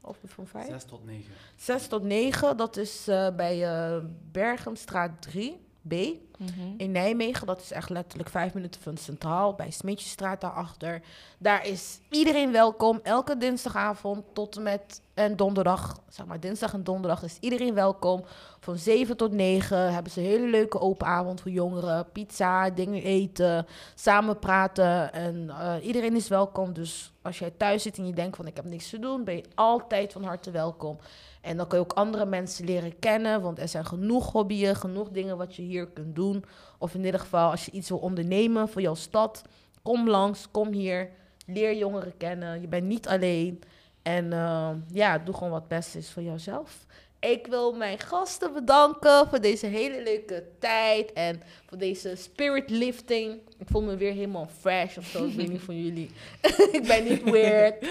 of 0.00 0.18
van 0.24 0.46
vijf? 0.46 0.66
Zes 0.66 0.84
tot 0.84 1.04
negen. 1.04 1.34
Zes 1.56 1.86
tot 1.86 2.02
negen, 2.02 2.56
dat 2.56 2.76
is 2.76 3.08
uh, 3.08 3.34
bij 3.34 3.58
uh, 3.96 4.04
Bergenstraat 4.32 5.22
3. 5.22 5.63
B 5.88 5.92
mm 5.92 6.48
-hmm. 6.56 6.74
in 6.76 6.92
Nijmegen. 6.92 7.46
Dat 7.46 7.60
is 7.60 7.72
echt 7.72 7.90
letterlijk 7.90 8.28
vijf 8.28 8.54
minuten 8.54 8.80
van 8.80 8.96
Centraal, 8.96 9.54
bij 9.54 9.70
Smeetjesstraat 9.70 10.40
daarachter. 10.40 11.02
Daar 11.38 11.66
is 11.66 12.00
iedereen 12.10 12.52
welkom. 12.52 13.00
Elke 13.02 13.36
dinsdagavond 13.36 14.24
tot 14.32 14.56
en 14.56 14.62
met 14.62 15.02
en 15.14 15.36
donderdag, 15.36 16.00
zeg 16.08 16.26
maar 16.26 16.40
dinsdag 16.40 16.72
en 16.72 16.84
donderdag 16.84 17.22
is 17.22 17.36
iedereen 17.40 17.74
welkom. 17.74 18.24
Van 18.60 18.76
7 18.76 19.16
tot 19.16 19.32
9 19.32 19.92
hebben 19.92 20.12
ze 20.12 20.20
een 20.20 20.26
hele 20.26 20.46
leuke 20.46 20.80
open 20.80 21.06
avond 21.06 21.40
voor 21.40 21.50
jongeren. 21.50 22.06
Pizza, 22.12 22.70
dingen 22.70 23.02
eten, 23.02 23.66
samen 23.94 24.38
praten. 24.38 25.12
En 25.12 25.44
uh, 25.48 25.74
iedereen 25.82 26.16
is 26.16 26.28
welkom. 26.28 26.72
Dus 26.72 27.12
als 27.22 27.38
jij 27.38 27.50
thuis 27.56 27.82
zit 27.82 27.98
en 27.98 28.06
je 28.06 28.12
denkt 28.12 28.36
van 28.36 28.46
ik 28.46 28.56
heb 28.56 28.64
niks 28.64 28.90
te 28.90 28.98
doen, 28.98 29.24
ben 29.24 29.36
je 29.36 29.44
altijd 29.54 30.12
van 30.12 30.24
harte 30.24 30.50
welkom. 30.50 30.98
En 31.44 31.56
dan 31.56 31.66
kun 31.66 31.78
je 31.78 31.84
ook 31.84 31.92
andere 31.92 32.26
mensen 32.26 32.64
leren 32.64 32.98
kennen, 32.98 33.42
want 33.42 33.58
er 33.58 33.68
zijn 33.68 33.84
genoeg 33.84 34.32
hobbyen, 34.32 34.76
genoeg 34.76 35.08
dingen 35.08 35.36
wat 35.36 35.56
je 35.56 35.62
hier 35.62 35.86
kunt 35.86 36.14
doen. 36.14 36.44
Of 36.78 36.94
in 36.94 37.04
ieder 37.04 37.20
geval, 37.20 37.50
als 37.50 37.64
je 37.64 37.70
iets 37.70 37.88
wil 37.88 37.98
ondernemen 37.98 38.68
voor 38.68 38.82
jouw 38.82 38.94
stad, 38.94 39.42
kom 39.82 40.08
langs, 40.08 40.50
kom 40.50 40.72
hier, 40.72 41.10
leer 41.46 41.76
jongeren 41.76 42.16
kennen. 42.16 42.60
Je 42.60 42.68
bent 42.68 42.86
niet 42.86 43.08
alleen. 43.08 43.62
En 44.02 44.24
uh, 44.24 44.70
ja, 44.88 45.18
doe 45.18 45.34
gewoon 45.34 45.50
wat 45.50 45.68
best 45.68 45.94
is 45.94 46.10
voor 46.10 46.22
jouzelf. 46.22 46.86
Ik 47.24 47.46
wil 47.46 47.72
mijn 47.72 47.98
gasten 47.98 48.52
bedanken 48.52 49.28
voor 49.28 49.40
deze 49.40 49.66
hele 49.66 50.02
leuke 50.02 50.44
tijd 50.58 51.12
en 51.12 51.42
voor 51.66 51.78
deze 51.78 52.16
spirit 52.16 52.70
lifting. 52.70 53.40
Ik 53.58 53.66
voel 53.70 53.82
me 53.82 53.96
weer 53.96 54.12
helemaal 54.12 54.48
fresh 54.60 54.96
of 54.96 55.04
zo. 55.04 55.24
Ik 55.24 55.34
weet 55.34 55.48
niet 55.48 55.60
van 55.60 55.82
jullie. 55.82 56.10
ik 56.78 56.84
ben 56.86 57.04
niet 57.04 57.22
weird. 57.22 57.86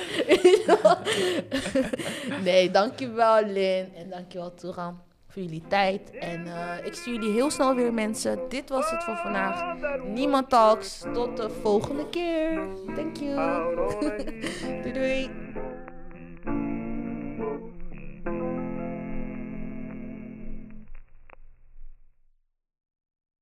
nee, 2.43 2.71
dankjewel 2.71 3.45
Lin 3.45 3.95
en 3.95 4.09
dankjewel 4.09 4.53
Toeram 4.53 5.01
voor 5.27 5.41
jullie 5.41 5.63
tijd. 5.67 6.11
En 6.11 6.47
eh, 6.47 6.85
ik 6.85 6.93
zie 6.93 7.13
jullie 7.13 7.31
heel 7.31 7.51
snel 7.51 7.75
weer 7.75 7.93
mensen. 7.93 8.39
Dit 8.49 8.69
was 8.69 8.91
het 8.91 9.03
voor 9.03 9.17
vandaag. 9.17 9.75
Niemand 10.03 10.49
Talks. 10.49 11.03
Tot 11.13 11.37
de 11.37 11.49
volgende 11.49 12.09
keer. 12.09 12.67
Thank 12.95 13.17
you. 13.17 13.75
doei 14.83 14.93
doei. 14.93 15.29